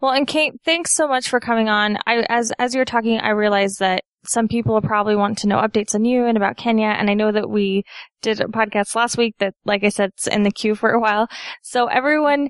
Well, 0.00 0.12
and 0.12 0.26
Kate, 0.26 0.52
thanks 0.64 0.92
so 0.92 1.08
much 1.08 1.28
for 1.28 1.40
coming 1.40 1.68
on. 1.68 1.96
I, 2.06 2.26
as, 2.28 2.52
as 2.58 2.74
you 2.74 2.80
were 2.80 2.84
talking, 2.84 3.18
I 3.18 3.30
realized 3.30 3.78
that 3.78 4.02
some 4.26 4.48
people 4.48 4.80
probably 4.80 5.16
want 5.16 5.38
to 5.38 5.46
know 5.46 5.58
updates 5.58 5.94
on 5.94 6.04
you 6.04 6.26
and 6.26 6.36
about 6.36 6.56
Kenya. 6.56 6.88
And 6.88 7.10
I 7.10 7.14
know 7.14 7.32
that 7.32 7.48
we 7.48 7.84
did 8.22 8.40
a 8.40 8.44
podcast 8.44 8.94
last 8.94 9.16
week 9.16 9.34
that, 9.38 9.54
like 9.64 9.84
I 9.84 9.88
said, 9.88 10.10
it's 10.14 10.26
in 10.26 10.42
the 10.42 10.50
queue 10.50 10.74
for 10.74 10.90
a 10.90 11.00
while. 11.00 11.28
So 11.62 11.86
everyone, 11.86 12.48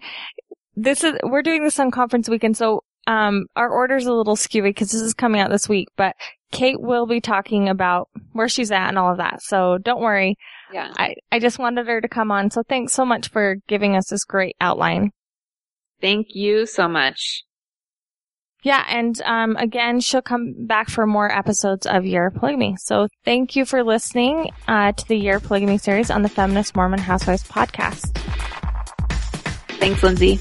this 0.74 1.04
is, 1.04 1.14
we're 1.22 1.42
doing 1.42 1.64
this 1.64 1.78
on 1.78 1.90
conference 1.90 2.28
weekend. 2.28 2.56
So, 2.56 2.82
um, 3.06 3.46
our 3.56 3.68
order's 3.68 4.06
a 4.06 4.12
little 4.12 4.36
skewy 4.36 4.64
because 4.64 4.92
this 4.92 5.00
is 5.00 5.14
coming 5.14 5.40
out 5.40 5.50
this 5.50 5.68
week, 5.68 5.88
but 5.96 6.14
Kate 6.52 6.80
will 6.80 7.06
be 7.06 7.20
talking 7.20 7.68
about 7.68 8.08
where 8.32 8.48
she's 8.48 8.70
at 8.70 8.88
and 8.88 8.98
all 8.98 9.10
of 9.10 9.18
that. 9.18 9.42
So 9.42 9.78
don't 9.78 10.00
worry. 10.00 10.36
Yeah. 10.72 10.92
I, 10.96 11.14
I 11.32 11.38
just 11.38 11.58
wanted 11.58 11.86
her 11.86 12.00
to 12.00 12.08
come 12.08 12.30
on. 12.30 12.50
So 12.50 12.62
thanks 12.68 12.92
so 12.92 13.04
much 13.04 13.28
for 13.28 13.56
giving 13.66 13.96
us 13.96 14.08
this 14.08 14.24
great 14.24 14.56
outline. 14.60 15.10
Thank 16.00 16.28
you 16.30 16.66
so 16.66 16.88
much. 16.88 17.44
Yeah, 18.62 18.82
and 18.88 19.20
um, 19.26 19.56
again, 19.56 20.00
she'll 20.00 20.22
come 20.22 20.66
back 20.66 20.88
for 20.88 21.06
more 21.06 21.30
episodes 21.30 21.86
of 21.86 22.06
Year 22.06 22.28
of 22.28 22.34
Polygamy. 22.36 22.76
So 22.78 23.08
thank 23.22 23.56
you 23.56 23.66
for 23.66 23.84
listening 23.84 24.50
uh, 24.66 24.92
to 24.92 25.06
the 25.06 25.16
Year 25.16 25.36
of 25.36 25.42
Polygamy 25.42 25.76
series 25.76 26.10
on 26.10 26.22
the 26.22 26.30
Feminist 26.30 26.74
Mormon 26.74 26.98
Housewives 26.98 27.44
podcast. 27.44 28.16
Thanks, 29.78 30.02
Lindsay. 30.02 30.40